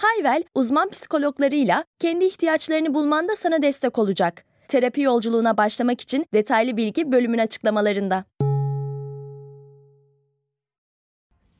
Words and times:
Hayvel, 0.00 0.42
uzman 0.54 0.90
psikologlarıyla 0.90 1.84
kendi 1.98 2.24
ihtiyaçlarını 2.24 2.94
bulmanda 2.94 3.36
sana 3.36 3.62
destek 3.62 3.98
olacak. 3.98 4.44
Terapi 4.68 5.00
yolculuğuna 5.00 5.56
başlamak 5.56 6.00
için 6.00 6.26
detaylı 6.34 6.76
bilgi 6.76 7.12
bölümün 7.12 7.38
açıklamalarında. 7.38 8.24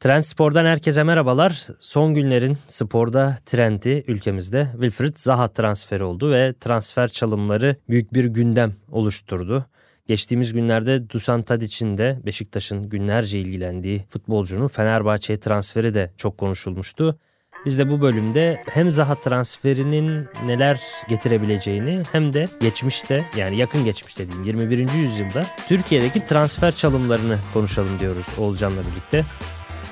Trend 0.00 0.22
Spor'dan 0.22 0.64
herkese 0.64 1.02
merhabalar. 1.02 1.66
Son 1.80 2.14
günlerin 2.14 2.58
sporda 2.68 3.36
trendi 3.46 4.04
ülkemizde 4.06 4.68
Wilfried 4.72 5.16
Zaha 5.16 5.48
transferi 5.48 6.04
oldu 6.04 6.32
ve 6.32 6.54
transfer 6.60 7.08
çalımları 7.08 7.76
büyük 7.88 8.14
bir 8.14 8.24
gündem 8.24 8.72
oluşturdu. 8.92 9.64
Geçtiğimiz 10.06 10.52
günlerde 10.52 11.10
Dusan 11.10 11.42
Tadic'in 11.42 11.98
de 11.98 12.20
Beşiktaş'ın 12.26 12.88
günlerce 12.88 13.40
ilgilendiği 13.40 14.04
futbolcunun 14.08 14.66
Fenerbahçe'ye 14.66 15.40
transferi 15.40 15.94
de 15.94 16.10
çok 16.16 16.38
konuşulmuştu. 16.38 17.18
Biz 17.66 17.78
de 17.78 17.90
bu 17.90 18.00
bölümde 18.00 18.64
hem 18.70 18.90
Zaha 18.90 19.14
transferinin 19.14 20.28
neler 20.44 20.80
getirebileceğini 21.08 22.02
hem 22.12 22.32
de 22.32 22.48
geçmişte 22.60 23.24
yani 23.36 23.56
yakın 23.56 23.84
geçmişte 23.84 24.28
diyeyim 24.28 24.44
21. 24.44 24.78
yüzyılda 24.78 25.46
Türkiye'deki 25.68 26.26
transfer 26.26 26.74
çalımlarını 26.74 27.38
konuşalım 27.52 28.00
diyoruz 28.00 28.26
Oğulcan'la 28.38 28.80
birlikte. 28.80 29.24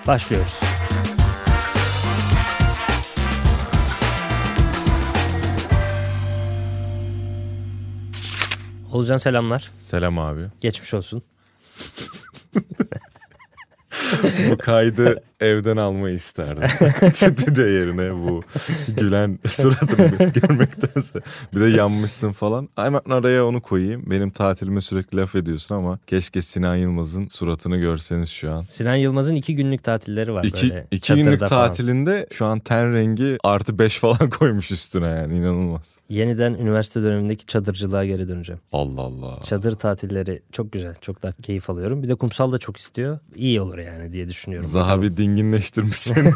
Başlıyoruz. 0.06 0.60
Olcan 8.92 9.16
selamlar. 9.16 9.70
Selam 9.78 10.18
abi. 10.18 10.42
Geçmiş 10.60 10.94
olsun. 10.94 11.22
Bu 14.50 14.58
kaydı 14.58 15.22
evden 15.40 15.76
almayı 15.76 16.14
isterdim. 16.14 16.68
Stüdyo 17.14 17.66
yerine 17.66 18.14
bu 18.14 18.42
gülen 18.96 19.38
suratını 19.48 20.08
görmektense. 20.32 21.20
Bir 21.54 21.60
de 21.60 21.64
yanmışsın 21.66 22.32
falan. 22.32 22.68
Hemen 22.76 23.00
araya 23.10 23.46
onu 23.46 23.60
koyayım. 23.62 24.02
Benim 24.10 24.30
tatilime 24.30 24.80
sürekli 24.80 25.18
laf 25.18 25.34
ediyorsun 25.34 25.74
ama 25.74 25.98
keşke 26.06 26.42
Sinan 26.42 26.76
Yılmaz'ın 26.76 27.28
suratını 27.28 27.76
görseniz 27.76 28.28
şu 28.28 28.52
an. 28.52 28.64
Sinan 28.68 28.94
Yılmaz'ın 28.94 29.34
iki 29.34 29.54
günlük 29.56 29.82
tatilleri 29.84 30.32
var 30.32 30.44
iki, 30.44 30.70
böyle. 30.70 30.86
İki 30.90 31.14
günlük 31.14 31.40
falan. 31.40 31.50
tatilinde 31.50 32.26
şu 32.32 32.46
an 32.46 32.58
ten 32.60 32.92
rengi 32.92 33.38
artı 33.44 33.78
beş 33.78 33.98
falan 33.98 34.30
koymuş 34.38 34.70
üstüne 34.70 35.06
yani 35.06 35.36
inanılmaz. 35.38 35.98
Yeniden 36.08 36.54
üniversite 36.54 37.02
dönemindeki 37.02 37.46
çadırcılığa 37.46 38.04
geri 38.04 38.28
döneceğim. 38.28 38.60
Allah 38.72 39.00
Allah. 39.00 39.40
Çadır 39.44 39.72
tatilleri 39.76 40.42
çok 40.52 40.72
güzel. 40.72 40.94
Çok 41.00 41.22
da 41.22 41.34
keyif 41.42 41.70
alıyorum. 41.70 42.02
Bir 42.02 42.08
de 42.08 42.14
kumsal 42.14 42.52
da 42.52 42.58
çok 42.58 42.76
istiyor. 42.76 43.18
İyi 43.36 43.60
olur 43.60 43.78
yani 43.78 44.12
diye 44.12 44.28
düşünüyorum. 44.28 44.68
Zaha 44.70 45.02
bir 45.02 45.16
dinginleştirmiş 45.36 45.96
seni. 45.96 46.32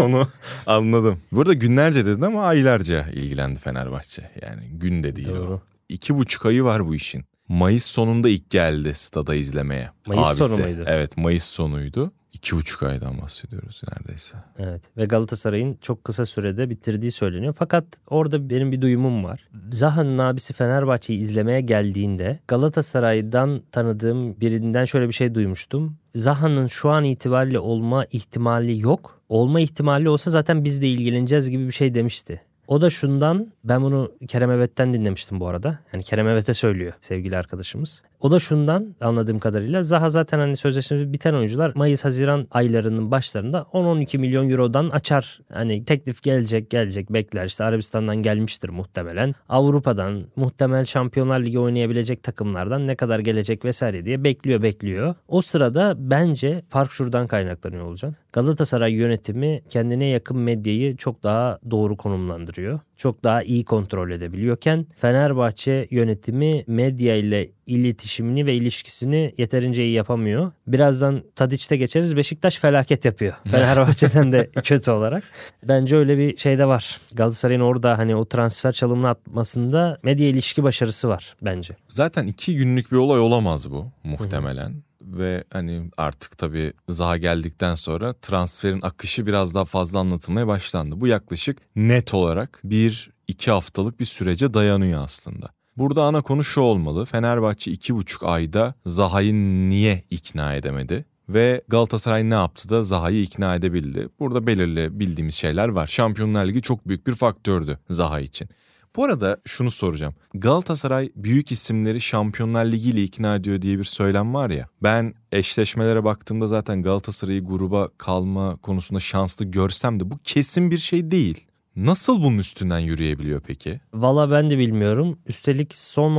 Onu 0.00 0.28
anladım. 0.66 1.20
Burada 1.32 1.52
günlerce 1.54 2.06
dedin 2.06 2.22
ama 2.22 2.44
aylarca 2.44 3.06
ilgilendi 3.08 3.60
Fenerbahçe. 3.60 4.30
Yani 4.42 4.62
gün 4.72 5.02
de 5.04 5.16
değil 5.16 5.28
Doğru. 5.28 5.52
o. 5.54 5.62
İki 5.88 6.14
buçuk 6.16 6.46
ayı 6.46 6.64
var 6.64 6.86
bu 6.86 6.94
işin. 6.94 7.24
Mayıs 7.48 7.84
sonunda 7.84 8.28
ilk 8.28 8.50
geldi 8.50 8.94
stada 8.94 9.34
izlemeye. 9.34 9.90
Mayıs 10.06 10.26
Abisi. 10.26 10.44
sonu 10.44 10.58
muydu? 10.62 10.84
Evet 10.86 11.16
Mayıs 11.16 11.44
sonuydu. 11.44 12.12
İki 12.34 12.56
buçuk 12.56 12.82
aydan 12.82 13.20
bahsediyoruz 13.20 13.80
neredeyse. 13.90 14.36
Evet 14.58 14.82
ve 14.96 15.04
Galatasaray'ın 15.04 15.78
çok 15.80 16.04
kısa 16.04 16.26
sürede 16.26 16.70
bitirdiği 16.70 17.10
söyleniyor. 17.10 17.54
Fakat 17.58 17.84
orada 18.06 18.50
benim 18.50 18.72
bir 18.72 18.80
duyumum 18.80 19.24
var. 19.24 19.48
Zaha'nın 19.72 20.18
abisi 20.18 20.52
Fenerbahçe'yi 20.52 21.18
izlemeye 21.18 21.60
geldiğinde 21.60 22.40
Galatasaray'dan 22.48 23.62
tanıdığım 23.72 24.40
birinden 24.40 24.84
şöyle 24.84 25.08
bir 25.08 25.12
şey 25.12 25.34
duymuştum. 25.34 25.96
Zaha'nın 26.14 26.66
şu 26.66 26.90
an 26.90 27.04
itibariyle 27.04 27.58
olma 27.58 28.04
ihtimali 28.04 28.80
yok. 28.80 29.20
Olma 29.28 29.60
ihtimali 29.60 30.08
olsa 30.08 30.30
zaten 30.30 30.64
biz 30.64 30.82
de 30.82 30.88
ilgileneceğiz 30.88 31.50
gibi 31.50 31.66
bir 31.66 31.72
şey 31.72 31.94
demişti. 31.94 32.42
O 32.66 32.80
da 32.80 32.90
şundan 32.90 33.52
ben 33.64 33.82
bunu 33.82 34.12
Kerem 34.28 34.50
Evet'ten 34.50 34.94
dinlemiştim 34.94 35.40
bu 35.40 35.48
arada. 35.48 35.78
Yani 35.92 36.04
Kerem 36.04 36.28
Evet'e 36.28 36.54
söylüyor 36.54 36.92
sevgili 37.00 37.36
arkadaşımız. 37.36 38.02
O 38.24 38.30
da 38.30 38.38
şundan 38.38 38.94
anladığım 39.00 39.38
kadarıyla 39.38 39.82
Zaha 39.82 40.08
zaten 40.08 40.38
hani 40.38 40.56
sözleşmesi 40.56 41.12
biten 41.12 41.34
oyuncular 41.34 41.72
Mayıs-Haziran 41.74 42.46
aylarının 42.50 43.10
başlarında 43.10 43.66
10-12 43.72 44.18
milyon 44.18 44.50
eurodan 44.50 44.90
açar. 44.90 45.40
Hani 45.52 45.84
teklif 45.84 46.22
gelecek 46.22 46.70
gelecek 46.70 47.10
bekler 47.10 47.46
işte 47.46 47.64
Arabistan'dan 47.64 48.16
gelmiştir 48.16 48.68
muhtemelen. 48.68 49.34
Avrupa'dan 49.48 50.22
muhtemel 50.36 50.84
Şampiyonlar 50.84 51.40
Ligi 51.40 51.58
oynayabilecek 51.58 52.22
takımlardan 52.22 52.86
ne 52.86 52.96
kadar 52.96 53.18
gelecek 53.18 53.64
vesaire 53.64 54.04
diye 54.04 54.24
bekliyor 54.24 54.62
bekliyor. 54.62 55.14
O 55.28 55.40
sırada 55.40 55.94
bence 55.98 56.62
fark 56.68 56.92
şuradan 56.92 57.26
kaynaklanıyor 57.26 57.84
olacak. 57.84 58.14
Galatasaray 58.32 58.92
yönetimi 58.92 59.62
kendine 59.68 60.04
yakın 60.04 60.38
medyayı 60.38 60.96
çok 60.96 61.22
daha 61.22 61.58
doğru 61.70 61.96
konumlandırıyor. 61.96 62.80
Çok 62.96 63.24
daha 63.24 63.42
iyi 63.42 63.64
kontrol 63.64 64.10
edebiliyorken 64.10 64.86
Fenerbahçe 64.96 65.86
yönetimi 65.90 66.64
medya 66.66 67.16
ile 67.16 67.50
iletişimini 67.66 68.46
ve 68.46 68.54
ilişkisini 68.54 69.34
yeterince 69.36 69.84
iyi 69.84 69.92
yapamıyor. 69.92 70.52
Birazdan 70.66 71.22
Tadiç'te 71.36 71.76
geçeriz. 71.76 72.16
Beşiktaş 72.16 72.58
felaket 72.58 73.04
yapıyor. 73.04 73.34
Fenerbahçe'den 73.50 74.32
de 74.32 74.50
kötü 74.64 74.90
olarak. 74.90 75.24
Bence 75.68 75.96
öyle 75.96 76.18
bir 76.18 76.36
şey 76.36 76.58
de 76.58 76.66
var. 76.66 77.00
Galatasaray'ın 77.14 77.60
orada 77.60 77.98
hani 77.98 78.16
o 78.16 78.24
transfer 78.24 78.72
çalımını 78.72 79.08
atmasında 79.08 79.98
medya 80.02 80.28
ilişki 80.28 80.62
başarısı 80.62 81.08
var 81.08 81.36
bence. 81.42 81.76
Zaten 81.88 82.26
iki 82.26 82.56
günlük 82.56 82.92
bir 82.92 82.96
olay 82.96 83.20
olamaz 83.20 83.70
bu 83.70 83.86
muhtemelen. 84.04 84.74
Ve 85.18 85.44
hani 85.52 85.90
artık 85.96 86.38
tabii 86.38 86.72
Zaha 86.88 87.16
geldikten 87.16 87.74
sonra 87.74 88.12
transferin 88.12 88.82
akışı 88.82 89.26
biraz 89.26 89.54
daha 89.54 89.64
fazla 89.64 89.98
anlatılmaya 89.98 90.46
başlandı. 90.46 91.00
Bu 91.00 91.06
yaklaşık 91.06 91.58
net 91.76 92.14
olarak 92.14 92.60
bir 92.64 93.10
iki 93.28 93.50
haftalık 93.50 94.00
bir 94.00 94.04
sürece 94.04 94.54
dayanıyor 94.54 95.04
aslında. 95.04 95.48
Burada 95.76 96.02
ana 96.02 96.22
konu 96.22 96.44
şu 96.44 96.60
olmalı. 96.60 97.04
Fenerbahçe 97.04 97.72
iki 97.72 97.94
buçuk 97.94 98.22
ayda 98.22 98.74
Zaha'yı 98.86 99.34
niye 99.68 100.04
ikna 100.10 100.54
edemedi? 100.54 101.04
Ve 101.28 101.62
Galatasaray 101.68 102.30
ne 102.30 102.34
yaptı 102.34 102.68
da 102.68 102.82
Zaha'yı 102.82 103.22
ikna 103.22 103.54
edebildi? 103.54 104.08
Burada 104.20 104.46
belirli 104.46 105.00
bildiğimiz 105.00 105.34
şeyler 105.34 105.68
var. 105.68 105.86
Şampiyonlar 105.86 106.46
Ligi 106.46 106.62
çok 106.62 106.88
büyük 106.88 107.06
bir 107.06 107.14
faktördü 107.14 107.78
Zaha 107.90 108.20
için. 108.20 108.48
Bu 108.96 109.04
arada 109.04 109.36
şunu 109.44 109.70
soracağım. 109.70 110.14
Galatasaray 110.34 111.10
büyük 111.16 111.52
isimleri 111.52 112.00
Şampiyonlar 112.00 112.64
Ligi 112.64 112.90
ile 112.90 113.02
ikna 113.02 113.34
ediyor 113.36 113.62
diye 113.62 113.78
bir 113.78 113.84
söylem 113.84 114.34
var 114.34 114.50
ya. 114.50 114.66
Ben 114.82 115.14
eşleşmelere 115.32 116.04
baktığımda 116.04 116.46
zaten 116.46 116.82
Galatasaray'ı 116.82 117.44
gruba 117.44 117.88
kalma 117.98 118.56
konusunda 118.56 119.00
şanslı 119.00 119.44
görsem 119.44 120.00
de 120.00 120.10
bu 120.10 120.18
kesin 120.24 120.70
bir 120.70 120.78
şey 120.78 121.10
değil. 121.10 121.46
Nasıl 121.76 122.22
bunun 122.22 122.38
üstünden 122.38 122.78
yürüyebiliyor 122.78 123.40
peki? 123.40 123.80
Valla 123.94 124.30
ben 124.30 124.50
de 124.50 124.58
bilmiyorum. 124.58 125.18
Üstelik 125.26 125.74
son 125.74 126.16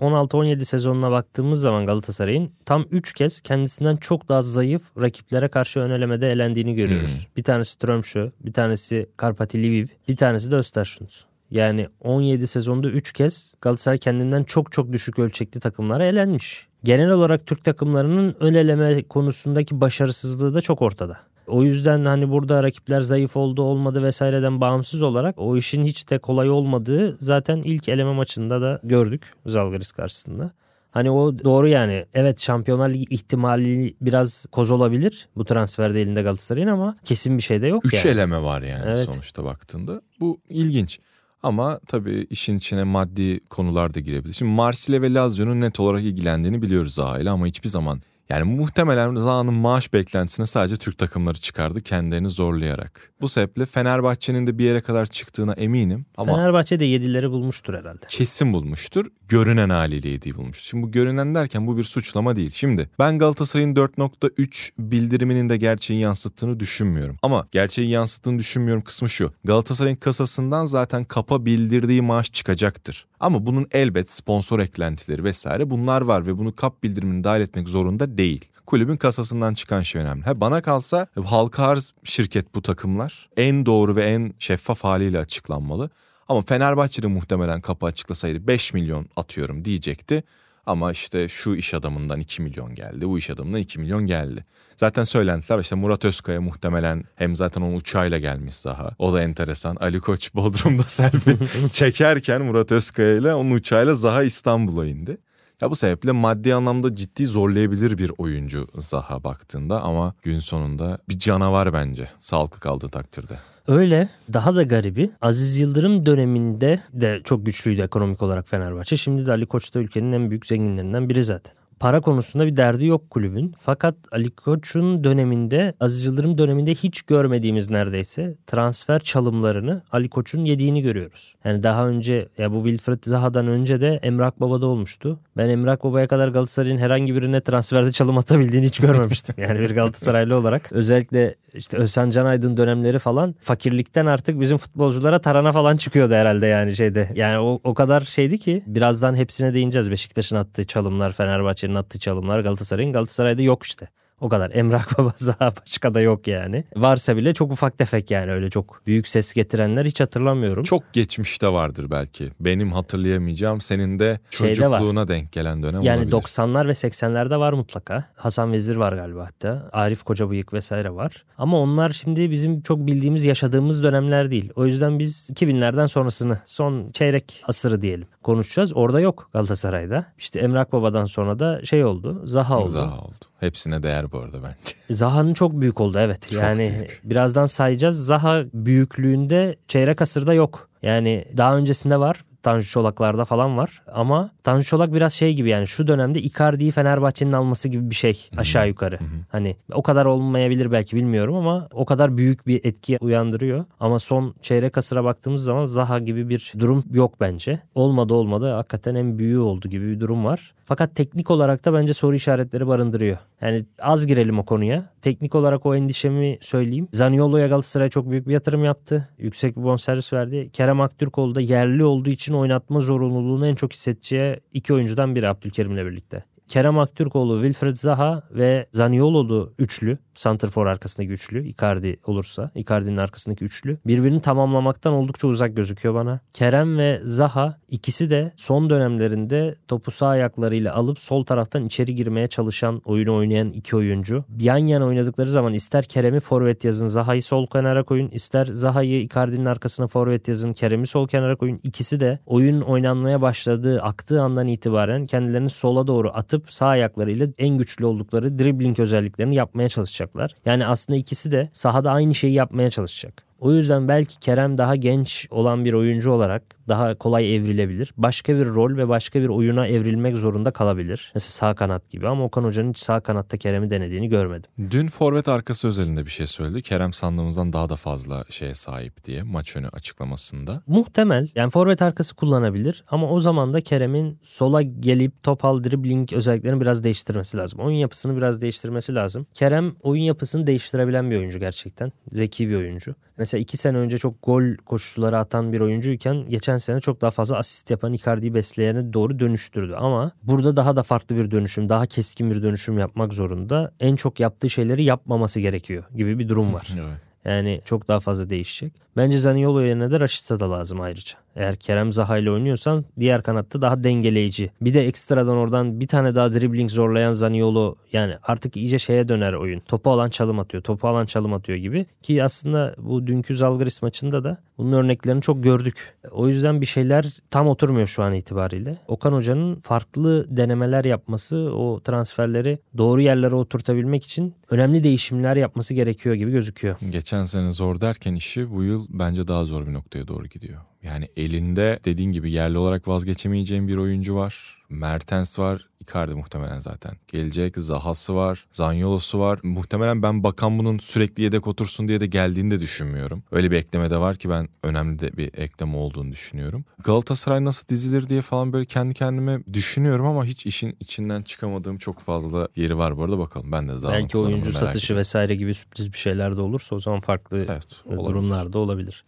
16-17 0.00 0.64
sezonuna 0.64 1.10
baktığımız 1.10 1.60
zaman 1.60 1.86
Galatasaray'ın 1.86 2.50
tam 2.64 2.86
3 2.90 3.12
kez 3.12 3.40
kendisinden 3.40 3.96
çok 3.96 4.28
daha 4.28 4.42
zayıf 4.42 4.82
rakiplere 5.00 5.48
karşı 5.48 5.80
ön 5.80 5.90
elemede 5.90 6.30
elendiğini 6.30 6.74
görüyoruz. 6.74 7.14
Hmm. 7.14 7.36
Bir 7.36 7.42
tanesi 7.42 7.78
Tromsø, 7.78 8.30
bir 8.40 8.52
tanesi 8.52 9.06
Karpati 9.16 9.58
Lviv, 9.58 9.86
bir 10.08 10.16
tanesi 10.16 10.50
de 10.50 10.56
Östersund. 10.56 11.08
Yani 11.52 11.88
17 12.00 12.46
sezonda 12.46 12.88
3 12.88 13.12
kez 13.12 13.54
Galatasaray 13.60 13.98
kendinden 13.98 14.44
çok 14.44 14.72
çok 14.72 14.92
düşük 14.92 15.18
ölçekli 15.18 15.60
takımlara 15.60 16.04
elenmiş. 16.04 16.66
Genel 16.84 17.10
olarak 17.10 17.46
Türk 17.46 17.64
takımlarının 17.64 18.34
ön 18.40 18.54
eleme 18.54 19.02
konusundaki 19.02 19.80
başarısızlığı 19.80 20.54
da 20.54 20.60
çok 20.60 20.82
ortada. 20.82 21.18
O 21.46 21.62
yüzden 21.62 22.04
hani 22.04 22.30
burada 22.30 22.62
rakipler 22.62 23.00
zayıf 23.00 23.36
oldu 23.36 23.62
olmadı 23.62 24.02
vesaireden 24.02 24.60
bağımsız 24.60 25.02
olarak 25.02 25.34
o 25.38 25.56
işin 25.56 25.84
hiç 25.84 26.10
de 26.10 26.18
kolay 26.18 26.50
olmadığı 26.50 27.14
zaten 27.18 27.56
ilk 27.56 27.88
eleme 27.88 28.12
maçında 28.12 28.62
da 28.62 28.80
gördük 28.84 29.22
Zalgiris 29.46 29.92
karşısında. 29.92 30.50
Hani 30.90 31.10
o 31.10 31.38
doğru 31.38 31.68
yani. 31.68 32.06
Evet 32.14 32.40
Şampiyonlar 32.40 32.90
Ligi 32.90 33.14
ihtimali 33.14 33.94
biraz 34.00 34.46
koz 34.52 34.70
olabilir 34.70 35.28
bu 35.36 35.44
transferde 35.44 36.02
elinde 36.02 36.22
Galatasaray'ın 36.22 36.68
ama 36.68 36.96
kesin 37.04 37.36
bir 37.36 37.42
şey 37.42 37.62
de 37.62 37.66
yok 37.66 37.84
Üç 37.86 38.04
yani. 38.04 38.14
eleme 38.14 38.42
var 38.42 38.62
yani 38.62 38.84
Evet. 38.86 39.08
sonuçta 39.12 39.44
baktığında. 39.44 40.02
Bu 40.20 40.40
ilginç. 40.48 41.00
Ama 41.42 41.80
tabii 41.86 42.26
işin 42.30 42.58
içine 42.58 42.84
maddi 42.84 43.40
konular 43.50 43.94
da 43.94 44.00
girebilir. 44.00 44.34
Şimdi 44.34 44.52
Marsilya 44.52 45.02
ve 45.02 45.14
Lazio'nun 45.14 45.60
net 45.60 45.80
olarak 45.80 46.02
ilgilendiğini 46.04 46.62
biliyoruz 46.62 46.94
Zaha 46.94 47.18
ile 47.18 47.30
ama 47.30 47.46
hiçbir 47.46 47.68
zaman 47.68 48.02
Yani 48.28 48.56
muhtemelen 48.56 49.14
Zaha'nın 49.16 49.54
maaş 49.54 49.92
beklentisine 49.92 50.46
sadece 50.46 50.76
Türk 50.76 50.98
takımları 50.98 51.38
çıkardı 51.38 51.82
kendilerini 51.82 52.30
zorlayarak. 52.30 53.12
Bu 53.20 53.28
sebeple 53.28 53.66
Fenerbahçe'nin 53.66 54.46
de 54.46 54.58
bir 54.58 54.64
yere 54.64 54.80
kadar 54.80 55.06
çıktığına 55.06 55.52
eminim 55.52 56.06
ama 56.16 56.34
Fenerbahçe 56.36 56.80
de 56.80 56.86
7'leri 56.86 57.30
bulmuştur 57.30 57.74
herhalde. 57.74 58.06
kesin 58.08 58.52
bulmuştur. 58.52 59.06
Görünen 59.28 59.68
haliyle 59.68 60.08
yediği 60.08 60.34
bulmuştur. 60.34 60.64
Şimdi 60.64 60.82
bu 60.86 60.90
görünen 60.90 61.34
derken 61.34 61.66
bu 61.66 61.76
bir 61.76 61.84
suçlama 61.84 62.36
değil. 62.36 62.50
Şimdi 62.54 62.90
ben 62.98 63.18
Galatasaray'ın 63.18 63.74
4.3 63.74 64.70
bildiriminin 64.78 65.48
de 65.48 65.56
gerçeği 65.56 66.00
yansıttığını 66.00 66.60
düşünmüyorum. 66.60 67.16
Ama 67.22 67.48
gerçeği 67.50 67.90
yansıttığını 67.90 68.38
düşünmüyorum 68.38 68.82
kısmı 68.82 69.08
şu. 69.08 69.32
Galatasaray'ın 69.44 69.96
kasasından 69.96 70.66
zaten 70.66 71.04
kapa 71.04 71.44
bildirdiği 71.44 72.02
maaş 72.02 72.32
çıkacaktır. 72.32 73.06
Ama 73.20 73.46
bunun 73.46 73.66
elbet 73.70 74.10
sponsor 74.12 74.58
eklentileri 74.60 75.24
vesaire 75.24 75.70
bunlar 75.70 76.02
var 76.02 76.26
ve 76.26 76.38
bunu 76.38 76.56
kap 76.56 76.82
bildirimini 76.82 77.24
dahil 77.24 77.40
etmek 77.40 77.68
zorunda 77.68 78.11
değil. 78.18 78.44
Kulübün 78.66 78.96
kasasından 78.96 79.54
çıkan 79.54 79.82
şey 79.82 80.02
önemli. 80.02 80.24
Ha, 80.24 80.40
bana 80.40 80.62
kalsa 80.62 81.06
halka 81.24 81.66
arz 81.66 81.92
şirket 82.04 82.54
bu 82.54 82.62
takımlar 82.62 83.28
en 83.36 83.66
doğru 83.66 83.96
ve 83.96 84.04
en 84.04 84.34
şeffaf 84.38 84.84
haliyle 84.84 85.18
açıklanmalı. 85.18 85.90
Ama 86.28 86.42
Fenerbahçe'de 86.42 87.06
muhtemelen 87.06 87.60
kapı 87.60 87.86
açıklasaydı 87.86 88.46
5 88.46 88.74
milyon 88.74 89.06
atıyorum 89.16 89.64
diyecekti. 89.64 90.24
Ama 90.66 90.92
işte 90.92 91.28
şu 91.28 91.54
iş 91.54 91.74
adamından 91.74 92.20
2 92.20 92.42
milyon 92.42 92.74
geldi, 92.74 93.08
bu 93.08 93.18
iş 93.18 93.30
adamından 93.30 93.60
2 93.60 93.80
milyon 93.80 94.06
geldi. 94.06 94.44
Zaten 94.76 95.04
söylentiler 95.04 95.58
işte 95.58 95.76
Murat 95.76 96.04
Özkaya 96.04 96.40
muhtemelen 96.40 97.04
hem 97.16 97.36
zaten 97.36 97.62
onun 97.62 97.76
uçağıyla 97.76 98.18
gelmiş 98.18 98.54
Zaha. 98.54 98.90
O 98.98 99.12
da 99.12 99.22
enteresan. 99.22 99.76
Ali 99.76 100.00
Koç 100.00 100.34
Bodrum'da 100.34 100.82
selfie 100.82 101.36
çekerken 101.72 102.42
Murat 102.42 102.72
Özkaya 102.72 103.16
ile 103.16 103.34
onun 103.34 103.50
uçağıyla 103.50 103.94
Zaha 103.94 104.22
İstanbul'a 104.22 104.86
indi. 104.86 105.18
Ya 105.62 105.70
bu 105.70 105.76
sebeple 105.76 106.12
maddi 106.12 106.54
anlamda 106.54 106.94
ciddi 106.94 107.26
zorlayabilir 107.26 107.98
bir 107.98 108.12
oyuncu 108.18 108.68
Zaha 108.78 109.24
baktığında 109.24 109.82
ama 109.82 110.14
gün 110.22 110.38
sonunda 110.38 110.98
bir 111.08 111.18
canavar 111.18 111.72
bence 111.72 112.08
sağlıklı 112.20 112.60
kaldığı 112.60 112.88
takdirde. 112.88 113.38
Öyle 113.68 114.08
daha 114.32 114.56
da 114.56 114.62
garibi 114.62 115.10
Aziz 115.20 115.58
Yıldırım 115.58 116.06
döneminde 116.06 116.80
de 116.92 117.20
çok 117.24 117.46
güçlüydü 117.46 117.82
ekonomik 117.82 118.22
olarak 118.22 118.48
Fenerbahçe. 118.48 118.96
Şimdi 118.96 119.26
de 119.26 119.30
Ali 119.30 119.46
Koç 119.46 119.74
da 119.74 119.78
ülkenin 119.78 120.12
en 120.12 120.30
büyük 120.30 120.46
zenginlerinden 120.46 121.08
biri 121.08 121.24
zaten. 121.24 121.54
Para 121.80 122.00
konusunda 122.00 122.46
bir 122.46 122.56
derdi 122.56 122.86
yok 122.86 123.10
kulübün. 123.10 123.54
Fakat 123.58 123.94
Ali 124.12 124.30
Koç'un 124.30 125.04
döneminde, 125.04 125.74
Aziz 125.80 126.06
Yıldırım 126.06 126.38
döneminde 126.38 126.74
hiç 126.74 127.02
görmediğimiz 127.02 127.70
neredeyse 127.70 128.34
transfer 128.46 129.00
çalımlarını 129.00 129.82
Ali 129.92 130.08
Koç'un 130.08 130.44
yediğini 130.44 130.82
görüyoruz. 130.82 131.34
Yani 131.44 131.62
daha 131.62 131.88
önce 131.88 132.28
ya 132.38 132.52
bu 132.52 132.64
Wilfred 132.64 132.98
Zaha'dan 133.04 133.46
önce 133.46 133.80
de 133.80 134.00
Emrak 134.02 134.40
Baba'da 134.40 134.66
olmuştu. 134.66 135.18
Ben 135.36 135.48
Emrak 135.48 135.84
Baba'ya 135.84 136.06
kadar 136.06 136.28
Galatasaray'ın 136.28 136.78
herhangi 136.78 137.14
birine 137.14 137.40
transferde 137.40 137.92
çalım 137.92 138.18
atabildiğini 138.18 138.66
hiç 138.66 138.80
görmemiştim. 138.80 139.34
Yani 139.38 139.60
bir 139.60 139.70
Galatasaraylı 139.70 140.36
olarak. 140.36 140.72
Özellikle 140.72 141.34
işte 141.54 141.76
Özcan 141.76 142.10
Canaydın 142.10 142.56
dönemleri 142.56 142.98
falan 142.98 143.34
fakirlikten 143.40 144.06
artık 144.06 144.40
bizim 144.40 144.58
futbolculara 144.58 145.18
tarana 145.18 145.52
falan 145.52 145.76
çıkıyordu 145.76 146.14
herhalde 146.14 146.46
yani 146.46 146.76
şeyde. 146.76 147.08
Yani 147.14 147.38
o, 147.38 147.60
o 147.64 147.74
kadar 147.74 148.00
şeydi 148.00 148.38
ki 148.38 148.62
birazdan 148.66 149.14
hepsine 149.14 149.54
değineceğiz. 149.54 149.90
Beşiktaş'ın 149.90 150.36
attığı 150.36 150.66
çalımlar, 150.66 151.12
Fenerbahçe'nin 151.12 151.71
attığı 151.74 151.98
çalımlar, 151.98 152.40
Galatasaray'ın. 152.40 152.92
Galatasaray'da 152.92 153.42
yok 153.42 153.62
işte. 153.62 153.88
O 154.22 154.28
kadar. 154.28 154.50
Emrak 154.54 154.98
Baba 154.98 155.12
Zaha 155.16 155.52
başka 155.62 155.94
da 155.94 156.00
yok 156.00 156.26
yani. 156.26 156.64
Varsa 156.76 157.16
bile 157.16 157.34
çok 157.34 157.52
ufak 157.52 157.78
tefek 157.78 158.10
yani 158.10 158.32
öyle 158.32 158.50
çok 158.50 158.86
büyük 158.86 159.08
ses 159.08 159.32
getirenler 159.32 159.84
hiç 159.84 160.00
hatırlamıyorum. 160.00 160.64
Çok 160.64 160.92
geçmişte 160.92 161.48
vardır 161.48 161.86
belki. 161.90 162.30
Benim 162.40 162.72
hatırlayamayacağım 162.72 163.60
senin 163.60 163.98
de 163.98 164.10
var. 164.10 164.18
çocukluğuna 164.30 165.08
denk 165.08 165.32
gelen 165.32 165.62
dönem 165.62 165.82
Yani 165.82 165.98
olabilir. 165.98 166.12
90'lar 166.16 166.68
ve 166.68 166.72
80'lerde 166.72 167.38
var 167.38 167.52
mutlaka. 167.52 168.04
Hasan 168.14 168.52
Vezir 168.52 168.76
var 168.76 168.92
galiba 168.92 169.26
hatta. 169.26 169.68
Arif 169.72 170.02
Kocabıyık 170.02 170.52
vesaire 170.52 170.90
var. 170.90 171.24
Ama 171.38 171.60
onlar 171.60 171.90
şimdi 171.90 172.30
bizim 172.30 172.60
çok 172.60 172.78
bildiğimiz, 172.78 173.24
yaşadığımız 173.24 173.82
dönemler 173.82 174.30
değil. 174.30 174.50
O 174.56 174.66
yüzden 174.66 174.98
biz 174.98 175.30
2000'lerden 175.34 175.86
sonrasını, 175.86 176.38
son 176.44 176.88
çeyrek 176.88 177.42
asırı 177.46 177.82
diyelim 177.82 178.06
konuşacağız. 178.22 178.72
Orada 178.76 179.00
yok 179.00 179.30
Galatasaray'da. 179.32 180.06
İşte 180.18 180.40
Emrak 180.40 180.72
Baba'dan 180.72 181.06
sonra 181.06 181.38
da 181.38 181.64
şey 181.64 181.84
oldu, 181.84 182.20
Zaha 182.24 182.58
oldu. 182.58 182.70
Zaha 182.72 182.98
oldu. 182.98 183.14
Hepsine 183.42 183.82
değer 183.82 184.12
bu 184.12 184.18
arada 184.18 184.36
bence. 184.42 184.74
Zaha'nın 184.90 185.34
çok 185.34 185.60
büyük 185.60 185.80
oldu 185.80 185.98
evet. 185.98 186.22
Çok 186.30 186.42
yani 186.42 186.74
büyük. 186.78 187.00
birazdan 187.04 187.46
sayacağız. 187.46 188.06
Zaha 188.06 188.44
büyüklüğünde 188.54 189.56
çeyrek 189.68 190.02
asırda 190.02 190.34
yok. 190.34 190.68
Yani 190.82 191.24
daha 191.36 191.56
öncesinde 191.56 192.00
var. 192.00 192.24
Tanju 192.42 192.66
Çolak'larda 192.70 193.24
falan 193.24 193.56
var. 193.56 193.82
Ama 193.92 194.30
Tanju 194.42 194.64
Çolak 194.64 194.92
biraz 194.94 195.12
şey 195.12 195.34
gibi 195.34 195.48
yani 195.48 195.66
şu 195.66 195.86
dönemde 195.86 196.20
Icardi'yi 196.20 196.70
Fenerbahçe'nin 196.70 197.32
alması 197.32 197.68
gibi 197.68 197.90
bir 197.90 197.94
şey 197.94 198.28
aşağı 198.36 198.68
yukarı. 198.68 198.98
Hani 199.28 199.56
o 199.72 199.82
kadar 199.82 200.04
olmayabilir 200.04 200.72
belki 200.72 200.96
bilmiyorum 200.96 201.34
ama 201.34 201.68
o 201.72 201.84
kadar 201.84 202.16
büyük 202.16 202.46
bir 202.46 202.60
etki 202.64 202.98
uyandırıyor. 203.00 203.64
Ama 203.80 203.98
son 203.98 204.34
çeyrek 204.42 204.78
asıra 204.78 205.04
baktığımız 205.04 205.44
zaman 205.44 205.64
Zaha 205.64 205.98
gibi 205.98 206.28
bir 206.28 206.52
durum 206.58 206.84
yok 206.92 207.20
bence. 207.20 207.60
Olmadı 207.74 208.14
olmadı 208.14 208.50
hakikaten 208.52 208.94
en 208.94 209.18
büyüğü 209.18 209.38
oldu 209.38 209.68
gibi 209.68 209.90
bir 209.90 210.00
durum 210.00 210.24
var. 210.24 210.54
Fakat 210.64 210.96
teknik 210.96 211.30
olarak 211.30 211.64
da 211.64 211.74
bence 211.74 211.92
soru 211.92 212.14
işaretleri 212.14 212.66
barındırıyor. 212.66 213.18
Yani 213.40 213.64
az 213.80 214.06
girelim 214.06 214.38
o 214.38 214.44
konuya. 214.44 214.90
Teknik 215.02 215.34
olarak 215.34 215.66
o 215.66 215.74
endişemi 215.74 216.38
söyleyeyim. 216.40 216.88
Zaniolo'ya 216.92 217.46
Galatasaray 217.46 217.88
çok 217.90 218.10
büyük 218.10 218.28
bir 218.28 218.32
yatırım 218.32 218.64
yaptı. 218.64 219.08
Yüksek 219.18 219.56
bir 219.56 219.62
bonservis 219.62 220.12
verdi. 220.12 220.50
Kerem 220.52 220.80
Aktürkoğlu 220.80 221.34
da 221.34 221.40
yerli 221.40 221.84
olduğu 221.84 222.10
için 222.10 222.34
oynatma 222.34 222.80
zorunluluğunu 222.80 223.46
en 223.46 223.54
çok 223.54 223.72
hissedeceği 223.72 224.36
iki 224.52 224.74
oyuncudan 224.74 225.14
biri 225.14 225.28
Abdülkerim'le 225.28 225.86
birlikte. 225.86 226.24
Kerem 226.48 226.78
Aktürkoğlu, 226.78 227.42
Wilfred 227.42 227.76
Zaha 227.76 228.22
ve 228.30 228.66
Zaniolo'lu 228.72 229.54
üçlü, 229.58 229.98
Santrfor 230.14 230.66
arkasındaki 230.66 231.12
üçlü, 231.12 231.48
Icardi 231.48 231.96
olursa, 232.06 232.50
Icardi'nin 232.54 232.96
arkasındaki 232.96 233.44
üçlü 233.44 233.78
birbirini 233.86 234.20
tamamlamaktan 234.20 234.92
oldukça 234.92 235.28
uzak 235.28 235.56
gözüküyor 235.56 235.94
bana. 235.94 236.20
Kerem 236.32 236.78
ve 236.78 237.00
Zaha 237.04 237.58
ikisi 237.68 238.10
de 238.10 238.32
son 238.36 238.70
dönemlerinde 238.70 239.54
topu 239.68 239.90
sağ 239.90 240.06
ayaklarıyla 240.06 240.74
alıp 240.74 241.00
sol 241.00 241.24
taraftan 241.24 241.64
içeri 241.64 241.94
girmeye 241.94 242.28
çalışan, 242.28 242.82
oyunu 242.84 243.14
oynayan 243.14 243.50
iki 243.50 243.76
oyuncu. 243.76 244.24
Yan 244.40 244.58
yana 244.58 244.86
oynadıkları 244.86 245.30
zaman 245.30 245.52
ister 245.52 245.84
Kerem'i 245.84 246.20
forvet 246.20 246.64
yazın, 246.64 246.88
Zaha'yı 246.88 247.22
sol 247.22 247.46
kenara 247.46 247.82
koyun, 247.82 248.08
ister 248.08 248.46
Zaha'yı 248.46 249.02
Icardi'nin 249.02 249.44
arkasına 249.44 249.86
forvet 249.86 250.28
yazın, 250.28 250.52
Kerem'i 250.52 250.86
sol 250.86 251.08
kenara 251.08 251.36
koyun. 251.36 251.60
İkisi 251.62 252.00
de 252.00 252.18
oyun 252.26 252.60
oynanmaya 252.60 253.22
başladığı, 253.22 253.82
aktığı 253.82 254.22
andan 254.22 254.48
itibaren 254.48 255.06
kendilerini 255.06 255.50
sola 255.50 255.86
doğru 255.86 256.10
atıp 256.14 256.52
sağ 256.52 256.66
ayaklarıyla 256.66 257.28
en 257.38 257.58
güçlü 257.58 257.86
oldukları 257.86 258.38
dribbling 258.38 258.80
özelliklerini 258.80 259.34
yapmaya 259.34 259.68
çalışacaklar. 260.02 260.34
Yani 260.44 260.66
aslında 260.66 260.98
ikisi 260.98 261.30
de 261.30 261.48
sahada 261.52 261.92
aynı 261.92 262.14
şeyi 262.14 262.32
yapmaya 262.32 262.70
çalışacak. 262.70 263.22
O 263.40 263.52
yüzden 263.52 263.88
belki 263.88 264.18
Kerem 264.18 264.58
daha 264.58 264.76
genç 264.76 265.26
olan 265.30 265.64
bir 265.64 265.72
oyuncu 265.72 266.10
olarak 266.10 266.42
daha 266.68 266.94
kolay 266.94 267.36
evrilebilir. 267.36 267.94
Başka 267.96 268.36
bir 268.36 268.46
rol 268.46 268.76
ve 268.76 268.88
başka 268.88 269.20
bir 269.20 269.28
oyuna 269.28 269.66
evrilmek 269.66 270.16
zorunda 270.16 270.50
kalabilir. 270.50 271.12
Mesela 271.14 271.30
sağ 271.30 271.54
kanat 271.54 271.90
gibi 271.90 272.08
ama 272.08 272.24
Okan 272.24 272.44
Hoca'nın 272.44 272.70
hiç 272.70 272.78
sağ 272.78 273.00
kanatta 273.00 273.36
Kerem'i 273.36 273.70
denediğini 273.70 274.08
görmedim. 274.08 274.50
Dün 274.70 274.86
forvet 274.86 275.28
arkası 275.28 275.68
özelinde 275.68 276.06
bir 276.06 276.10
şey 276.10 276.26
söyledi. 276.26 276.62
Kerem 276.62 276.92
sandığımızdan 276.92 277.52
daha 277.52 277.68
da 277.68 277.76
fazla 277.76 278.24
şeye 278.30 278.54
sahip 278.54 279.04
diye 279.04 279.22
maç 279.22 279.56
önü 279.56 279.68
açıklamasında. 279.68 280.62
Muhtemel 280.66 281.28
yani 281.34 281.50
forvet 281.50 281.82
arkası 281.82 282.14
kullanabilir 282.14 282.84
ama 282.90 283.10
o 283.10 283.20
zaman 283.20 283.52
da 283.52 283.60
Kerem'in 283.60 284.18
sola 284.22 284.62
gelip 284.62 285.22
topal 285.22 285.64
dribbling 285.64 286.12
özelliklerini 286.12 286.60
biraz 286.60 286.84
değiştirmesi 286.84 287.36
lazım. 287.36 287.60
Oyun 287.60 287.76
yapısını 287.76 288.16
biraz 288.16 288.40
değiştirmesi 288.40 288.94
lazım. 288.94 289.26
Kerem 289.34 289.74
oyun 289.82 290.02
yapısını 290.02 290.46
değiştirebilen 290.46 291.10
bir 291.10 291.16
oyuncu 291.16 291.38
gerçekten. 291.38 291.92
Zeki 292.12 292.48
bir 292.48 292.56
oyuncu. 292.56 292.94
Mesela 293.18 293.40
iki 293.40 293.56
sene 293.56 293.76
önce 293.76 293.98
çok 293.98 294.14
gol 294.22 294.56
koşuları 294.56 295.18
atan 295.18 295.52
bir 295.52 295.60
oyuncuyken 295.60 296.28
geçen 296.28 296.51
sene 296.58 296.80
çok 296.80 297.00
daha 297.00 297.10
fazla 297.10 297.36
asist 297.36 297.70
yapan 297.70 297.92
Icardi'yi 297.92 298.34
besleyene 298.34 298.92
doğru 298.92 299.18
dönüştürdü. 299.18 299.74
Ama 299.74 300.12
burada 300.22 300.56
daha 300.56 300.76
da 300.76 300.82
farklı 300.82 301.16
bir 301.16 301.30
dönüşüm, 301.30 301.68
daha 301.68 301.86
keskin 301.86 302.30
bir 302.30 302.42
dönüşüm 302.42 302.78
yapmak 302.78 303.12
zorunda. 303.12 303.72
En 303.80 303.96
çok 303.96 304.20
yaptığı 304.20 304.50
şeyleri 304.50 304.84
yapmaması 304.84 305.40
gerekiyor 305.40 305.84
gibi 305.96 306.18
bir 306.18 306.28
durum 306.28 306.54
var. 306.54 306.68
Evet. 306.78 306.98
Yani 307.24 307.60
çok 307.64 307.88
daha 307.88 308.00
fazla 308.00 308.30
değişecek. 308.30 308.72
Bence 308.96 309.18
Zaniolo 309.18 309.60
yerine 309.60 309.90
de 309.90 310.00
Rashica 310.00 310.40
da 310.40 310.50
lazım 310.50 310.80
ayrıca. 310.80 311.14
Eğer 311.36 311.56
Kerem 311.56 311.92
Zaha 311.92 312.18
ile 312.18 312.30
oynuyorsan 312.30 312.84
diğer 313.00 313.22
kanatta 313.22 313.62
daha 313.62 313.84
dengeleyici. 313.84 314.50
Bir 314.60 314.74
de 314.74 314.86
ekstradan 314.86 315.36
oradan 315.36 315.80
bir 315.80 315.86
tane 315.86 316.14
daha 316.14 316.32
dribbling 316.32 316.70
zorlayan 316.70 317.12
Zaniolo 317.12 317.74
yani 317.92 318.14
artık 318.22 318.56
iyice 318.56 318.78
şeye 318.78 319.08
döner 319.08 319.32
oyun. 319.32 319.60
Topu 319.60 319.90
alan 319.90 320.10
çalım 320.10 320.38
atıyor, 320.38 320.62
topu 320.62 320.88
alan 320.88 321.06
çalım 321.06 321.32
atıyor 321.32 321.58
gibi. 321.58 321.86
Ki 322.02 322.24
aslında 322.24 322.74
bu 322.78 323.06
dünkü 323.06 323.36
Zalgiris 323.36 323.82
maçında 323.82 324.24
da 324.24 324.38
bunun 324.58 324.72
örneklerini 324.72 325.22
çok 325.22 325.42
gördük. 325.42 325.94
O 326.10 326.28
yüzden 326.28 326.60
bir 326.60 326.66
şeyler 326.66 327.06
tam 327.30 327.48
oturmuyor 327.48 327.86
şu 327.86 328.02
an 328.02 328.14
itibariyle. 328.14 328.78
Okan 328.88 329.12
Hoca'nın 329.12 329.60
farklı 329.60 330.36
denemeler 330.36 330.84
yapması, 330.84 331.36
o 331.36 331.80
transferleri 331.80 332.58
doğru 332.78 333.00
yerlere 333.00 333.34
oturtabilmek 333.34 334.04
için 334.04 334.34
önemli 334.50 334.82
değişimler 334.82 335.36
yapması 335.36 335.74
gerekiyor 335.74 336.14
gibi 336.14 336.30
gözüküyor. 336.30 336.76
Geçen 336.90 337.24
sene 337.24 337.52
zor 337.52 337.80
derken 337.80 338.14
işi 338.14 338.50
bu 338.50 338.62
yıl 338.64 338.86
bence 338.90 339.28
daha 339.28 339.44
zor 339.44 339.66
bir 339.66 339.72
noktaya 339.72 340.08
doğru 340.08 340.26
gidiyor. 340.26 340.60
Yani 340.82 341.08
elinde 341.16 341.80
dediğin 341.84 342.12
gibi 342.12 342.32
yerli 342.32 342.58
olarak 342.58 342.88
vazgeçemeyeceğin 342.88 343.68
bir 343.68 343.76
oyuncu 343.76 344.16
var. 344.16 344.62
Mertens 344.68 345.38
var. 345.38 345.68
Icardi 345.80 346.14
muhtemelen 346.14 346.60
zaten. 346.60 346.96
Gelecek 347.08 347.56
Zaha'sı 347.56 348.14
var, 348.14 348.46
Zanyolo'su 348.52 349.20
var. 349.20 349.40
Muhtemelen 349.42 350.02
ben 350.02 350.24
bakan 350.24 350.58
bunun 350.58 350.78
sürekli 350.78 351.22
yedek 351.22 351.46
otursun 351.46 351.88
diye 351.88 352.00
de 352.00 352.06
geldiğini 352.06 352.50
de 352.50 352.60
düşünmüyorum. 352.60 353.22
Öyle 353.32 353.50
bir 353.50 353.56
ekleme 353.56 353.90
de 353.90 353.96
var 353.96 354.16
ki 354.16 354.30
ben 354.30 354.48
önemli 354.62 354.98
de 354.98 355.16
bir 355.16 355.30
ekleme 355.34 355.76
olduğunu 355.76 356.12
düşünüyorum. 356.12 356.64
Galatasaray 356.84 357.44
nasıl 357.44 357.68
dizilir 357.68 358.08
diye 358.08 358.22
falan 358.22 358.52
böyle 358.52 358.66
kendi 358.66 358.94
kendime 358.94 359.40
düşünüyorum 359.52 360.06
ama 360.06 360.24
hiç 360.24 360.46
işin 360.46 360.76
içinden 360.80 361.22
çıkamadığım 361.22 361.78
çok 361.78 362.00
fazla 362.00 362.48
yeri 362.56 362.78
var 362.78 362.96
bu 362.96 363.04
arada 363.04 363.18
bakalım. 363.18 363.52
Ben 363.52 363.68
de 363.68 363.78
zaten 363.78 364.00
Belki 364.00 364.18
oyuncu 364.18 364.52
satışı 364.52 364.96
vesaire 364.96 365.34
gibi 365.34 365.54
sürpriz 365.54 365.92
bir 365.92 365.98
şeyler 365.98 366.36
de 366.36 366.40
olursa 366.40 366.76
o 366.76 366.78
zaman 366.78 367.00
farklı 367.00 367.38
evet, 367.38 367.66
durumlarda 367.90 368.58
olabilir. 368.58 369.04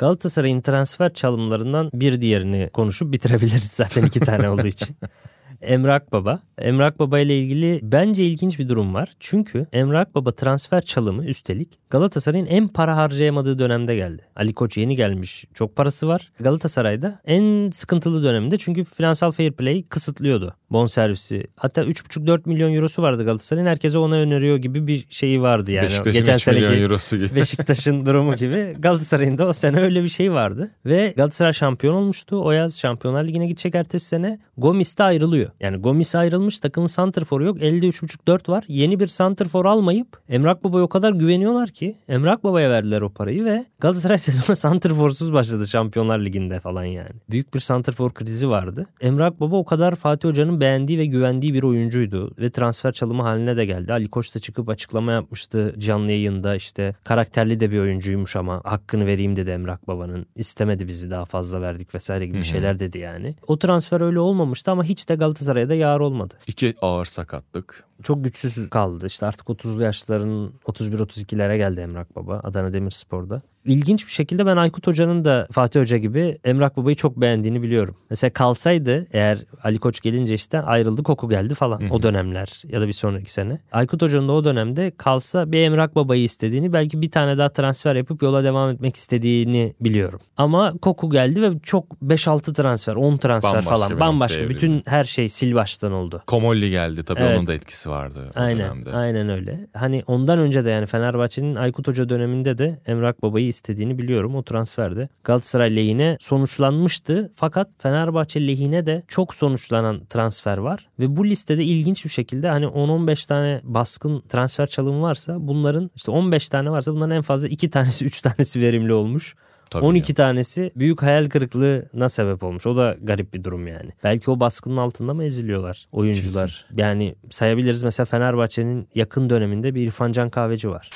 Galatasaray'ın 0.00 0.60
transfer 0.60 1.14
çalımlarından 1.14 1.90
bir 1.94 2.20
diğerini 2.20 2.70
konuşup 2.72 3.12
bitirebiliriz 3.12 3.70
zaten 3.70 4.04
iki 4.04 4.20
tane 4.20 4.48
olduğu 4.50 4.66
için. 4.66 4.96
Emrak 5.60 6.12
Baba. 6.12 6.40
Emrak 6.60 6.98
Baba 6.98 7.18
ile 7.18 7.38
ilgili 7.38 7.80
bence 7.82 8.24
ilginç 8.24 8.58
bir 8.58 8.68
durum 8.68 8.94
var. 8.94 9.12
Çünkü 9.20 9.66
Emrak 9.72 10.14
Baba 10.14 10.32
transfer 10.32 10.82
çalımı 10.82 11.26
üstelik 11.26 11.80
Galatasaray'ın 11.90 12.46
en 12.46 12.68
para 12.68 12.96
harcayamadığı 12.96 13.58
dönemde 13.58 13.96
geldi. 13.96 14.22
Ali 14.36 14.54
Koç 14.54 14.76
yeni 14.76 14.96
gelmiş. 14.96 15.44
Çok 15.54 15.76
parası 15.76 16.08
var. 16.08 16.32
Galatasaray'da 16.40 17.20
en 17.26 17.70
sıkıntılı 17.70 18.22
döneminde 18.22 18.58
çünkü 18.58 18.84
finansal 18.84 19.30
fair 19.30 19.52
play 19.52 19.82
kısıtlıyordu. 19.82 20.54
Bon 20.70 20.86
servisi. 20.86 21.46
Hatta 21.56 21.82
3,5-4 21.82 22.40
milyon 22.44 22.74
eurosu 22.74 23.02
vardı 23.02 23.24
Galatasaray'ın. 23.24 23.66
Herkese 23.68 23.98
ona 23.98 24.14
öneriyor 24.14 24.56
gibi 24.56 24.86
bir 24.86 25.06
şeyi 25.10 25.42
vardı 25.42 25.72
yani. 25.72 25.84
Beşiktaş'ın 25.84 26.20
Geçen 26.20 26.36
3 26.36 26.42
seneki 26.42 26.66
eurosu 26.66 27.16
gibi. 27.16 27.36
Beşiktaş'ın 27.36 28.06
durumu 28.06 28.36
gibi. 28.36 28.76
Galatasaray'ın 28.78 29.38
da 29.38 29.46
o 29.46 29.52
sene 29.52 29.80
öyle 29.80 30.02
bir 30.02 30.08
şey 30.08 30.32
vardı. 30.32 30.70
Ve 30.86 31.14
Galatasaray 31.16 31.52
şampiyon 31.52 31.94
olmuştu. 31.94 32.44
O 32.44 32.50
yaz 32.50 32.78
Şampiyonlar 32.78 33.24
Ligi'ne 33.24 33.46
gidecek 33.46 33.74
ertesi 33.74 34.06
sene. 34.06 34.40
Gomis 34.56 34.98
de 34.98 35.02
ayrılıyor. 35.02 35.50
Yani 35.60 35.76
Gomis 35.76 36.14
ayrılmış 36.14 36.49
takımın 36.58 36.86
santrforu 36.86 37.44
yok. 37.44 37.62
Elde 37.62 37.88
3.5-4 37.88 38.48
var. 38.48 38.64
Yeni 38.68 39.00
bir 39.00 39.06
santrfor 39.06 39.64
almayıp 39.64 40.18
Emrak 40.28 40.64
Baba'ya 40.64 40.84
o 40.84 40.88
kadar 40.88 41.12
güveniyorlar 41.12 41.68
ki 41.70 41.96
Emrak 42.08 42.44
Baba'ya 42.44 42.70
verdiler 42.70 43.00
o 43.00 43.08
parayı 43.08 43.44
ve 43.44 43.64
Galatasaray 43.80 44.18
sezonu 44.30 44.56
santrforsuz 44.56 45.32
başladı 45.32 45.68
Şampiyonlar 45.68 46.18
Ligi'nde 46.18 46.60
falan 46.60 46.84
yani. 46.84 47.10
Büyük 47.30 47.54
bir 47.54 47.60
santrfor 47.60 48.14
krizi 48.14 48.48
vardı. 48.48 48.86
Emrak 49.00 49.40
Baba 49.40 49.56
o 49.56 49.64
kadar 49.64 49.94
Fatih 49.94 50.28
Hoca'nın 50.28 50.60
beğendiği 50.60 50.98
ve 50.98 51.06
güvendiği 51.06 51.54
bir 51.54 51.62
oyuncuydu 51.62 52.34
ve 52.38 52.50
transfer 52.50 52.92
çalımı 52.92 53.22
haline 53.22 53.56
de 53.56 53.64
geldi. 53.64 53.92
Ali 53.92 54.08
Koç 54.08 54.34
da 54.34 54.40
çıkıp 54.40 54.68
açıklama 54.68 55.12
yapmıştı 55.12 55.74
canlı 55.78 56.10
yayında 56.10 56.56
işte 56.56 56.94
karakterli 57.04 57.60
de 57.60 57.70
bir 57.70 57.78
oyuncuymuş 57.78 58.36
ama 58.36 58.60
hakkını 58.64 59.06
vereyim 59.06 59.36
dedi 59.36 59.50
Emrak 59.50 59.88
Baba'nın. 59.88 60.26
İstemedi 60.36 60.88
bizi 60.88 61.10
daha 61.10 61.24
fazla 61.24 61.60
verdik 61.60 61.94
vesaire 61.94 62.26
gibi 62.26 62.44
şeyler 62.44 62.78
dedi 62.78 62.98
yani. 62.98 63.34
O 63.46 63.58
transfer 63.58 64.00
öyle 64.00 64.18
olmamıştı 64.18 64.70
ama 64.70 64.84
hiç 64.84 65.08
de 65.08 65.14
Galatasaray'a 65.14 65.68
da 65.68 65.74
yar 65.74 66.00
olmadı. 66.00 66.34
İki 66.46 66.74
ağır 66.82 67.04
sakatlık. 67.04 67.84
Çok 68.02 68.24
güçsüz 68.24 68.70
kaldı. 68.70 69.06
İşte 69.06 69.26
artık 69.26 69.46
30'lu 69.46 69.82
yaşların 69.82 70.52
31-32'lere 70.64 71.56
geldi 71.56 71.80
Emrak 71.80 72.16
Baba 72.16 72.40
Adana 72.44 72.72
Demirspor'da 72.72 73.42
ilginç 73.64 74.06
bir 74.06 74.12
şekilde 74.12 74.46
ben 74.46 74.56
Aykut 74.56 74.86
Hoca'nın 74.86 75.24
da 75.24 75.46
Fatih 75.52 75.80
Hoca 75.80 75.96
gibi 75.96 76.38
Emrak 76.44 76.76
Baba'yı 76.76 76.96
çok 76.96 77.20
beğendiğini 77.20 77.62
biliyorum. 77.62 77.96
Mesela 78.10 78.32
kalsaydı 78.32 79.06
eğer 79.12 79.38
Ali 79.62 79.78
Koç 79.78 80.00
gelince 80.00 80.34
işte 80.34 80.60
ayrıldı 80.60 81.02
Koku 81.02 81.28
geldi 81.28 81.54
falan 81.54 81.90
o 81.90 82.02
dönemler 82.02 82.62
ya 82.68 82.80
da 82.80 82.88
bir 82.88 82.92
sonraki 82.92 83.32
sene. 83.32 83.58
Aykut 83.72 84.02
Hoca'nın 84.02 84.28
da 84.28 84.32
o 84.32 84.44
dönemde 84.44 84.92
kalsa 84.96 85.52
bir 85.52 85.58
Emrak 85.58 85.96
Baba'yı 85.96 86.22
istediğini 86.22 86.72
belki 86.72 87.02
bir 87.02 87.10
tane 87.10 87.38
daha 87.38 87.48
transfer 87.48 87.96
yapıp 87.96 88.22
yola 88.22 88.44
devam 88.44 88.70
etmek 88.70 88.96
istediğini 88.96 89.74
biliyorum. 89.80 90.20
Ama 90.36 90.74
Koku 90.82 91.10
geldi 91.10 91.42
ve 91.42 91.50
çok 91.62 91.84
5-6 92.06 92.54
transfer 92.54 92.94
10 92.94 93.16
transfer 93.16 93.52
Bambaşka 93.52 93.74
falan 93.74 94.00
bambaşka 94.00 94.48
bütün 94.48 94.82
her 94.86 95.04
şey 95.04 95.28
sil 95.36 95.52
baştan 95.54 95.92
oldu. 95.92 96.22
Komolli 96.26 96.70
geldi 96.70 97.02
tabii 97.04 97.20
evet. 97.20 97.38
onun 97.38 97.46
da 97.46 97.54
etkisi 97.54 97.90
vardı 97.90 98.30
aynen, 98.34 98.58
dönemde. 98.58 98.92
Aynen 98.92 99.28
öyle. 99.28 99.68
Hani 99.74 100.02
ondan 100.06 100.38
önce 100.38 100.64
de 100.64 100.70
yani 100.70 100.86
Fenerbahçe'nin 100.86 101.54
Aykut 101.54 101.88
Hoca 101.88 102.08
döneminde 102.08 102.58
de 102.58 102.80
Emrak 102.86 103.22
Baba'yı 103.22 103.50
istediğini 103.60 103.98
biliyorum. 103.98 104.34
O 104.34 104.42
transferde 104.42 105.08
Galatasaray 105.24 105.76
lehine 105.76 106.16
sonuçlanmıştı. 106.20 107.32
Fakat 107.34 107.68
Fenerbahçe 107.78 108.46
lehine 108.46 108.86
de 108.86 109.02
çok 109.08 109.34
sonuçlanan 109.34 110.04
transfer 110.10 110.58
var. 110.58 110.88
Ve 110.98 111.16
bu 111.16 111.26
listede 111.26 111.64
ilginç 111.64 112.04
bir 112.04 112.10
şekilde 112.10 112.48
hani 112.48 112.64
10-15 112.64 113.28
tane 113.28 113.60
baskın 113.64 114.20
transfer 114.28 114.66
çalımı 114.66 115.02
varsa 115.02 115.36
bunların 115.38 115.90
işte 115.96 116.10
15 116.10 116.48
tane 116.48 116.70
varsa 116.70 116.92
bunların 116.92 117.16
en 117.16 117.22
fazla 117.22 117.48
2 117.48 117.70
tanesi 117.70 118.04
3 118.04 118.20
tanesi 118.20 118.60
verimli 118.60 118.92
olmuş. 118.92 119.34
Tabii 119.70 119.84
12 119.84 120.12
ya. 120.12 120.14
tanesi 120.14 120.72
büyük 120.76 121.02
hayal 121.02 121.28
kırıklığına 121.28 122.08
sebep 122.08 122.42
olmuş. 122.42 122.66
O 122.66 122.76
da 122.76 122.96
garip 123.02 123.34
bir 123.34 123.44
durum 123.44 123.66
yani. 123.66 123.90
Belki 124.04 124.30
o 124.30 124.40
baskının 124.40 124.76
altında 124.76 125.14
mı 125.14 125.24
eziliyorlar 125.24 125.86
oyuncular? 125.92 126.66
Kesin. 126.68 126.82
Yani 126.82 127.14
sayabiliriz 127.30 127.82
mesela 127.82 128.04
Fenerbahçe'nin 128.04 128.88
yakın 128.94 129.30
döneminde 129.30 129.74
bir 129.74 129.86
İrfan 129.86 130.12
Can 130.12 130.30
Kahveci 130.30 130.70
var. 130.70 130.90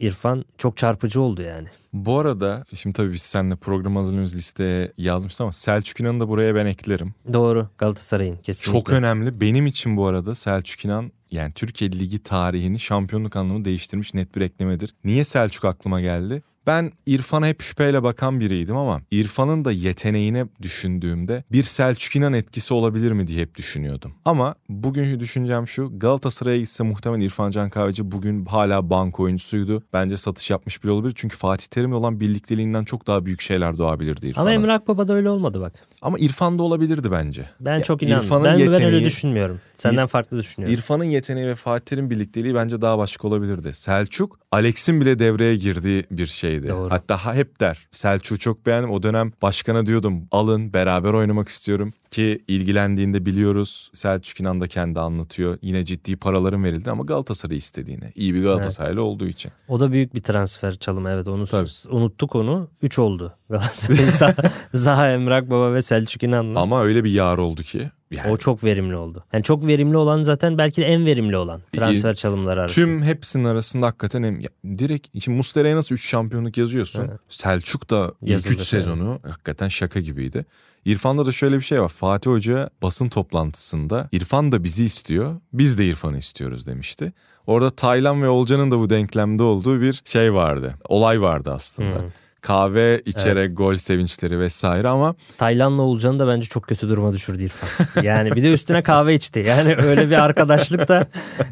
İrfan 0.00 0.44
çok 0.58 0.76
çarpıcı 0.76 1.20
oldu 1.20 1.42
yani. 1.42 1.68
Bu 1.92 2.18
arada 2.18 2.64
şimdi 2.74 2.92
tabii 2.96 3.12
biz 3.12 3.22
seninle 3.22 3.56
program 3.56 3.96
hazırlıyoruz 3.96 4.34
listeye 4.34 4.92
yazmışız 4.98 5.40
ama 5.40 5.52
Selçuk 5.52 6.00
İnan'ı 6.00 6.20
da 6.20 6.28
buraya 6.28 6.54
ben 6.54 6.66
eklerim. 6.66 7.14
Doğru 7.32 7.68
Galatasaray'ın 7.78 8.36
kesinlikle. 8.36 8.78
Çok 8.78 8.90
önemli. 8.90 9.40
Benim 9.40 9.66
için 9.66 9.96
bu 9.96 10.06
arada 10.06 10.34
Selçuk 10.34 10.84
İnan 10.84 11.12
yani 11.30 11.52
Türkiye 11.52 11.92
Ligi 11.92 12.22
tarihini 12.22 12.78
şampiyonluk 12.78 13.36
anlamı 13.36 13.64
değiştirmiş 13.64 14.14
net 14.14 14.36
bir 14.36 14.40
eklemedir. 14.40 14.94
Niye 15.04 15.24
Selçuk 15.24 15.64
aklıma 15.64 16.00
geldi? 16.00 16.42
Ben 16.66 16.92
İrfan'a 17.06 17.46
hep 17.46 17.62
şüpheyle 17.62 18.02
bakan 18.02 18.40
biriydim 18.40 18.76
ama 18.76 19.00
İrfan'ın 19.10 19.64
da 19.64 19.72
yeteneğine 19.72 20.46
düşündüğümde 20.62 21.44
bir 21.52 21.62
Selçuk 21.62 22.16
İnan 22.16 22.32
etkisi 22.32 22.74
olabilir 22.74 23.12
mi 23.12 23.26
diye 23.26 23.40
hep 23.40 23.54
düşünüyordum. 23.54 24.14
Ama 24.24 24.54
bugünkü 24.68 25.20
düşüncem 25.20 25.68
şu 25.68 25.98
Galatasaray'a 25.98 26.58
gitse 26.58 26.84
muhtemelen 26.84 27.20
İrfan 27.20 27.50
Can 27.50 27.70
Kahveci 27.70 28.10
bugün 28.10 28.44
hala 28.44 28.90
bank 28.90 29.20
oyuncusuydu. 29.20 29.82
Bence 29.92 30.16
satış 30.16 30.50
yapmış 30.50 30.84
bile 30.84 30.90
olabilir. 30.90 31.12
Çünkü 31.16 31.36
Fatih 31.36 31.66
Terim'le 31.66 31.92
olan 31.92 32.20
birlikteliğinden 32.20 32.84
çok 32.84 33.06
daha 33.06 33.26
büyük 33.26 33.40
şeyler 33.40 33.78
doğabilirdi 33.78 34.28
İrfan'a. 34.28 34.42
Ama 34.42 34.52
Emre 34.52 34.86
Baba 34.88 35.08
da 35.08 35.14
öyle 35.14 35.30
olmadı 35.30 35.60
bak. 35.60 35.72
Ama 36.02 36.18
İrfan 36.18 36.58
da 36.58 36.62
olabilirdi 36.62 37.10
bence. 37.10 37.44
Ben 37.60 37.82
çok 37.82 38.02
inanmıyorum. 38.02 38.44
Ben, 38.44 38.58
yeteneği, 38.58 38.80
ben 38.80 38.94
öyle 38.94 39.04
düşünmüyorum. 39.04 39.60
Senden 39.74 40.04
İr, 40.04 40.08
farklı 40.08 40.38
düşünüyorum. 40.38 40.78
İrfan'ın 40.78 41.04
yeteneği 41.04 41.46
ve 41.46 41.54
Fatih 41.54 41.84
Terim 41.84 42.10
birlikteliği 42.10 42.54
bence 42.54 42.80
daha 42.80 42.98
başka 42.98 43.28
olabilirdi. 43.28 43.72
Selçuk, 43.72 44.38
Alex'in 44.52 45.00
bile 45.00 45.18
devreye 45.18 45.56
girdiği 45.56 46.04
bir 46.10 46.26
şeydi. 46.56 46.68
Doğru. 46.68 46.90
Hatta 46.90 47.34
hep 47.34 47.60
der. 47.60 47.88
Selçuk'u 47.92 48.38
çok 48.38 48.66
beğendim. 48.66 48.90
O 48.90 49.02
dönem 49.02 49.32
başkana 49.42 49.86
diyordum 49.86 50.28
alın 50.30 50.72
beraber 50.72 51.12
oynamak 51.12 51.48
istiyorum. 51.48 51.92
Ki 52.10 52.44
ilgilendiğinde 52.48 53.26
biliyoruz 53.26 53.90
Selçuk 53.94 54.40
İnan 54.40 54.60
da 54.60 54.68
kendi 54.68 55.00
anlatıyor. 55.00 55.58
Yine 55.62 55.84
ciddi 55.84 56.16
paraların 56.16 56.64
verildi 56.64 56.90
ama 56.90 57.04
Galatasaray 57.04 57.56
istediğini. 57.56 58.12
İyi 58.14 58.34
bir 58.34 58.42
Galatasaraylı 58.42 59.00
evet. 59.00 59.08
olduğu 59.08 59.26
için. 59.26 59.52
O 59.68 59.80
da 59.80 59.92
büyük 59.92 60.14
bir 60.14 60.20
transfer 60.20 60.76
çalımı 60.76 61.10
evet 61.10 61.28
onu 61.28 61.46
Tabii. 61.46 61.68
unuttuk 61.90 62.34
onu. 62.34 62.68
3 62.82 62.98
oldu. 62.98 63.32
Galatasaray 63.50 64.34
Zaha 64.74 65.10
Emrak 65.10 65.50
Baba 65.50 65.72
ve 65.72 65.82
Selçuk 65.82 66.22
İnan'la. 66.22 66.60
Ama 66.60 66.82
öyle 66.82 67.04
bir 67.04 67.10
yar 67.10 67.38
oldu 67.38 67.62
ki. 67.62 67.90
Yani. 68.10 68.30
O 68.30 68.36
çok 68.36 68.64
verimli 68.64 68.96
oldu. 68.96 69.24
Yani 69.32 69.42
çok 69.42 69.66
verimli 69.66 69.96
olan 69.96 70.22
zaten 70.22 70.58
belki 70.58 70.82
de 70.82 70.86
en 70.86 71.06
verimli 71.06 71.36
olan 71.36 71.60
transfer 71.72 72.14
çalımları 72.14 72.60
arasında. 72.60 72.84
Tüm 72.84 73.02
hepsinin 73.02 73.44
arasında 73.44 73.86
hakikaten 73.86 74.40
ya, 74.40 74.48
direkt 74.78 75.22
şimdi 75.24 75.36
Muslera'ya 75.36 75.76
nasıl 75.76 75.94
3 75.94 76.08
şampiyonluk 76.08 76.56
yazıyorsun. 76.56 77.00
Evet. 77.08 77.20
Selçuk 77.28 77.90
da 77.90 78.12
ilk 78.22 78.50
3 78.50 78.60
sezonu 78.60 79.20
hakikaten 79.22 79.68
şaka 79.68 80.00
gibiydi. 80.00 80.46
İrfan'da 80.84 81.26
da 81.26 81.32
şöyle 81.32 81.56
bir 81.56 81.62
şey 81.62 81.80
var. 81.80 81.88
Fatih 81.88 82.30
Hoca 82.30 82.70
basın 82.82 83.08
toplantısında 83.08 84.08
İrfan 84.12 84.52
da 84.52 84.64
bizi 84.64 84.84
istiyor. 84.84 85.40
Biz 85.52 85.78
de 85.78 85.86
İrfan'ı 85.86 86.18
istiyoruz 86.18 86.66
demişti. 86.66 87.12
Orada 87.46 87.70
Taylan 87.70 88.22
ve 88.22 88.28
Olcan'ın 88.28 88.70
da 88.70 88.78
bu 88.78 88.90
denklemde 88.90 89.42
olduğu 89.42 89.80
bir 89.80 90.02
şey 90.04 90.34
vardı. 90.34 90.74
Olay 90.88 91.20
vardı 91.20 91.52
aslında. 91.54 91.98
Hmm 91.98 92.10
kahve 92.46 93.02
içerek 93.06 93.46
evet. 93.46 93.56
gol 93.56 93.76
sevinçleri 93.76 94.40
vesaire 94.40 94.88
ama 94.88 95.14
Taylan'la 95.38 95.82
Olcan'ı 95.82 96.18
da 96.18 96.28
bence 96.28 96.46
çok 96.46 96.62
kötü 96.62 96.88
duruma 96.88 97.12
düşürdü 97.12 97.42
İrfan. 97.42 98.02
Yani 98.02 98.32
bir 98.32 98.42
de 98.42 98.52
üstüne 98.52 98.82
kahve 98.82 99.14
içti. 99.14 99.44
Yani 99.46 99.76
öyle 99.76 100.10
bir 100.10 100.24
arkadaşlık 100.24 100.88
da 100.88 101.06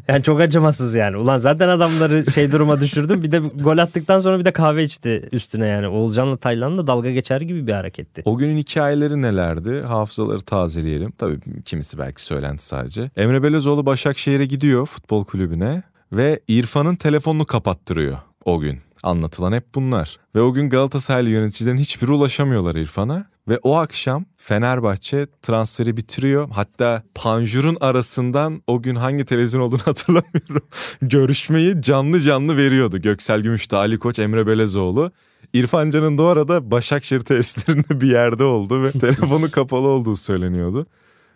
yani 0.07 0.23
çok 0.23 0.41
acımasız 0.41 0.95
yani. 0.95 1.17
Ulan 1.17 1.37
zaten 1.37 1.69
adamları 1.69 2.31
şey 2.31 2.51
duruma 2.51 2.81
düşürdüm. 2.81 3.23
Bir 3.23 3.31
de 3.31 3.37
gol 3.37 3.77
attıktan 3.77 4.19
sonra 4.19 4.39
bir 4.39 4.45
de 4.45 4.51
kahve 4.51 4.83
içti 4.83 5.29
üstüne 5.31 5.67
yani. 5.67 5.87
Olcan'la 5.87 6.37
Taylan'la 6.37 6.87
dalga 6.87 7.11
geçer 7.11 7.41
gibi 7.41 7.67
bir 7.67 7.73
hareketti. 7.73 8.21
O 8.25 8.37
günün 8.37 8.57
hikayeleri 8.57 9.21
nelerdi? 9.21 9.81
Hafızaları 9.81 10.41
tazeleyelim. 10.41 11.11
Tabii 11.11 11.39
kimisi 11.65 11.97
belki 11.97 12.21
söylenti 12.21 12.65
sadece. 12.65 13.11
Emre 13.15 13.43
Belözoğlu 13.43 13.85
Başakşehir'e 13.85 14.45
gidiyor 14.45 14.85
futbol 14.85 15.25
kulübüne 15.25 15.83
ve 16.11 16.39
İrfan'ın 16.47 16.95
telefonunu 16.95 17.45
kapattırıyor 17.45 18.17
o 18.45 18.59
gün. 18.59 18.84
Anlatılan 19.05 19.51
hep 19.51 19.75
bunlar. 19.75 20.19
Ve 20.35 20.41
o 20.41 20.53
gün 20.53 20.69
Galatasaraylı 20.69 21.29
yöneticilerin 21.29 21.77
hiçbiri 21.77 22.11
ulaşamıyorlar 22.11 22.75
İrfan'a. 22.75 23.25
Ve 23.49 23.59
o 23.63 23.75
akşam 23.75 24.25
Fenerbahçe 24.37 25.27
transferi 25.41 25.97
bitiriyor. 25.97 26.49
Hatta 26.49 27.03
Panjur'un 27.15 27.77
arasından 27.81 28.61
o 28.67 28.81
gün 28.81 28.95
hangi 28.95 29.25
televizyon 29.25 29.61
olduğunu 29.61 29.81
hatırlamıyorum. 29.85 30.67
Görüşmeyi 31.01 31.81
canlı 31.81 32.19
canlı 32.19 32.57
veriyordu. 32.57 33.01
Göksel 33.01 33.41
Gümüş'te 33.41 33.77
Ali 33.77 33.99
Koç, 33.99 34.19
Emre 34.19 34.47
Belezoğlu. 34.47 35.11
İrfan 35.53 35.89
Can'ın 35.89 36.17
da 36.17 36.23
o 36.23 36.25
arada 36.25 36.71
Başakşehir 36.71 37.21
tesislerinde 37.21 38.01
bir 38.01 38.07
yerde 38.07 38.43
oldu 38.43 38.83
ve 38.83 38.91
telefonu 38.99 39.51
kapalı 39.51 39.87
olduğu 39.87 40.17
söyleniyordu. 40.17 40.87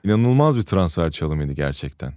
İnanılmaz 0.04 0.58
bir 0.58 0.64
transfer 0.64 1.12
çalımıydı 1.12 1.54
gerçekten. 1.54 2.14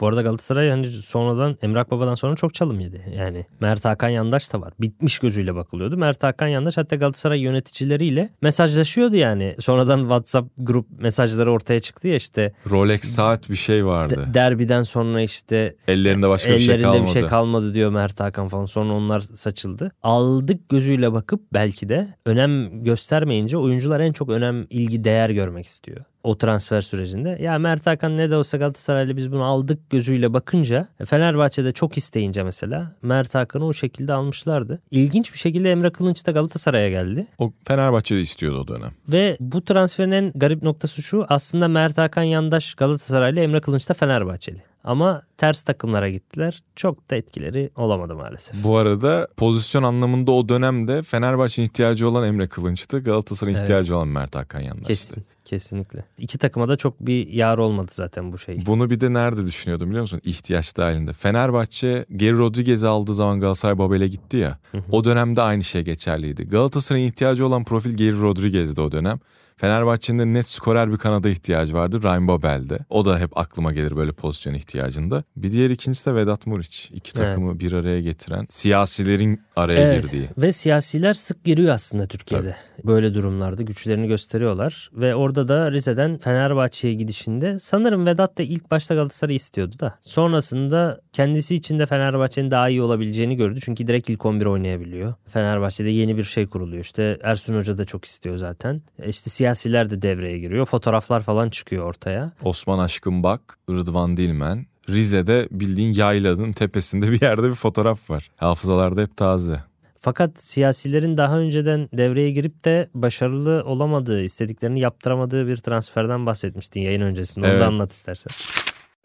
Bu 0.00 0.06
arada 0.06 0.22
Galatasaray 0.22 0.70
hani 0.70 0.86
sonradan 0.86 1.56
Emrak 1.62 1.90
Baba'dan 1.90 2.14
sonra 2.14 2.36
çok 2.36 2.54
çalım 2.54 2.80
yedi. 2.80 3.02
Yani 3.16 3.46
Mert 3.60 3.84
Hakan 3.84 4.08
Yandaş 4.08 4.52
da 4.52 4.60
var. 4.60 4.72
Bitmiş 4.80 5.18
gözüyle 5.18 5.54
bakılıyordu. 5.54 5.96
Mert 5.96 6.22
Hakan 6.22 6.46
Yandaş 6.46 6.76
hatta 6.76 6.96
Galatasaray 6.96 7.40
yöneticileriyle 7.40 8.30
mesajlaşıyordu 8.42 9.16
yani. 9.16 9.54
Sonradan 9.60 10.00
WhatsApp 10.00 10.50
grup 10.58 10.86
mesajları 11.00 11.52
ortaya 11.52 11.80
çıktı 11.80 12.08
ya 12.08 12.16
işte. 12.16 12.52
Rolex 12.70 13.00
saat 13.04 13.50
bir 13.50 13.56
şey 13.56 13.86
vardı. 13.86 14.26
De- 14.30 14.34
derbiden 14.34 14.82
sonra 14.82 15.20
işte 15.20 15.76
Ellerinde 15.88 16.28
başka 16.28 16.50
bir 16.52 16.58
şey 16.58 16.66
ellerinde 16.66 16.84
kalmadı. 16.90 17.06
bir 17.06 17.12
şey 17.12 17.26
kalmadı 17.26 17.74
diyor 17.74 17.90
Mert 17.90 18.20
Hakan 18.20 18.48
falan. 18.48 18.66
Sonra 18.66 18.92
onlar 18.92 19.20
saçıldı. 19.20 19.92
Aldık 20.02 20.68
gözüyle 20.68 21.12
bakıp 21.12 21.40
belki 21.52 21.88
de 21.88 22.14
önem 22.26 22.84
göstermeyince 22.84 23.56
oyuncular 23.56 24.00
en 24.00 24.12
çok 24.12 24.28
önem, 24.28 24.66
ilgi, 24.70 25.04
değer 25.04 25.30
görmek 25.30 25.66
istiyor 25.66 26.04
o 26.28 26.38
transfer 26.38 26.80
sürecinde. 26.80 27.38
Ya 27.40 27.58
Mert 27.58 27.86
Hakan 27.86 28.18
ne 28.18 28.30
de 28.30 28.36
olsa 28.36 28.56
Galatasaray'la 28.56 29.16
biz 29.16 29.32
bunu 29.32 29.44
aldık 29.44 29.90
gözüyle 29.90 30.32
bakınca 30.32 30.88
Fenerbahçe'de 31.04 31.72
çok 31.72 31.98
isteyince 31.98 32.42
mesela 32.42 32.92
Mert 33.02 33.34
Hakan'ı 33.34 33.66
o 33.66 33.72
şekilde 33.72 34.12
almışlardı. 34.12 34.80
İlginç 34.90 35.32
bir 35.32 35.38
şekilde 35.38 35.72
Emre 35.72 35.90
Kılınç 35.90 36.26
da 36.26 36.30
Galatasaray'a 36.30 36.88
geldi. 36.88 37.26
O 37.38 37.52
Fenerbahçe'de 37.64 38.20
istiyordu 38.20 38.60
o 38.60 38.68
dönem. 38.68 38.90
Ve 39.08 39.36
bu 39.40 39.64
transferin 39.64 40.10
en 40.10 40.32
garip 40.34 40.62
noktası 40.62 41.02
şu 41.02 41.26
aslında 41.28 41.68
Mert 41.68 41.98
Hakan 41.98 42.22
yandaş 42.22 42.74
Galatasaraylı 42.74 43.40
Emre 43.40 43.60
Kılınç 43.60 43.88
da 43.88 43.94
Fenerbahçeli. 43.94 44.62
Ama 44.88 45.22
ters 45.36 45.62
takımlara 45.62 46.10
gittiler. 46.10 46.62
Çok 46.76 47.10
da 47.10 47.16
etkileri 47.16 47.70
olamadı 47.76 48.14
maalesef. 48.16 48.64
Bu 48.64 48.76
arada 48.76 49.28
pozisyon 49.36 49.82
anlamında 49.82 50.32
o 50.32 50.48
dönemde 50.48 51.02
Fenerbahçe'nin 51.02 51.66
ihtiyacı 51.66 52.08
olan 52.08 52.24
Emre 52.24 52.46
Kılınç'tı. 52.48 52.98
Galatasaray'ın 52.98 53.56
Evet. 53.56 53.64
ihtiyacı 53.68 53.96
olan 53.96 54.08
Mert 54.08 54.34
Hakan 54.34 54.60
Yandaş'tı. 54.60 54.88
Kesin, 54.88 55.24
kesinlikle. 55.44 56.04
İki 56.18 56.38
takıma 56.38 56.68
da 56.68 56.76
çok 56.76 57.00
bir 57.00 57.28
yar 57.28 57.58
olmadı 57.58 57.90
zaten 57.90 58.32
bu 58.32 58.38
şey. 58.38 58.66
Bunu 58.66 58.90
bir 58.90 59.00
de 59.00 59.12
nerede 59.12 59.46
düşünüyordum 59.46 59.88
biliyor 59.88 60.02
musun? 60.02 60.20
İhtiyaç 60.24 60.76
dahilinde. 60.76 61.12
Fenerbahçe 61.12 62.06
Geri 62.16 62.38
Rodriguez'i 62.38 62.86
aldığı 62.86 63.14
zaman 63.14 63.40
Galatasaray 63.40 63.78
Babel'e 63.78 64.08
gitti 64.08 64.36
ya. 64.36 64.58
O 64.90 65.04
dönemde 65.04 65.42
aynı 65.42 65.64
şey 65.64 65.82
geçerliydi. 65.82 66.48
Galatasaray'ın 66.48 67.06
ihtiyacı 67.06 67.46
olan 67.46 67.64
profil 67.64 67.94
Geri 67.94 68.20
Rodriguez'di 68.20 68.80
o 68.80 68.92
dönem. 68.92 69.20
Fenerbahçe'nin 69.60 70.18
de 70.18 70.26
net 70.38 70.48
skorer 70.48 70.92
bir 70.92 70.96
kanada 70.96 71.28
ihtiyacı 71.28 71.74
vardı. 71.74 72.02
Ryan 72.02 72.28
Babel'de. 72.28 72.78
O 72.90 73.04
da 73.04 73.18
hep 73.18 73.38
aklıma 73.38 73.72
gelir 73.72 73.96
böyle 73.96 74.12
pozisyon 74.12 74.54
ihtiyacında. 74.54 75.24
Bir 75.36 75.52
diğer 75.52 75.70
ikincisi 75.70 76.06
de 76.06 76.14
Vedat 76.14 76.46
Muriç. 76.46 76.90
İki 76.92 77.12
takımı 77.12 77.60
bir 77.60 77.72
araya 77.72 78.00
getiren, 78.00 78.46
siyasilerin 78.50 79.40
araya 79.56 79.80
Evet 79.80 80.02
girdiği. 80.02 80.28
ve 80.38 80.52
siyasiler 80.52 81.14
sık 81.14 81.44
giriyor 81.44 81.74
aslında 81.74 82.06
Türkiye'de. 82.06 82.56
Böyle 82.84 83.14
durumlarda 83.14 83.62
güçlerini 83.62 84.08
gösteriyorlar. 84.08 84.90
Ve 84.92 85.14
orada 85.14 85.48
da 85.48 85.72
Rize'den 85.72 86.18
Fenerbahçe'ye 86.18 86.94
gidişinde 86.94 87.58
sanırım 87.58 88.06
Vedat 88.06 88.38
da 88.38 88.42
ilk 88.42 88.70
başta 88.70 88.94
Galatasaray'ı 88.94 89.36
istiyordu 89.36 89.78
da. 89.80 89.98
Sonrasında 90.00 91.00
kendisi 91.12 91.54
için 91.56 91.78
de 91.78 91.86
Fenerbahçe'nin 91.86 92.50
daha 92.50 92.68
iyi 92.68 92.82
olabileceğini 92.82 93.36
gördü. 93.36 93.58
Çünkü 93.62 93.86
direkt 93.86 94.10
ilk 94.10 94.26
11 94.26 94.46
oynayabiliyor. 94.46 95.14
Fenerbahçe'de 95.26 95.90
yeni 95.90 96.16
bir 96.16 96.24
şey 96.24 96.46
kuruluyor. 96.46 96.84
İşte 96.84 97.18
Ersun 97.22 97.56
Hoca 97.56 97.78
da 97.78 97.84
çok 97.84 98.04
istiyor 98.04 98.36
zaten. 98.36 98.82
E 99.02 99.08
İşte 99.08 99.30
siyasiler 99.54 99.90
de 99.90 100.02
devreye 100.02 100.38
giriyor. 100.38 100.66
Fotoğraflar 100.66 101.20
falan 101.22 101.50
çıkıyor 101.50 101.84
ortaya. 101.84 102.32
Osman 102.42 102.78
Aşkın 102.78 103.22
Bak, 103.22 103.40
Rıdvan 103.70 104.16
Dilmen. 104.16 104.66
Rize'de 104.88 105.48
bildiğin 105.50 105.94
yaylanın 105.94 106.52
tepesinde 106.52 107.12
bir 107.12 107.22
yerde 107.22 107.42
bir 107.48 107.54
fotoğraf 107.54 108.10
var. 108.10 108.30
Hafızalarda 108.36 109.00
hep 109.00 109.16
taze. 109.16 109.60
Fakat 110.00 110.42
siyasilerin 110.42 111.16
daha 111.16 111.38
önceden 111.38 111.88
devreye 111.92 112.30
girip 112.30 112.64
de 112.64 112.88
başarılı 112.94 113.62
olamadığı, 113.66 114.22
istediklerini 114.22 114.80
yaptıramadığı 114.80 115.46
bir 115.46 115.56
transferden 115.56 116.26
bahsetmiştin 116.26 116.80
yayın 116.80 117.00
öncesinde. 117.00 117.46
Onu 117.46 117.52
Evet. 117.52 117.60
da 117.62 117.66
anlat 117.66 117.92
istersen. 117.92 118.30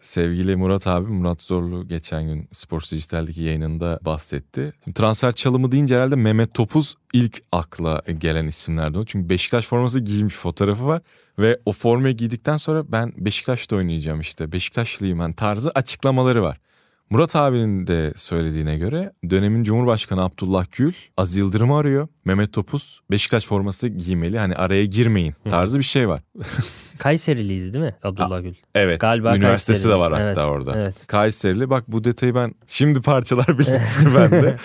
Sevgili 0.04 0.56
Murat 0.56 0.86
abi 0.86 1.12
Murat 1.12 1.42
Zorlu 1.42 1.88
geçen 1.88 2.26
gün 2.26 2.48
Sports 2.52 2.92
Dijital'deki 2.92 3.42
yayınında 3.42 3.98
bahsetti. 4.02 4.72
Şimdi 4.84 4.94
transfer 4.94 5.32
çalımı 5.32 5.72
deyince 5.72 5.96
herhalde 5.96 6.16
Mehmet 6.16 6.54
Topuz 6.54 6.94
ilk 7.12 7.42
akla 7.52 8.02
gelen 8.18 8.46
isimlerden 8.46 8.98
o. 8.98 9.04
Çünkü 9.04 9.28
Beşiktaş 9.28 9.66
forması 9.66 10.00
giymiş 10.00 10.34
fotoğrafı 10.34 10.86
var. 10.86 11.02
Ve 11.38 11.60
o 11.66 11.72
formayı 11.72 12.16
giydikten 12.16 12.56
sonra 12.56 12.92
ben 12.92 13.12
Beşiktaş'ta 13.16 13.76
oynayacağım 13.76 14.20
işte 14.20 14.52
Beşiktaşlıyım 14.52 15.18
ben 15.18 15.32
tarzı 15.32 15.70
açıklamaları 15.70 16.42
var. 16.42 16.60
Murat 17.10 17.36
abinin 17.36 17.86
de 17.86 18.12
söylediğine 18.16 18.76
göre 18.78 19.12
dönemin 19.30 19.62
Cumhurbaşkanı 19.64 20.22
Abdullah 20.24 20.66
Gül 20.72 20.92
Aziz 21.16 21.36
Yıldırım'ı 21.36 21.76
arıyor. 21.78 22.08
Mehmet 22.24 22.52
Topuz 22.52 23.00
Beşiktaş 23.10 23.46
forması 23.46 23.88
giymeli 23.88 24.38
hani 24.38 24.54
araya 24.56 24.84
girmeyin 24.84 25.34
tarzı 25.50 25.78
bir 25.78 25.84
şey 25.84 26.08
var. 26.08 26.22
Kayseriliydi 26.98 27.72
değil 27.74 27.84
mi 27.84 27.94
Abdullah 28.02 28.42
Gül? 28.42 28.54
Evet. 28.74 29.00
Galiba 29.00 29.36
üniversitesi 29.36 29.82
Kayserili. 29.82 29.94
de 29.96 30.00
var 30.00 30.12
hatta 30.12 30.24
Evet, 30.24 30.38
orada. 30.50 30.78
evet. 30.78 30.94
Kayserili. 31.06 31.70
Bak 31.70 31.84
bu 31.88 32.04
detayı 32.04 32.34
ben 32.34 32.54
şimdi 32.66 33.00
parçalar 33.02 33.46
bilinçli 33.58 34.14
bende. 34.16 34.56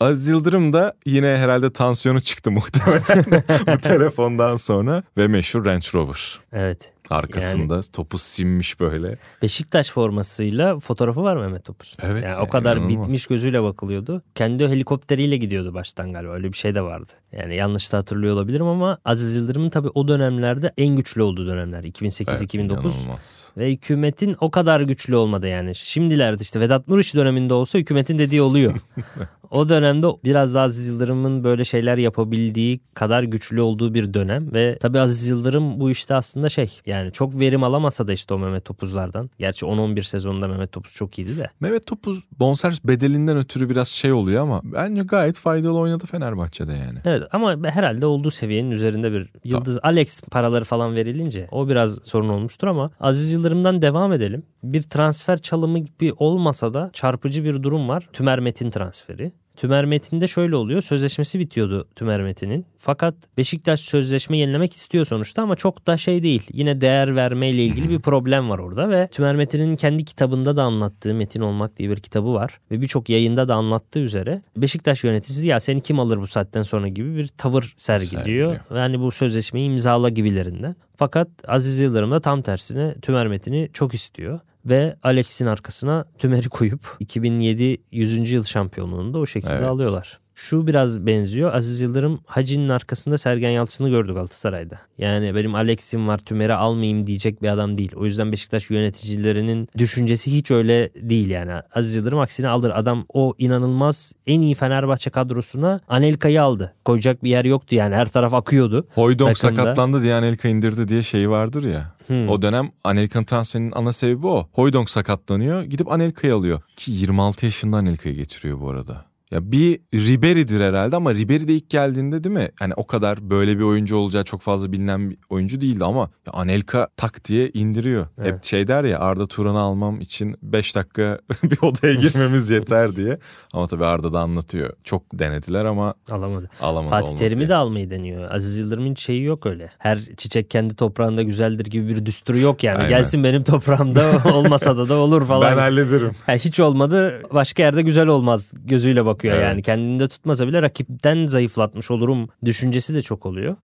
Aziz 0.00 0.28
Yıldırım 0.28 0.72
da 0.72 0.94
yine 1.06 1.26
herhalde 1.36 1.72
tansiyonu 1.72 2.20
çıktı 2.20 2.50
muhtemelen 2.50 3.24
bu 3.74 3.78
telefondan 3.78 4.56
sonra 4.56 5.02
ve 5.16 5.28
meşhur 5.28 5.64
Range 5.64 5.86
Rover. 5.94 6.38
Evet. 6.52 6.92
Arkasında 7.10 7.80
topu 7.92 8.18
simmiş 8.18 8.80
böyle. 8.80 9.18
Beşiktaş 9.42 9.90
formasıyla 9.90 10.78
fotoğrafı 10.78 11.22
var 11.22 11.36
Mehmet 11.36 11.64
Topuz'un. 11.64 11.96
Evet 12.02 12.24
Yani 12.24 12.32
ya, 12.32 12.42
o 12.42 12.48
kadar 12.48 12.76
inanılmaz. 12.76 13.06
bitmiş 13.06 13.26
gözüyle 13.26 13.62
bakılıyordu. 13.62 14.22
Kendi 14.34 14.68
helikopteriyle 14.68 15.36
gidiyordu 15.36 15.74
baştan 15.74 16.12
galiba. 16.12 16.32
Öyle 16.32 16.52
bir 16.52 16.56
şey 16.56 16.74
de 16.74 16.82
vardı. 16.82 17.12
Yani 17.32 17.56
yanlış 17.56 17.92
da 17.92 17.98
hatırlıyor 17.98 18.34
olabilirim 18.34 18.66
ama 18.66 18.98
Aziz 19.04 19.36
Yıldırım'ın 19.36 19.70
tabii 19.70 19.88
o 19.94 20.08
dönemlerde 20.08 20.72
en 20.78 20.96
güçlü 20.96 21.22
olduğu 21.22 21.46
dönemler. 21.46 21.84
2008-2009. 21.84 22.56
inanılmaz. 22.60 23.52
Ve 23.56 23.72
hükümetin 23.72 24.36
o 24.40 24.50
kadar 24.50 24.80
güçlü 24.80 25.16
olmadı 25.16 25.48
yani. 25.48 25.74
Şimdilerde 25.74 26.42
işte 26.42 26.60
Vedat 26.60 26.88
Muriç 26.88 27.14
döneminde 27.14 27.54
olsa 27.54 27.78
hükümetin 27.78 28.18
dediği 28.18 28.42
oluyor. 28.42 28.74
o 29.50 29.68
dönemde 29.68 30.06
biraz 30.24 30.54
daha 30.54 30.64
Aziz 30.64 30.88
Yıldırım'ın 30.88 31.44
böyle 31.44 31.64
şeyler 31.64 31.98
yapabildiği 31.98 32.80
kadar 32.94 33.22
güçlü 33.22 33.60
olduğu 33.60 33.94
bir 33.94 34.14
dönem. 34.14 34.54
Ve 34.54 34.78
tabii 34.80 35.00
Aziz 35.00 35.26
Yıldırım 35.26 35.80
bu 35.80 35.90
işte 35.90 36.14
aslında 36.14 36.48
şey 36.48 36.80
yani 36.86 36.97
çok 37.12 37.40
verim 37.40 37.62
alamasa 37.62 38.08
da 38.08 38.12
işte 38.12 38.34
o 38.34 38.38
Mehmet 38.38 38.64
Topuzlardan. 38.64 39.30
Gerçi 39.38 39.66
10-11 39.66 40.02
sezonunda 40.02 40.48
Mehmet 40.48 40.72
Topuz 40.72 40.92
çok 40.92 41.18
iyiydi 41.18 41.36
de. 41.36 41.50
Mehmet 41.60 41.86
Topuz 41.86 42.24
bonservis 42.40 42.84
bedelinden 42.84 43.36
ötürü 43.36 43.70
biraz 43.70 43.88
şey 43.88 44.12
oluyor 44.12 44.42
ama 44.42 44.60
bence 44.64 45.02
gayet 45.02 45.36
faydalı 45.36 45.78
oynadı 45.78 46.06
Fenerbahçe'de 46.06 46.72
yani. 46.72 46.98
Evet 47.04 47.22
ama 47.32 47.56
herhalde 47.64 48.06
olduğu 48.06 48.30
seviyenin 48.30 48.70
üzerinde 48.70 49.12
bir 49.12 49.30
Yıldız 49.44 49.78
Alex 49.82 50.20
paraları 50.20 50.64
falan 50.64 50.96
verilince 50.96 51.48
o 51.50 51.68
biraz 51.68 51.98
sorun 52.02 52.28
olmuştur 52.28 52.68
ama 52.68 52.90
Aziz 53.00 53.32
Yıldırım'dan 53.32 53.82
devam 53.82 54.12
edelim. 54.12 54.42
Bir 54.62 54.82
transfer 54.82 55.38
çalımı 55.38 55.78
gibi 55.78 56.12
olmasa 56.16 56.74
da 56.74 56.90
çarpıcı 56.92 57.44
bir 57.44 57.62
durum 57.62 57.88
var. 57.88 58.08
Tümer 58.12 58.40
Metin 58.40 58.70
transferi. 58.70 59.32
Tümer 59.58 59.84
Metin'de 59.84 60.28
şöyle 60.28 60.56
oluyor. 60.56 60.82
Sözleşmesi 60.82 61.38
bitiyordu 61.38 61.88
Tümer 61.96 62.22
Metin'in. 62.22 62.66
Fakat 62.76 63.14
Beşiktaş 63.36 63.80
sözleşme 63.80 64.38
yenilemek 64.38 64.72
istiyor 64.72 65.04
sonuçta 65.04 65.42
ama 65.42 65.56
çok 65.56 65.86
da 65.86 65.96
şey 65.96 66.22
değil. 66.22 66.42
Yine 66.52 66.80
değer 66.80 67.16
vermeyle 67.16 67.64
ilgili 67.64 67.88
bir 67.88 67.98
problem 67.98 68.50
var 68.50 68.58
orada 68.58 68.90
ve 68.90 69.08
Tümer 69.12 69.36
Metin'in 69.36 69.76
kendi 69.76 70.04
kitabında 70.04 70.56
da 70.56 70.62
anlattığı 70.62 71.14
Metin 71.14 71.40
Olmak 71.40 71.76
diye 71.76 71.90
bir 71.90 71.96
kitabı 71.96 72.34
var. 72.34 72.60
Ve 72.70 72.80
birçok 72.80 73.08
yayında 73.08 73.48
da 73.48 73.54
anlattığı 73.54 73.98
üzere 73.98 74.42
Beşiktaş 74.56 75.04
yöneticisi 75.04 75.48
ya 75.48 75.60
seni 75.60 75.80
kim 75.80 76.00
alır 76.00 76.18
bu 76.18 76.26
saatten 76.26 76.62
sonra 76.62 76.88
gibi 76.88 77.16
bir 77.16 77.28
tavır 77.28 77.72
sergiliyor. 77.76 78.22
Sergiliyor. 78.22 78.56
Yani 78.74 79.00
bu 79.00 79.10
sözleşmeyi 79.10 79.66
imzala 79.66 80.08
gibilerinden. 80.08 80.74
Fakat 80.98 81.28
Aziz 81.48 81.78
Yıldırım 81.78 82.10
da 82.10 82.20
tam 82.20 82.42
tersine 82.42 82.94
Tümer 83.02 83.26
Metin'i 83.26 83.68
çok 83.72 83.94
istiyor. 83.94 84.40
Ve 84.66 84.96
Alex'in 85.02 85.46
arkasına 85.46 86.04
Tümer'i 86.18 86.48
koyup 86.48 86.96
2007 87.00 87.78
100. 87.92 88.32
yıl 88.32 88.44
şampiyonluğunu 88.44 89.14
da 89.14 89.18
o 89.18 89.26
şekilde 89.26 89.52
Evet. 89.52 89.64
alıyorlar. 89.68 90.20
Şu 90.38 90.66
biraz 90.66 91.06
benziyor. 91.06 91.54
Aziz 91.54 91.80
Yıldırım 91.80 92.20
Hacı'nın 92.26 92.68
arkasında 92.68 93.18
Sergen 93.18 93.50
Yalçın'ı 93.50 93.88
gördü 93.88 94.14
Galatasaray'da. 94.14 94.78
Yani 94.98 95.34
benim 95.34 95.54
Alex'im 95.54 96.08
var 96.08 96.18
Tümer'i 96.18 96.54
almayayım 96.54 97.06
diyecek 97.06 97.42
bir 97.42 97.48
adam 97.48 97.76
değil. 97.76 97.92
O 97.96 98.04
yüzden 98.04 98.32
Beşiktaş 98.32 98.70
yöneticilerinin 98.70 99.68
düşüncesi 99.78 100.32
hiç 100.32 100.50
öyle 100.50 100.90
değil 100.94 101.30
yani. 101.30 101.52
Aziz 101.74 101.96
Yıldırım 101.96 102.18
aksine 102.18 102.48
alır. 102.48 102.72
Adam 102.74 103.04
o 103.08 103.34
inanılmaz 103.38 104.12
en 104.26 104.40
iyi 104.40 104.54
Fenerbahçe 104.54 105.10
kadrosuna 105.10 105.80
Anelka'yı 105.88 106.42
aldı. 106.42 106.74
Koyacak 106.84 107.24
bir 107.24 107.30
yer 107.30 107.44
yoktu 107.44 107.74
yani 107.74 107.94
her 107.94 108.06
taraf 108.08 108.34
akıyordu. 108.34 108.86
Hoydong 108.94 109.36
Takımda. 109.36 109.62
sakatlandı 109.62 110.02
diye 110.02 110.14
Anelka 110.14 110.48
indirdi 110.48 110.88
diye 110.88 111.02
şeyi 111.02 111.30
vardır 111.30 111.64
ya. 111.64 111.94
Hmm. 112.06 112.28
O 112.28 112.42
dönem 112.42 112.70
Anelka'nın 112.84 113.24
transferinin 113.24 113.72
ana 113.74 113.92
sebebi 113.92 114.26
o. 114.26 114.48
Hoydong 114.52 114.88
sakatlanıyor 114.88 115.62
gidip 115.62 115.92
Anelka'yı 115.92 116.34
alıyor. 116.34 116.60
Ki 116.76 116.90
26 116.90 117.46
yaşında 117.46 117.76
Anelka'yı 117.76 118.14
getiriyor 118.14 118.60
bu 118.60 118.70
arada. 118.70 119.07
Ya 119.30 119.52
bir 119.52 119.80
Ribery'dir 119.94 120.60
herhalde 120.60 120.96
ama 120.96 121.14
Ribery 121.14 121.48
de 121.48 121.54
ilk 121.54 121.70
geldiğinde 121.70 122.24
değil 122.24 122.34
mi? 122.34 122.48
Hani 122.58 122.74
o 122.74 122.86
kadar 122.86 123.30
böyle 123.30 123.58
bir 123.58 123.62
oyuncu 123.64 123.96
olacağı 123.96 124.24
çok 124.24 124.40
fazla 124.40 124.72
bilinen 124.72 125.10
bir 125.10 125.18
oyuncu 125.30 125.60
değildi 125.60 125.84
ama 125.84 126.00
ya 126.00 126.32
Anelka 126.32 126.88
tak 126.96 127.24
diye 127.24 127.50
indiriyor. 127.50 128.06
Evet. 128.18 128.34
Hep 128.34 128.44
şey 128.44 128.68
der 128.68 128.84
ya 128.84 128.98
Arda 128.98 129.26
Turan'ı 129.26 129.58
almam 129.60 130.00
için 130.00 130.36
5 130.42 130.76
dakika 130.76 131.18
bir 131.42 131.58
odaya 131.62 131.94
girmemiz 131.94 132.50
yeter 132.50 132.96
diye. 132.96 133.18
Ama 133.52 133.66
tabii 133.66 133.84
Arda 133.84 134.12
da 134.12 134.20
anlatıyor. 134.20 134.72
Çok 134.84 135.02
denediler 135.14 135.64
ama 135.64 135.94
Alamadı. 136.10 136.50
alamadı. 136.60 136.90
Fatih 136.90 137.16
Terim'i 137.16 137.42
yani. 137.42 137.48
de 137.48 137.54
almayı 137.54 137.90
deniyor. 137.90 138.30
Aziz 138.30 138.58
Yıldırım'ın 138.58 138.94
şeyi 138.94 139.22
yok 139.22 139.46
öyle. 139.46 139.70
Her 139.78 140.00
çiçek 140.16 140.50
kendi 140.50 140.76
toprağında 140.76 141.22
güzeldir 141.22 141.64
gibi 141.64 141.88
bir 141.88 142.06
düsturu 142.06 142.38
yok 142.38 142.64
yani. 142.64 142.78
Aynen. 142.78 142.88
Gelsin 142.88 143.24
benim 143.24 143.44
toprağımda 143.44 144.22
olmasa 144.34 144.76
da 144.78 144.88
da 144.88 144.94
olur 144.94 145.26
falan. 145.26 145.52
Ben 145.52 145.58
hallederim. 145.58 146.10
Yani 146.28 146.38
hiç 146.38 146.60
olmadı 146.60 147.22
başka 147.32 147.62
yerde 147.62 147.82
güzel 147.82 148.06
olmaz 148.06 148.52
gözüyle 148.64 149.04
bakıyor 149.18 149.34
Evet. 149.34 149.44
yani. 149.44 149.62
Kendinde 149.62 150.08
tutmasa 150.08 150.48
bile 150.48 150.62
rakipten 150.62 151.26
zayıflatmış 151.26 151.90
olurum 151.90 152.28
düşüncesi 152.44 152.94
de 152.94 153.02
çok 153.02 153.26
oluyor. 153.26 153.56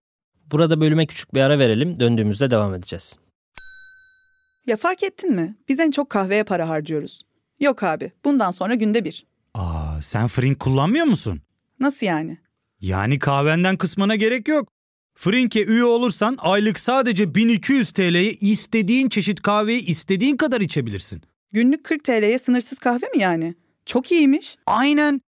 Burada 0.50 0.80
bölüme 0.80 1.06
küçük 1.06 1.34
bir 1.34 1.40
ara 1.40 1.58
verelim. 1.58 2.00
Döndüğümüzde 2.00 2.50
devam 2.50 2.74
edeceğiz. 2.74 3.16
Ya 4.66 4.76
fark 4.76 5.02
ettin 5.02 5.34
mi? 5.34 5.56
Biz 5.68 5.80
en 5.80 5.90
çok 5.90 6.10
kahveye 6.10 6.44
para 6.44 6.68
harcıyoruz. 6.68 7.22
Yok 7.60 7.82
abi, 7.82 8.12
bundan 8.24 8.50
sonra 8.50 8.74
günde 8.74 9.04
bir. 9.04 9.26
Aa, 9.54 10.02
sen 10.02 10.28
Frink 10.28 10.60
kullanmıyor 10.60 11.06
musun? 11.06 11.40
Nasıl 11.80 12.06
yani? 12.06 12.38
Yani 12.80 13.18
kahvenden 13.18 13.76
kısmına 13.76 14.16
gerek 14.16 14.48
yok. 14.48 14.68
Frink'e 15.14 15.64
üye 15.64 15.84
olursan 15.84 16.36
aylık 16.40 16.78
sadece 16.78 17.34
1200 17.34 17.90
TL'ye 17.90 18.30
istediğin 18.30 19.08
çeşit 19.08 19.42
kahveyi 19.42 19.86
istediğin 19.86 20.36
kadar 20.36 20.60
içebilirsin. 20.60 21.22
Günlük 21.52 21.84
40 21.84 22.04
TL'ye 22.04 22.38
sınırsız 22.38 22.78
kahve 22.78 23.06
mi 23.14 23.18
yani? 23.22 23.54
Çok 23.86 24.12
iyiymiş. 24.12 24.56
Aynen. 24.66 25.20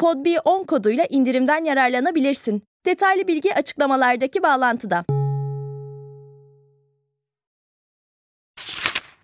PodB10 0.00 0.66
koduyla 0.66 1.04
indirimden 1.10 1.64
yararlanabilirsin. 1.64 2.62
Detaylı 2.86 3.28
bilgi 3.28 3.54
açıklamalardaki 3.54 4.42
bağlantıda. 4.42 5.04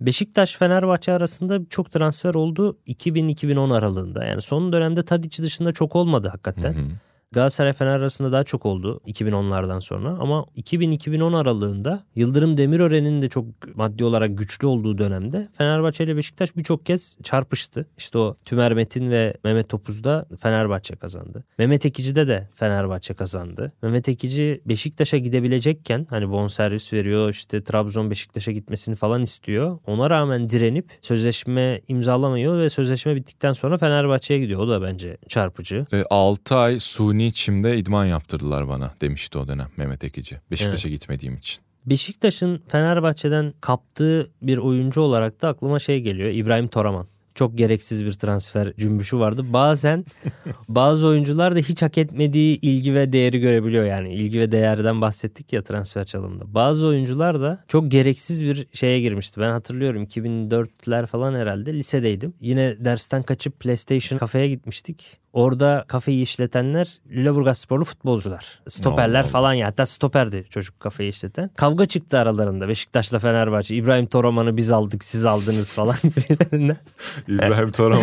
Beşiktaş-Fenerbahçe 0.01 1.13
arasında 1.13 1.61
çok 1.71 1.93
transfer 1.93 2.35
oldu 2.35 2.79
2000-2010 2.87 3.75
aralığında. 3.75 4.25
Yani 4.25 4.43
son 4.43 4.73
dönemde 4.73 5.05
Tadic 5.05 5.43
dışında 5.43 5.73
çok 5.73 5.97
olmadı 5.97 6.29
hakikaten. 6.29 6.73
Hı 6.75 6.79
hı. 6.79 6.91
Galatasaray 7.33 7.73
Fener 7.73 7.91
arasında 7.91 8.33
daha 8.33 8.45
çok 8.45 8.67
oldu 8.67 9.01
2010'lardan 9.07 9.81
sonra 9.81 10.09
ama 10.21 10.47
2000-2010 10.57 11.37
aralığında 11.37 12.05
Yıldırım 12.15 12.57
Demirören'in 12.57 13.23
de 13.23 13.29
çok 13.29 13.45
maddi 13.77 14.05
olarak 14.05 14.39
güçlü 14.39 14.67
olduğu 14.67 14.99
dönemde 14.99 15.49
Fenerbahçe 15.59 16.05
ile 16.05 16.17
Beşiktaş 16.17 16.57
birçok 16.57 16.87
kez 16.87 17.19
çarpıştı. 17.23 17.87
İşte 17.99 18.19
o 18.19 18.37
Tümer 18.45 18.75
Metin 18.75 19.11
ve 19.11 19.35
Mehmet 19.45 19.69
Topuz'da 19.69 20.27
Fenerbahçe 20.39 20.97
kazandı. 20.97 21.45
Mehmet 21.59 21.87
Ekici'de 21.87 22.29
de 22.29 22.49
Fenerbahçe 22.55 23.15
kazandı. 23.15 23.73
Mehmet 23.83 24.09
Ekici 24.09 24.61
Beşiktaş'a 24.67 25.19
gidebilecekken 25.19 26.07
hani 26.11 26.31
bonservis 26.31 26.93
veriyor 26.93 27.31
işte 27.31 27.65
Trabzon 27.65 28.11
Beşiktaş'a 28.11 28.53
gitmesini 28.53 28.95
falan 28.95 29.23
istiyor. 29.23 29.79
Ona 29.87 30.11
rağmen 30.11 30.49
direnip 30.49 30.91
sözleşme 31.01 31.81
imzalamıyor 31.89 32.59
ve 32.59 32.69
sözleşme 32.69 33.17
bittikten 33.17 33.53
sonra 33.53 33.79
Fenerbahçe'ye 33.79 34.41
gidiyor. 34.41 34.61
O 34.61 34.69
da 34.69 34.83
bence 34.83 35.17
çarpıcı. 35.29 35.87
6 36.11 36.55
E, 36.55 36.57
ay 36.57 36.81
suni 36.81 37.16
çimde 37.33 37.79
idman 37.79 38.07
yaptırdılar 38.07 38.69
bana 38.69 38.95
demişti 39.01 39.39
o 39.39 39.49
dönem 39.49 39.69
Mehmet 39.77 40.05
Ekici. 40.05 40.41
Beşiktaş'a 40.51 40.89
gitmediğim 40.89 41.37
için. 41.37 41.67
Beşiktaş'ın 41.87 42.63
Fenerbahçe'den 42.69 43.55
kaptığı 43.61 44.29
bir 44.43 44.59
oyuncu 44.59 45.01
olarak 45.01 45.43
da 45.43 45.49
aklıma 45.49 45.79
şey 45.79 46.01
geliyor. 46.01 46.31
İbrahim 46.31 46.69
Toraman. 46.69 47.07
Çok 47.35 47.59
gereksiz 47.59 48.05
bir 48.05 48.13
transfer 48.13 48.73
cümbüşü 48.73 49.19
vardı. 49.19 49.43
Bazen 49.53 50.05
bazı 50.69 51.07
oyuncular 51.07 51.57
da 51.57 51.59
hiç 51.59 51.83
hak 51.83 51.99
etmediği 51.99 52.61
ilgi 52.61 52.95
ve 52.95 53.13
değeri 53.13 53.41
görebiliyor 53.41 53.85
yani. 53.85 54.15
ilgi 54.15 54.41
ve 54.41 54.53
değerden 54.53 55.01
bahsettik 55.01 55.53
ya 55.53 55.63
transfer 55.63 56.05
çalımında. 56.05 56.55
Bazı 56.55 56.87
oyuncular 56.87 57.41
da 57.41 57.65
çok 57.69 57.91
gereksiz 57.91 58.45
bir 58.45 58.67
şeye 58.73 59.01
girmişti. 59.01 59.41
Ben 59.41 59.51
hatırlıyorum 59.51 60.05
2004'ler 60.05 61.07
falan 61.07 61.35
herhalde 61.35 61.75
lisedeydim. 61.75 62.35
Yine 62.41 62.85
dersten 62.85 63.23
kaçıp 63.23 63.61
PlayStation 63.61 64.19
kafeye 64.19 64.49
gitmiştik. 64.49 65.19
Orada 65.37 65.85
kafeyi 65.89 66.23
işletenler 66.23 66.89
Lüleburgaz 67.11 67.59
sporlu 67.59 67.85
futbolcular. 67.85 68.61
Stoperler 68.69 69.09
Allah 69.09 69.19
Allah. 69.19 69.29
falan 69.29 69.53
ya. 69.53 69.67
Hatta 69.67 69.87
stoperdi 69.87 70.45
çocuk 70.51 70.81
kafeyi 70.81 71.11
işleten. 71.11 71.51
Kavga 71.57 71.87
çıktı 71.87 72.19
aralarında 72.19 72.69
Beşiktaş'la 72.69 73.19
Fenerbahçe. 73.19 73.77
İbrahim 73.77 74.07
Toraman'ı 74.07 74.57
biz 74.57 74.71
aldık 74.71 75.05
siz 75.05 75.25
aldınız 75.25 75.73
falan. 75.73 75.97
İbrahim 77.29 77.71
Toraman 77.71 78.03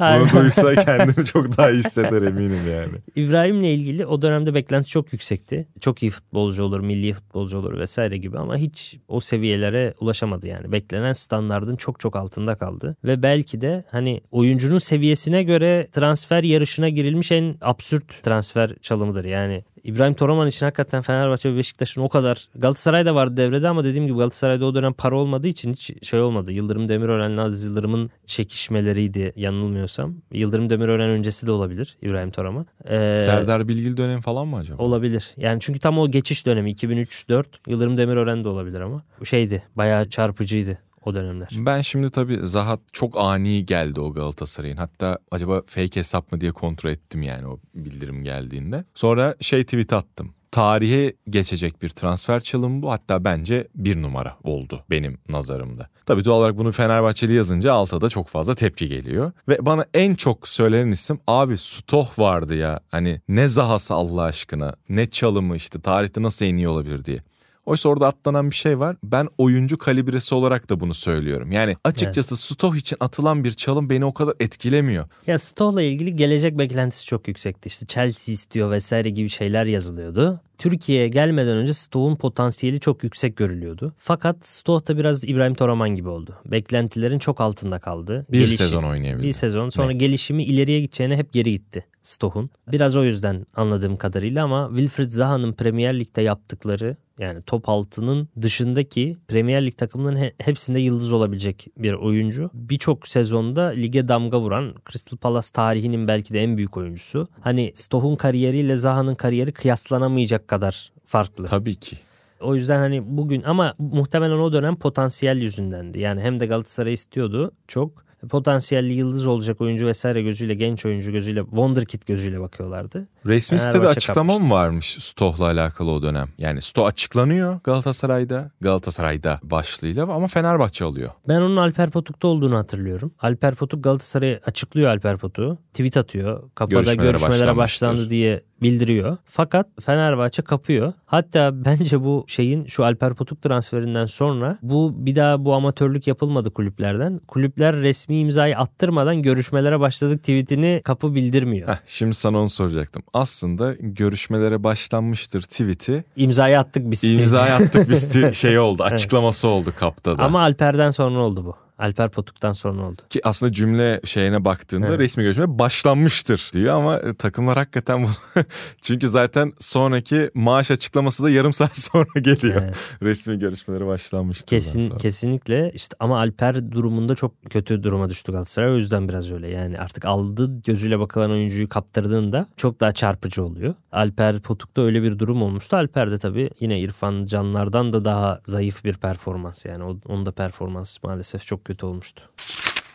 bunu 0.32 0.42
duysa 0.42 0.74
kendini 0.74 1.24
çok 1.24 1.56
daha 1.56 1.70
iyi 1.70 1.78
hisseder 1.78 2.22
eminim 2.22 2.70
yani. 2.70 2.92
İbrahim'le 3.16 3.64
ilgili 3.64 4.06
o 4.06 4.22
dönemde 4.22 4.54
beklenti 4.54 4.88
çok 4.88 5.12
yüksekti. 5.12 5.68
Çok 5.80 6.02
iyi 6.02 6.10
futbolcu 6.10 6.62
olur, 6.62 6.80
milli 6.80 7.12
futbolcu 7.12 7.58
olur 7.58 7.78
vesaire 7.78 8.16
gibi 8.16 8.38
ama 8.38 8.56
hiç 8.56 8.98
o 9.08 9.20
seviyelere 9.20 9.94
ulaşamadı 10.00 10.46
yani. 10.46 10.72
Beklenen 10.72 11.12
standardın 11.12 11.76
çok 11.76 12.00
çok 12.00 12.16
altında 12.16 12.56
kaldı. 12.56 12.96
Ve 13.04 13.22
belki 13.22 13.60
de 13.60 13.84
hani 13.90 14.20
oyuncunun 14.30 14.78
seviyesine 14.78 15.42
göre 15.42 15.86
transfer 15.92 16.42
yarışına 16.74 16.88
girilmiş 16.88 17.32
en 17.32 17.56
absürt 17.60 18.22
transfer 18.22 18.74
çalımıdır. 18.82 19.24
Yani 19.24 19.64
İbrahim 19.84 20.14
Toraman 20.14 20.48
için 20.48 20.66
hakikaten 20.66 21.02
Fenerbahçe 21.02 21.52
ve 21.52 21.56
Beşiktaş'ın 21.56 22.00
o 22.00 22.08
kadar 22.08 22.48
Galatasaray 22.54 23.06
da 23.06 23.14
vardı 23.14 23.36
devrede 23.36 23.68
ama 23.68 23.84
dediğim 23.84 24.06
gibi 24.06 24.18
Galatasaray'da 24.18 24.66
o 24.66 24.74
dönem 24.74 24.92
para 24.92 25.16
olmadığı 25.16 25.48
için 25.48 25.72
hiç 25.72 26.06
şey 26.08 26.20
olmadı. 26.20 26.52
Yıldırım 26.52 26.88
Demirören'le 26.88 27.38
Aziz 27.38 27.66
Yıldırım'ın 27.66 28.10
çekişmeleriydi 28.26 29.32
yanılmıyorsam. 29.36 30.14
Yıldırım 30.32 30.70
Demirören 30.70 31.10
öncesi 31.10 31.46
de 31.46 31.50
olabilir 31.50 31.96
İbrahim 32.02 32.30
Toraman. 32.30 32.66
Ee, 32.84 33.16
Serdar 33.24 33.68
Bilgili 33.68 33.96
dönem 33.96 34.20
falan 34.20 34.48
mı 34.48 34.56
acaba? 34.56 34.82
Olabilir. 34.82 35.34
Yani 35.36 35.60
çünkü 35.60 35.78
tam 35.78 35.98
o 35.98 36.10
geçiş 36.10 36.46
dönemi 36.46 36.72
2003-4 36.72 37.44
Yıldırım 37.68 37.96
Demirören 37.96 38.44
de 38.44 38.48
olabilir 38.48 38.80
ama. 38.80 39.02
Şeydi 39.24 39.62
bayağı 39.76 40.08
çarpıcıydı 40.08 40.78
o 41.04 41.14
dönemler. 41.14 41.48
Ben 41.52 41.80
şimdi 41.80 42.10
tabii 42.10 42.38
Zahat 42.42 42.80
çok 42.92 43.16
ani 43.16 43.66
geldi 43.66 44.00
o 44.00 44.12
Galatasaray'ın. 44.12 44.76
Hatta 44.76 45.18
acaba 45.30 45.62
fake 45.66 45.96
hesap 45.96 46.32
mı 46.32 46.40
diye 46.40 46.52
kontrol 46.52 46.90
ettim 46.90 47.22
yani 47.22 47.46
o 47.46 47.60
bildirim 47.74 48.24
geldiğinde. 48.24 48.84
Sonra 48.94 49.34
şey 49.40 49.64
tweet 49.64 49.92
attım. 49.92 50.34
Tarihe 50.50 51.14
geçecek 51.30 51.82
bir 51.82 51.88
transfer 51.88 52.40
çalımı 52.40 52.82
bu. 52.82 52.90
Hatta 52.92 53.24
bence 53.24 53.68
bir 53.74 54.02
numara 54.02 54.36
oldu 54.44 54.84
benim 54.90 55.18
nazarımda. 55.28 55.88
Tabii 56.06 56.24
doğal 56.24 56.38
olarak 56.38 56.58
bunu 56.58 56.72
Fenerbahçeli 56.72 57.34
yazınca 57.34 57.72
alta 57.72 58.00
da 58.00 58.08
çok 58.08 58.28
fazla 58.28 58.54
tepki 58.54 58.88
geliyor. 58.88 59.32
Ve 59.48 59.58
bana 59.60 59.86
en 59.94 60.14
çok 60.14 60.48
söylenen 60.48 60.92
isim 60.92 61.18
abi 61.26 61.58
Stoh 61.58 62.18
vardı 62.18 62.54
ya. 62.56 62.80
Hani 62.90 63.20
ne 63.28 63.48
Zaha'sı 63.48 63.94
Allah 63.94 64.22
aşkına 64.22 64.74
ne 64.88 65.10
çalımı 65.10 65.56
işte 65.56 65.80
tarihte 65.80 66.22
nasıl 66.22 66.46
en 66.46 66.56
iyi 66.56 66.68
olabilir 66.68 67.04
diye. 67.04 67.22
Oysa 67.66 67.88
orada 67.88 68.06
atlanan 68.06 68.50
bir 68.50 68.54
şey 68.54 68.78
var. 68.78 68.96
Ben 69.04 69.28
oyuncu 69.38 69.78
kalibresi 69.78 70.34
olarak 70.34 70.70
da 70.70 70.80
bunu 70.80 70.94
söylüyorum. 70.94 71.52
Yani 71.52 71.76
açıkçası 71.84 72.36
Stoh 72.36 72.76
için 72.76 72.96
atılan 73.00 73.44
bir 73.44 73.52
çalım 73.52 73.90
beni 73.90 74.04
o 74.04 74.14
kadar 74.14 74.34
etkilemiyor. 74.40 75.08
Ya 75.26 75.38
Stoh'la 75.38 75.82
ilgili 75.82 76.16
gelecek 76.16 76.58
beklentisi 76.58 77.06
çok 77.06 77.28
yüksekti. 77.28 77.66
İşte 77.66 77.86
Chelsea 77.86 78.32
istiyor 78.32 78.70
vesaire 78.70 79.10
gibi 79.10 79.28
şeyler 79.28 79.66
yazılıyordu. 79.66 80.40
Türkiye'ye 80.58 81.08
gelmeden 81.08 81.56
önce 81.56 81.74
Stoh'un 81.74 82.16
potansiyeli 82.16 82.80
çok 82.80 83.04
yüksek 83.04 83.36
görülüyordu. 83.36 83.94
Fakat 83.98 84.46
Stoh 84.48 84.88
da 84.88 84.98
biraz 84.98 85.24
İbrahim 85.24 85.54
Toraman 85.54 85.90
gibi 85.90 86.08
oldu. 86.08 86.34
Beklentilerin 86.46 87.18
çok 87.18 87.40
altında 87.40 87.78
kaldı. 87.78 88.26
Bir 88.32 88.46
sezon 88.46 88.82
oynayabildi. 88.82 89.26
Bir 89.26 89.32
sezon 89.32 89.68
sonra 89.70 89.90
Net. 89.90 90.00
gelişimi 90.00 90.44
ileriye 90.44 90.80
gideceğine 90.80 91.16
hep 91.16 91.32
geri 91.32 91.50
gitti 91.52 91.86
Stoh'un. 92.02 92.50
Biraz 92.72 92.96
o 92.96 93.04
yüzden 93.04 93.46
anladığım 93.56 93.96
kadarıyla 93.96 94.44
ama 94.44 94.68
Wilfried 94.74 95.10
Zaha'nın 95.10 95.52
Premier 95.52 95.98
Lig'de 95.98 96.22
yaptıkları 96.22 96.96
yani 97.18 97.42
top 97.42 97.68
altının 97.68 98.28
dışındaki 98.42 99.16
Premier 99.28 99.66
Lig 99.66 99.76
takımının 99.76 100.16
he- 100.16 100.32
hepsinde 100.38 100.80
yıldız 100.80 101.12
olabilecek 101.12 101.66
bir 101.78 101.92
oyuncu. 101.92 102.50
Birçok 102.54 103.08
sezonda 103.08 103.62
lige 103.66 104.08
damga 104.08 104.40
vuran 104.40 104.74
Crystal 104.90 105.16
Palace 105.16 105.48
tarihinin 105.52 106.08
belki 106.08 106.32
de 106.32 106.42
en 106.42 106.56
büyük 106.56 106.76
oyuncusu. 106.76 107.28
Hani 107.40 107.72
Stoh'un 107.74 108.16
kariyeriyle 108.16 108.76
Zaha'nın 108.76 109.14
kariyeri 109.14 109.52
kıyaslanamayacak 109.52 110.43
kadar 110.48 110.92
farklı. 111.06 111.44
Tabii 111.44 111.74
ki. 111.74 111.96
O 112.40 112.54
yüzden 112.54 112.78
hani 112.78 113.02
bugün 113.16 113.42
ama 113.42 113.74
muhtemelen 113.78 114.38
o 114.38 114.52
dönem 114.52 114.76
potansiyel 114.76 115.36
yüzündendi. 115.36 116.00
Yani 116.00 116.20
hem 116.20 116.40
de 116.40 116.46
Galatasaray 116.46 116.92
istiyordu 116.92 117.52
çok 117.68 118.04
potansiyelli 118.28 118.92
yıldız 118.92 119.26
olacak 119.26 119.60
oyuncu 119.60 119.86
vesaire 119.86 120.22
gözüyle 120.22 120.54
genç 120.54 120.86
oyuncu 120.86 121.12
gözüyle 121.12 121.40
wonderkid 121.44 122.02
gözüyle 122.06 122.40
bakıyorlardı. 122.40 123.08
Resmi 123.26 123.58
sitede 123.58 123.72
Fenerbahçe 123.72 123.96
açıklama 123.96 124.28
kapmıştı. 124.28 124.44
mı 124.44 124.50
varmış 124.50 124.96
Stoh'la 125.00 125.44
alakalı 125.44 125.90
o 125.90 126.02
dönem? 126.02 126.28
Yani 126.38 126.62
Stoh 126.62 126.86
açıklanıyor 126.86 127.60
Galatasaray'da. 127.64 128.50
Galatasaray'da 128.60 129.40
başlığıyla 129.42 130.02
ama 130.02 130.26
Fenerbahçe 130.26 130.84
alıyor. 130.84 131.10
Ben 131.28 131.40
onun 131.40 131.56
Alper 131.56 131.90
Potuk'ta 131.90 132.28
olduğunu 132.28 132.56
hatırlıyorum. 132.56 133.12
Alper 133.20 133.54
Potuk 133.54 133.84
Galatasaray'ı 133.84 134.40
açıklıyor 134.46 134.88
Alper 134.88 135.16
Potuk'u. 135.16 135.58
Tweet 135.72 135.96
atıyor. 135.96 136.50
Kapıda 136.54 136.80
Görüşmelere 136.80 137.10
görüşmelere, 137.10 137.56
başlandı 137.56 138.10
diye 138.10 138.40
bildiriyor. 138.64 139.16
Fakat 139.24 139.66
Fenerbahçe 139.80 140.42
kapıyor. 140.42 140.92
Hatta 141.06 141.64
bence 141.64 142.00
bu 142.04 142.24
şeyin 142.28 142.64
şu 142.64 142.84
Alper 142.84 143.14
Potuk 143.14 143.42
transferinden 143.42 144.06
sonra 144.06 144.58
bu 144.62 144.92
bir 145.06 145.16
daha 145.16 145.44
bu 145.44 145.54
amatörlük 145.54 146.06
yapılmadı 146.06 146.50
kulüplerden. 146.50 147.20
Kulüpler 147.28 147.76
resmi 147.76 148.18
imzayı 148.18 148.58
attırmadan 148.58 149.22
görüşmelere 149.22 149.80
başladık 149.80 150.18
tweetini 150.20 150.80
kapı 150.84 151.14
bildirmiyor. 151.14 151.68
Heh, 151.68 151.76
şimdi 151.86 152.14
sana 152.14 152.38
onu 152.38 152.48
soracaktım. 152.48 153.02
Aslında 153.12 153.74
görüşmelere 153.80 154.64
başlanmıştır 154.64 155.42
tweet'i. 155.42 156.04
İmzayı 156.16 156.58
attık 156.58 156.90
biz. 156.90 157.04
İmza 157.04 157.42
attık 157.42 157.90
biz 157.90 158.32
şey 158.36 158.58
oldu 158.58 158.82
açıklaması 158.82 159.48
oldu 159.48 159.72
kapta 159.78 160.18
da. 160.18 160.22
Ama 160.22 160.40
Alper'den 160.40 160.90
sonra 160.90 161.18
oldu 161.18 161.44
bu. 161.44 161.63
Alper 161.78 162.10
Potuk'tan 162.10 162.52
sonra 162.52 162.86
oldu. 162.86 163.02
Ki 163.10 163.20
aslında 163.24 163.52
cümle 163.52 164.00
şeyine 164.04 164.44
baktığında 164.44 164.86
Evet. 164.86 164.98
resmi 164.98 165.22
görüşme 165.22 165.58
başlanmıştır 165.58 166.50
diyor 166.52 166.74
ama 166.74 166.96
e, 166.98 167.14
takımlar 167.14 167.56
hakikaten 167.56 168.04
bu. 168.04 168.08
Çünkü 168.82 169.08
zaten 169.08 169.52
sonraki 169.58 170.30
maaş 170.34 170.70
açıklaması 170.70 171.24
da 171.24 171.30
yarım 171.30 171.52
saat 171.52 171.76
sonra 171.78 172.20
geliyor. 172.20 172.62
Evet. 172.62 172.74
resmi 173.02 173.38
görüşmeleri 173.38 173.86
başlanmıştır. 173.86 174.46
Kesin 174.46 174.90
kesinlikle 174.90 175.70
işte 175.74 175.96
ama 176.00 176.18
Alper 176.18 176.72
durumunda 176.72 177.14
çok 177.14 177.50
kötü 177.50 177.82
duruma 177.82 178.08
düştü 178.08 178.32
Galatasaray 178.32 178.70
o 178.70 178.76
yüzden 178.76 179.08
biraz 179.08 179.32
öyle 179.32 179.48
yani 179.48 179.78
artık 179.78 180.04
aldı 180.04 180.60
gözüyle 180.66 180.98
bakılan 180.98 181.30
oyuncuyu 181.30 181.68
kaptırdığında 181.68 182.46
çok 182.56 182.80
daha 182.80 182.92
çarpıcı 182.92 183.44
oluyor. 183.44 183.74
Alper 183.92 184.40
Potuk'ta 184.40 184.82
öyle 184.82 185.02
bir 185.02 185.18
durum 185.18 185.42
olmuştu. 185.42 185.76
Alper 185.76 186.10
de 186.10 186.18
tabii 186.18 186.50
yine 186.60 186.80
İrfan 186.80 187.26
Canlar'dan 187.26 187.92
da 187.92 188.04
daha 188.04 188.40
zayıf 188.46 188.84
bir 188.84 188.94
performans 188.94 189.64
yani 189.66 189.98
onun 190.08 190.26
da 190.26 190.32
performans 190.32 190.98
maalesef 191.02 191.46
çok 191.46 191.63
kötü 191.64 191.86
olmuştu. 191.86 192.22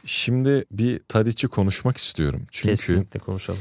Şimdi 0.05 0.65
bir 0.71 0.99
Tadic'i 1.07 1.47
konuşmak 1.47 1.97
istiyorum. 1.97 2.41
Çünkü 2.51 2.75
Kesinlikle 2.75 3.19
konuşalım. 3.19 3.59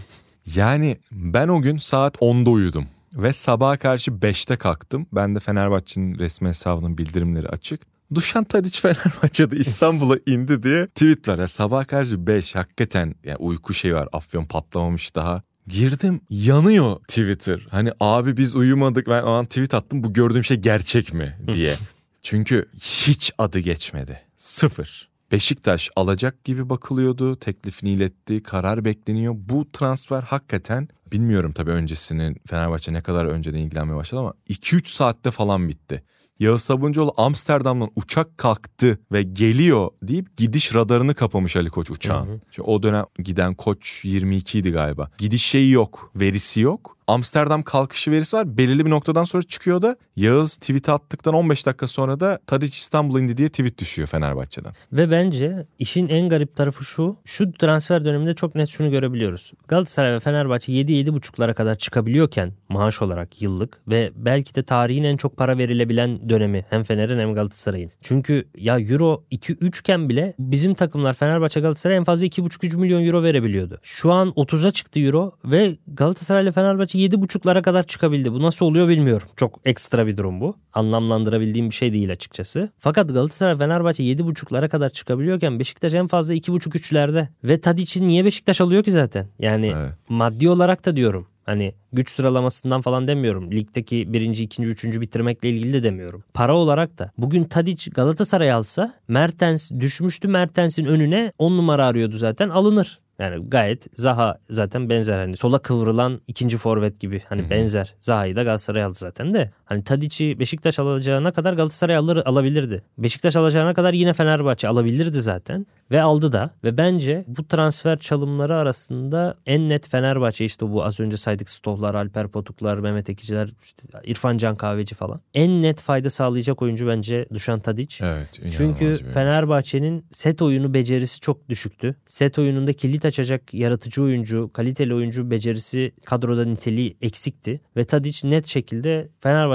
yani 0.55 0.99
ben 1.13 1.49
o 1.49 1.63
gün 1.63 1.77
saat 1.77 2.17
10'da 2.17 2.51
uyudum. 2.51 2.87
Ve 3.15 3.33
sabaha 3.33 3.77
karşı 3.77 4.11
5'te 4.11 4.57
kalktım. 4.57 5.07
Ben 5.13 5.35
de 5.35 5.41
Fenerbahçe'nin 5.41 6.19
resmi 6.19 6.49
hesabının 6.49 6.99
bildirimleri 6.99 7.49
açık. 7.49 7.81
Duşan 8.15 8.45
Tadic 8.45 8.81
Fenerbahçe'de 8.81 9.57
İstanbul'a 9.61 10.17
indi 10.27 10.63
diye 10.63 10.87
tweet 10.87 11.29
var. 11.29 11.39
Ya 11.39 11.49
sabah 11.49 11.87
karşı 11.87 12.27
5 12.27 12.55
hakikaten 12.55 13.15
yani 13.25 13.37
uyku 13.37 13.75
şey 13.75 13.95
var. 13.95 14.09
Afyon 14.13 14.45
patlamamış 14.45 15.15
daha. 15.15 15.43
Girdim 15.67 16.21
yanıyor 16.31 16.97
Twitter. 17.09 17.67
Hani 17.71 17.93
abi 18.01 18.37
biz 18.37 18.57
uyumadık 18.57 19.07
ben 19.09 19.23
o 19.23 19.31
an 19.31 19.47
tweet 19.47 19.75
attım 19.75 20.05
bu 20.05 20.13
gördüğüm 20.13 20.45
şey 20.45 20.57
gerçek 20.57 21.13
mi 21.13 21.39
diye. 21.53 21.75
Çünkü 22.23 22.65
hiç 22.79 23.33
adı 23.39 23.59
geçmedi. 23.59 24.21
Sıfır. 24.39 25.09
Beşiktaş 25.33 25.91
alacak 25.97 26.45
gibi 26.45 26.69
bakılıyordu. 26.69 27.37
Teklifini 27.37 27.91
iletti. 27.91 28.43
Karar 28.43 28.85
bekleniyor. 28.85 29.35
Bu 29.37 29.73
transfer 29.73 30.23
hakikaten 30.23 30.89
bilmiyorum 31.13 31.53
tabii 31.53 31.71
öncesinin 31.71 32.37
Fenerbahçe 32.47 32.93
ne 32.93 33.01
kadar 33.01 33.27
önceden 33.27 33.59
ilgilenmeye 33.59 33.97
başladı 33.97 34.21
ama 34.21 34.35
2-3 34.51 34.89
saatte 34.89 35.31
falan 35.31 35.69
bitti. 35.69 36.03
Yağız 36.39 36.63
Sabuncuoğlu 36.63 37.13
Amsterdam'dan 37.17 37.91
uçak 37.97 38.39
kalktı 38.39 38.99
ve 39.13 39.23
geliyor 39.23 39.91
deyip 40.03 40.37
gidiş 40.37 40.75
radarını 40.75 41.15
kapamış 41.15 41.57
Ali 41.57 41.71
Koç 41.71 41.91
uçağın. 41.91 42.27
Hı 42.27 42.33
hı. 42.33 42.41
Çünkü 42.51 42.71
o 42.71 42.83
dönem 42.83 43.05
giden 43.19 43.55
Koç 43.55 44.05
22 44.05 44.59
idi 44.59 44.71
galiba. 44.71 45.11
Gidiş 45.19 45.45
şeyi 45.45 45.71
yok, 45.71 46.13
verisi 46.17 46.61
yok. 46.61 46.98
Amsterdam 47.09 47.63
kalkışı 47.63 48.11
verisi 48.11 48.37
var. 48.37 48.57
Belirli 48.57 48.87
bir 48.87 48.91
noktadan 48.91 49.25
sonra 49.25 49.43
çıkıyor 49.43 49.83
da 49.83 49.97
Yağız 50.17 50.57
tweet 50.57 50.89
attıktan 50.89 51.35
15 51.35 51.67
dakika 51.67 51.89
sonra 51.89 52.21
da 52.21 52.39
Tadic 52.47 52.73
İstanbul 52.73 53.21
indi 53.21 53.37
diye 53.37 53.49
tweet 53.49 53.79
düşüyor 53.79 54.09
Fenerbahçe'den. 54.09 54.73
Ve 54.93 55.11
bence 55.11 55.67
işin 55.79 56.09
en 56.09 56.29
garip 56.29 56.57
tarafı 56.57 56.85
şu. 56.85 57.17
Şu 57.25 57.53
transfer 57.53 58.05
döneminde 58.05 58.35
çok 58.35 58.55
net 58.55 58.69
şunu 58.69 58.91
görebiliyoruz. 58.91 59.53
Galatasaray 59.69 60.13
ve 60.13 60.21
Fenerbahçe 60.21 60.73
7-7,5'lara 60.73 61.55
kadar 61.55 61.79
çıkabiliyorken 61.79 62.53
maaş 62.69 63.03
olarak 63.03 63.43
yıllık 63.43 63.81
ve 63.89 64.11
belki 64.17 64.55
de 64.55 64.63
tarihin 64.63 65.05
en 65.05 65.17
çok 65.17 65.37
para 65.37 65.59
verilebilen 65.59 66.29
dönemi 66.29 66.65
hem 66.71 66.83
Fener'in 66.83 67.19
hem 67.19 67.35
Galatasaray'ın. 67.35 67.91
Çünkü 68.01 68.49
ya 68.57 68.81
euro 68.81 69.25
2-3 69.33 69.81
iken 69.81 70.09
bile 70.09 70.35
bizim 70.39 70.75
takımlar 70.75 71.15
Fenerbahçe 71.15 71.61
Galatasaray 71.61 71.97
en 71.97 72.05
fazla 72.05 72.27
2,5-3 72.27 72.77
milyon 72.77 73.07
euro 73.07 73.23
verebiliyordu. 73.23 73.79
Şu 73.83 74.13
an 74.13 74.29
30'a 74.29 74.71
çıktı 74.71 75.01
euro 75.01 75.33
ve 75.45 75.77
Galatasaray 75.87 76.43
ile 76.43 76.53
Fenerbahçe 76.53 76.98
7,5'lara 76.99 77.63
kadar 77.63 77.83
çıkabildi. 77.83 78.33
Bu 78.33 78.43
nasıl 78.43 78.67
oluyor 78.67 78.89
bilmiyorum. 78.89 79.29
Çok 79.37 79.61
ekstra 79.65 80.07
bir 80.07 80.17
durum 80.17 80.41
bu. 80.41 80.57
Anlamlandırabildiğim 80.73 81.71
bir 81.71 81.75
şey 81.75 81.93
değil 81.93 82.13
açıkçası. 82.13 82.69
Fakat 82.79 83.09
Galatasaray 83.09 83.57
Fenerbahçe 83.57 84.03
7,5'lara 84.05 84.69
kadar 84.69 84.91
çıkabiliyorken 84.91 85.59
Beşiktaş 85.59 85.95
en 85.95 86.07
fazla 86.07 86.35
2,5-3'lerde. 86.35 87.29
Ve 87.45 87.61
Tadic'i 87.61 88.09
niye 88.09 88.25
Beşiktaş 88.25 88.61
alıyor 88.61 88.83
ki 88.83 88.91
zaten? 88.91 89.27
Yani 89.39 89.73
Evet. 89.77 89.93
maddi 90.09 90.49
olarak 90.49 90.87
da 90.87 90.97
diyorum. 90.97 91.27
Hani 91.47 91.73
güç 91.93 92.11
sıralamasından 92.11 92.81
falan 92.81 93.09
demiyorum. 93.09 93.53
Ligdeki 93.53 94.13
birinci, 94.13 94.45
ikinci, 94.45 94.69
üçüncü 94.69 95.01
bitirmekle 95.01 95.51
ilgili 95.51 95.73
de 95.73 95.83
demiyorum. 95.83 96.25
Para 96.35 96.57
olarak 96.57 96.99
da. 96.99 97.11
Bugün 97.19 97.45
Tadic 97.45 97.91
Galatasaray 97.91 98.53
alsa 98.53 98.95
Mertens 99.09 99.71
düşmüştü. 99.71 100.29
Mertens'in 100.29 100.85
önüne 100.85 101.33
10 101.39 101.57
numara 101.57 101.87
arıyordu 101.87 102.17
zaten 102.17 102.49
alınır. 102.49 103.01
Yani 103.19 103.49
gayet 103.51 103.87
Zaha 103.93 104.39
zaten 104.51 104.89
benzer 104.91 105.19
hani 105.19 105.37
sola 105.37 105.59
kıvrılan 105.59 106.21
ikinci 106.27 106.57
forvet 106.57 107.01
gibi 107.01 107.23
hani 107.29 107.51
benzer. 107.51 107.95
Zaha'yı 108.01 108.37
da 108.37 108.43
Galatasaray 108.43 108.83
aldı 108.85 108.99
zaten 108.99 109.35
de. 109.35 109.51
Hani 109.69 109.85
Tadic'i 109.85 110.39
Beşiktaş 110.39 110.79
alacağına 110.79 111.33
kadar 111.33 111.53
Galatasaray 111.53 111.97
alır 111.97 112.23
alabilirdi. 112.25 112.83
Beşiktaş 112.99 113.37
alacağına 113.37 113.75
kadar 113.75 113.95
yine 113.95 114.13
Fenerbahçe 114.13 114.69
alabilirdi 114.69 115.21
zaten 115.21 115.67
ve 115.91 116.03
aldı 116.03 116.33
da 116.33 116.51
ve 116.65 116.77
bence 116.77 117.25
bu 117.27 117.49
transfer 117.49 117.99
çalımları 117.99 118.57
arasında 118.57 119.35
en 119.47 119.69
net 119.69 119.89
Fenerbahçe 119.89 120.45
işte 120.45 120.71
bu 120.71 120.85
az 120.85 121.01
önce 121.01 121.17
saydık 121.17 121.51
Stohlar, 121.51 121.95
Alper 121.95 122.29
Potuklar, 122.29 122.79
Mehmet 122.79 123.11
Ekiciler, 123.11 123.51
işte 123.63 123.83
İrfan 124.05 124.39
Can 124.39 124.57
Kahveci 124.57 124.95
falan. 124.95 125.21
En 125.35 125.63
net 125.63 125.81
fayda 125.81 126.11
sağlayacak 126.11 126.63
oyuncu 126.63 126.89
bence 126.89 127.27
Dušan 127.33 127.61
Tadic. 127.61 128.05
Evet. 128.05 128.41
Çünkü. 128.51 128.99
Fenerbahçe'nin 129.15 130.05
set 130.13 130.43
oyunu 130.43 130.75
becerisi 130.75 131.21
çok 131.21 131.49
düşüktü. 131.49 131.95
Set 132.07 132.39
oyununda 132.39 132.73
kilit 132.73 133.05
açacak 133.05 133.55
yaratıcı 133.55 134.03
oyuncu, 134.03 134.51
kaliteli 134.53 134.95
oyuncu 134.95 135.31
becerisi 135.31 135.93
kadroda 136.05 136.45
niteliği 136.45 136.97
eksikti. 137.01 137.61
Ve 137.77 137.85
Tadic 137.85 138.31
net 138.31 138.47
şekilde 138.47 139.09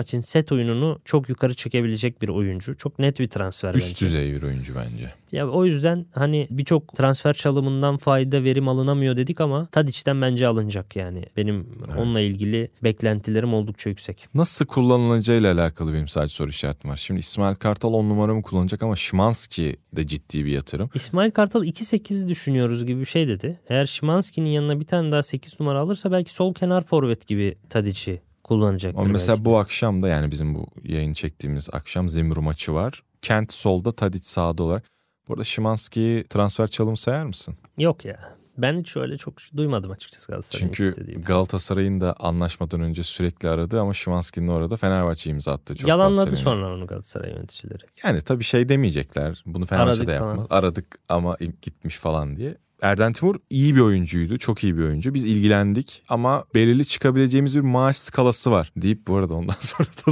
Fenerbahçe'nin 0.03 0.21
set 0.21 0.51
oyununu 0.51 0.99
çok 1.05 1.29
yukarı 1.29 1.53
çekebilecek 1.53 2.21
bir 2.21 2.29
oyuncu. 2.29 2.77
Çok 2.77 2.99
net 2.99 3.19
bir 3.19 3.27
transfer 3.27 3.73
Üst 3.75 3.87
bence. 3.87 4.05
düzey 4.05 4.33
bir 4.33 4.43
oyuncu 4.43 4.73
bence. 4.75 5.13
Ya 5.31 5.49
o 5.49 5.65
yüzden 5.65 6.05
hani 6.11 6.47
birçok 6.51 6.95
transfer 6.95 7.33
çalımından 7.33 7.97
fayda 7.97 8.43
verim 8.43 8.67
alınamıyor 8.67 9.17
dedik 9.17 9.41
ama 9.41 9.65
Tadic'ten 9.71 10.21
bence 10.21 10.47
alınacak 10.47 10.95
yani. 10.95 11.23
Benim 11.37 11.67
onunla 11.97 12.19
ilgili 12.19 12.67
beklentilerim 12.83 13.53
oldukça 13.53 13.89
yüksek. 13.89 14.27
Nasıl 14.33 14.65
kullanılacağıyla 14.65 15.53
alakalı 15.53 15.93
benim 15.93 16.07
sadece 16.07 16.33
soru 16.33 16.49
işaretim 16.49 16.89
var. 16.89 16.97
Şimdi 16.97 17.19
İsmail 17.19 17.55
Kartal 17.55 17.93
10 17.93 18.09
numaramı 18.09 18.41
kullanacak 18.41 18.83
ama 18.83 18.95
Şimanski 18.95 19.75
de 19.95 20.07
ciddi 20.07 20.45
bir 20.45 20.51
yatırım. 20.51 20.89
İsmail 20.93 21.31
Kartal 21.31 21.63
2-8 21.63 22.29
düşünüyoruz 22.29 22.85
gibi 22.85 22.99
bir 22.99 23.05
şey 23.05 23.27
dedi. 23.27 23.59
Eğer 23.69 23.85
Şimanski'nin 23.85 24.49
yanına 24.49 24.79
bir 24.79 24.85
tane 24.85 25.11
daha 25.11 25.23
8 25.23 25.59
numara 25.59 25.79
alırsa 25.79 26.11
belki 26.11 26.33
sol 26.33 26.53
kenar 26.53 26.83
forvet 26.83 27.27
gibi 27.27 27.55
Tadic'i 27.69 28.21
kullanacaktır. 28.43 28.99
Ama 28.99 29.09
mesela 29.11 29.35
belki 29.35 29.45
bu 29.45 29.57
akşam 29.57 30.03
da 30.03 30.07
yani 30.07 30.31
bizim 30.31 30.55
bu 30.55 30.67
yayın 30.83 31.13
çektiğimiz 31.13 31.69
akşam 31.71 32.09
Zimru 32.09 32.41
maçı 32.41 32.73
var. 32.73 33.03
Kent 33.21 33.53
solda 33.53 33.95
Tadic 33.95 34.23
sağda 34.27 34.63
olarak. 34.63 34.83
Bu 35.27 35.33
arada 35.33 35.43
Şimanski'yi 35.43 36.23
transfer 36.27 36.67
çalımı 36.67 36.97
sayar 36.97 37.25
mısın? 37.25 37.55
Yok 37.77 38.05
ya. 38.05 38.19
Ben 38.57 38.79
hiç 38.79 38.97
öyle 38.97 39.17
çok 39.17 39.33
duymadım 39.57 39.91
açıkçası 39.91 40.27
Galatasaray'ın 40.31 40.73
Çünkü 40.73 40.89
istediğim. 40.89 41.21
Galatasaray'ın 41.21 42.01
da 42.01 42.15
anlaşmadan 42.19 42.81
önce 42.81 43.03
sürekli 43.03 43.49
aradı 43.49 43.81
ama 43.81 43.93
Şimanski'nin 43.93 44.47
orada 44.47 44.77
Fenerbahçe 44.77 45.29
imza 45.29 45.53
attı. 45.53 45.75
Çok 45.75 45.89
Yalanladı 45.89 46.35
sonra 46.35 46.73
onu 46.73 46.87
Galatasaray 46.87 47.31
yöneticileri. 47.31 47.83
Yani 48.03 48.21
tabii 48.21 48.43
şey 48.43 48.69
demeyecekler. 48.69 49.43
Bunu 49.45 49.65
Fenerbahçe 49.65 49.91
Aradık 49.91 50.07
de 50.07 50.19
falan. 50.19 50.29
yapmaz. 50.29 50.47
Aradık 50.49 50.99
ama 51.09 51.37
gitmiş 51.61 51.97
falan 51.97 52.35
diye. 52.37 52.57
Erden 52.83 53.13
Timur 53.13 53.35
iyi 53.49 53.75
bir 53.75 53.81
oyuncuydu. 53.81 54.37
Çok 54.37 54.63
iyi 54.63 54.77
bir 54.77 54.83
oyuncu. 54.83 55.13
Biz 55.13 55.23
ilgilendik 55.23 56.03
ama 56.09 56.45
belirli 56.55 56.85
çıkabileceğimiz 56.85 57.55
bir 57.55 57.61
maaş 57.61 57.97
skalası 57.97 58.51
var. 58.51 58.71
Deyip 58.77 59.07
bu 59.07 59.17
arada 59.17 59.33
ondan 59.33 59.55
sonra 59.59 59.87
da 60.07 60.11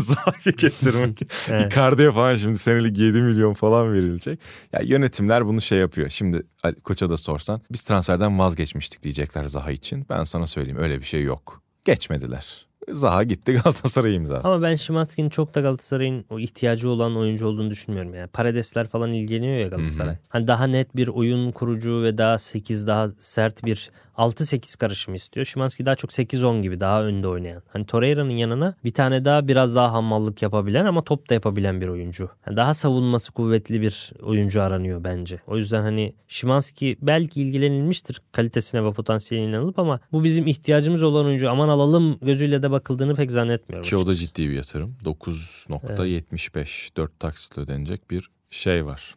Zaha'yı 0.00 0.56
getirmek. 0.56 1.22
Evet. 1.48 1.72
Icardi'ye 1.72 2.12
falan 2.12 2.36
şimdi 2.36 2.58
senelik 2.58 2.98
7 2.98 3.22
milyon 3.22 3.54
falan 3.54 3.92
verilecek. 3.92 4.40
Ya 4.72 4.80
yönetimler 4.80 5.46
bunu 5.46 5.60
şey 5.60 5.78
yapıyor. 5.78 6.10
Şimdi 6.10 6.42
Ali 6.62 6.80
Koç'a 6.80 7.10
da 7.10 7.16
sorsan 7.16 7.60
biz 7.72 7.84
transferden 7.84 8.38
vazgeçmiştik 8.38 9.02
diyecekler 9.02 9.44
Zaha 9.44 9.70
için. 9.70 10.06
Ben 10.10 10.24
sana 10.24 10.46
söyleyeyim 10.46 10.78
öyle 10.80 11.00
bir 11.00 11.04
şey 11.04 11.22
yok. 11.22 11.62
Geçmediler. 11.84 12.65
Zaha 12.92 13.22
gitti 13.22 13.52
Galatasaray'ı 13.64 14.14
imzaladı. 14.14 14.48
Ama 14.48 14.62
ben 14.62 14.74
Şimanski'nin 14.74 15.28
çok 15.28 15.54
da 15.54 15.60
Galatasaray'ın 15.60 16.24
o 16.30 16.38
ihtiyacı 16.38 16.90
olan 16.90 17.16
oyuncu 17.16 17.46
olduğunu 17.46 17.70
düşünmüyorum. 17.70 18.14
Yani 18.14 18.28
Paradesler 18.28 18.86
falan 18.86 19.12
ilgileniyor 19.12 19.58
ya 19.58 19.68
Galatasaray. 19.68 20.10
Hı 20.10 20.16
hı. 20.16 20.20
Hani 20.28 20.46
daha 20.46 20.66
net 20.66 20.96
bir 20.96 21.08
oyun 21.08 21.52
kurucu 21.52 22.02
ve 22.02 22.18
daha 22.18 22.38
8 22.38 22.86
daha 22.86 23.08
sert 23.18 23.64
bir 23.64 23.90
6-8 24.16 24.78
karışımı 24.78 25.16
istiyor. 25.16 25.46
Şimanski 25.46 25.86
daha 25.86 25.94
çok 25.94 26.10
8-10 26.10 26.62
gibi 26.62 26.80
daha 26.80 27.04
önde 27.04 27.28
oynayan. 27.28 27.62
Hani 27.68 27.86
Torreira'nın 27.86 28.30
yanına 28.30 28.74
bir 28.84 28.92
tane 28.92 29.24
daha 29.24 29.48
biraz 29.48 29.74
daha 29.74 29.92
hammallık 29.92 30.42
yapabilen 30.42 30.84
ama 30.84 31.04
top 31.04 31.30
da 31.30 31.34
yapabilen 31.34 31.80
bir 31.80 31.88
oyuncu. 31.88 32.30
Yani 32.46 32.56
daha 32.56 32.74
savunması 32.74 33.32
kuvvetli 33.32 33.80
bir 33.80 34.12
oyuncu 34.22 34.62
aranıyor 34.62 35.04
bence. 35.04 35.40
O 35.46 35.56
yüzden 35.56 35.82
hani 35.82 36.14
Şimanski 36.28 36.96
belki 37.02 37.42
ilgilenilmiştir 37.42 38.20
kalitesine 38.32 38.84
ve 38.84 38.92
potansiyeline 38.92 39.50
inanılıp 39.50 39.78
ama 39.78 40.00
bu 40.12 40.24
bizim 40.24 40.46
ihtiyacımız 40.46 41.02
olan 41.02 41.26
oyuncu 41.26 41.50
aman 41.50 41.68
alalım 41.68 42.18
gözüyle 42.22 42.62
de 42.62 42.70
bakıldığını 42.70 43.14
pek 43.14 43.30
zannetmiyorum. 43.30 43.88
Ki 43.88 43.96
açıkçası. 43.96 44.04
o 44.04 44.12
da 44.12 44.14
ciddi 44.14 44.50
bir 44.50 44.54
yatırım. 44.54 44.96
9.75 45.04 46.56
evet. 46.56 46.96
4 46.96 47.20
taksitle 47.20 47.62
ödenecek 47.62 48.10
bir 48.10 48.30
şey 48.50 48.86
var. 48.86 49.14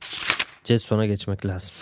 Jetson'a 0.63 1.05
geçmek 1.05 1.45
lazım. 1.45 1.75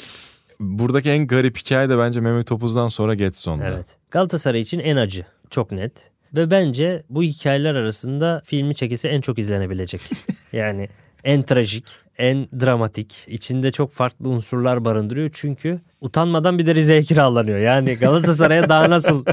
Buradaki 0.59 1.09
en 1.09 1.27
garip 1.27 1.57
hikaye 1.57 1.89
de 1.89 1.97
bence 1.97 2.21
Mehmet 2.21 2.47
Topuz'dan 2.47 2.87
sonra 2.87 3.13
Getson'da. 3.13 3.67
Evet. 3.67 3.85
Galatasaray 4.11 4.61
için 4.61 4.79
en 4.79 4.95
acı. 4.95 5.25
Çok 5.49 5.71
net. 5.71 6.11
Ve 6.33 6.51
bence 6.51 7.03
bu 7.09 7.23
hikayeler 7.23 7.75
arasında 7.75 8.41
filmi 8.45 8.75
çekisi 8.75 9.07
en 9.07 9.21
çok 9.21 9.39
izlenebilecek. 9.39 10.01
yani 10.53 10.89
en 11.23 11.43
trajik, 11.43 11.83
en 12.17 12.47
dramatik. 12.61 13.25
İçinde 13.27 13.71
çok 13.71 13.91
farklı 13.91 14.29
unsurlar 14.29 14.85
barındırıyor. 14.85 15.29
Çünkü 15.33 15.79
utanmadan 16.01 16.59
bir 16.59 16.65
de 16.65 16.75
Rize'ye 16.75 17.03
kiralanıyor. 17.03 17.57
Yani 17.57 17.95
Galatasaray'a 17.95 18.69
daha 18.69 18.89
nasıl 18.89 19.25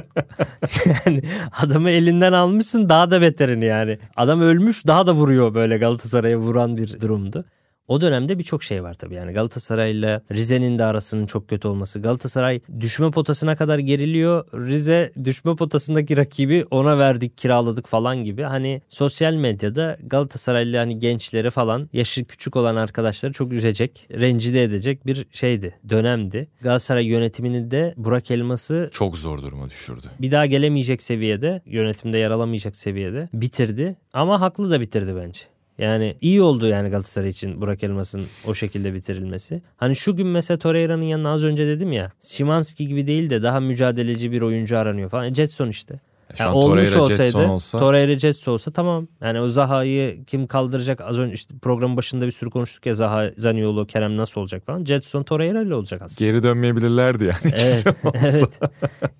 yani 1.06 1.22
adamı 1.52 1.90
elinden 1.90 2.32
almışsın 2.32 2.88
daha 2.88 3.10
da 3.10 3.20
beterini 3.22 3.64
yani. 3.64 3.98
Adam 4.16 4.40
ölmüş 4.40 4.87
daha 4.87 5.06
da 5.06 5.12
vuruyor 5.14 5.54
böyle 5.54 5.78
Galatasaray'a 5.78 6.37
vuran 6.37 6.76
bir 6.76 7.00
durumdu. 7.00 7.44
O 7.88 8.01
dönemde 8.01 8.38
birçok 8.38 8.62
şey 8.62 8.83
var 8.83 8.94
tabii 8.94 9.14
yani 9.14 9.33
Galatasaray 9.33 9.99
ile 9.99 10.23
Rize'nin 10.33 10.79
de 10.79 10.85
arasının 10.85 11.27
çok 11.27 11.49
kötü 11.49 11.68
olması. 11.68 12.01
Galatasaray 12.01 12.61
düşme 12.81 13.11
potasına 13.11 13.57
kadar 13.57 13.79
geriliyor. 13.79 14.47
Rize 14.55 15.12
düşme 15.25 15.57
potasındaki 15.57 16.16
rakibi 16.16 16.64
ona 16.70 16.99
verdik 16.99 17.38
kiraladık 17.38 17.87
falan 17.87 18.25
gibi. 18.25 18.42
Hani 18.42 18.83
sosyal 18.88 19.35
medyada 19.35 19.97
Galatasaraylı 20.03 20.77
hani 20.77 20.99
gençleri 20.99 21.51
falan 21.51 21.88
yaşı 21.92 22.25
küçük 22.25 22.57
olan 22.57 22.77
arkadaşları 22.77 23.33
çok 23.33 23.53
üzecek, 23.53 24.09
rencide 24.12 24.62
edecek 24.62 25.07
bir 25.07 25.27
şeydi, 25.33 25.75
dönemdi. 25.88 26.49
Galatasaray 26.61 27.07
yönetimini 27.07 27.70
de 27.70 27.94
Burak 27.97 28.31
Elmas'ı 28.31 28.88
çok 28.92 29.18
zor 29.18 29.42
duruma 29.42 29.70
düşürdü. 29.70 30.07
Bir 30.20 30.33
daha 30.33 30.47
gelemeyecek 30.47 31.03
seviyede, 31.03 31.62
yönetimde 31.66 32.18
yer 32.18 32.31
alamayacak 32.31 32.77
seviyede 32.77 33.29
bitirdi. 33.33 33.97
Ama 34.12 34.40
haklı 34.40 34.70
da 34.70 34.81
bitirdi 34.81 35.16
bence. 35.16 35.53
Yani 35.78 36.14
iyi 36.20 36.42
oldu 36.42 36.66
yani 36.66 36.88
Galatasaray 36.88 37.28
için 37.28 37.60
Burak 37.60 37.84
Elmas'ın 37.84 38.26
o 38.46 38.54
şekilde 38.54 38.94
bitirilmesi. 38.94 39.62
Hani 39.76 39.96
şu 39.96 40.16
gün 40.16 40.26
mesela 40.26 40.58
Torreira'nın 40.58 41.02
yanına 41.02 41.32
az 41.32 41.44
önce 41.44 41.66
dedim 41.66 41.92
ya. 41.92 42.12
Şimanski 42.20 42.88
gibi 42.88 43.06
değil 43.06 43.30
de 43.30 43.42
daha 43.42 43.60
mücadeleci 43.60 44.32
bir 44.32 44.42
oyuncu 44.42 44.78
aranıyor 44.78 45.10
falan. 45.10 45.24
E, 45.26 45.34
Jetson 45.34 45.68
işte. 45.68 46.00
Şu 46.37 46.42
yani 46.42 46.55
olmuş 46.55 46.92
Torreira 46.92 47.03
olsaydı 47.03 47.23
Jetson 47.23 47.49
olsa... 47.49 47.79
Torreira 47.79 48.18
Jetson 48.18 48.53
olsa 48.53 48.70
tamam. 48.70 49.09
Yani 49.20 49.40
o 49.40 49.49
Zaha'yı 49.49 50.25
kim 50.25 50.47
kaldıracak 50.47 51.01
az 51.01 51.18
önce 51.18 51.35
işte 51.35 51.55
programın 51.62 51.97
başında 51.97 52.27
bir 52.27 52.33
sürü 52.33 52.51
konuştuk 52.51 52.87
ya 52.87 52.94
Zaha, 52.94 53.31
Zaniolo, 53.37 53.87
Kerem 53.87 54.16
nasıl 54.16 54.40
olacak 54.40 54.66
falan. 54.66 54.85
Jetson 54.85 55.23
Torreira 55.23 55.62
ile 55.62 55.75
olacak 55.75 56.03
aslında. 56.03 56.31
Geri 56.31 56.42
dönmeyebilirlerdi 56.42 57.25
yani. 57.25 57.55
Evet. 57.55 57.87
evet. 58.14 58.61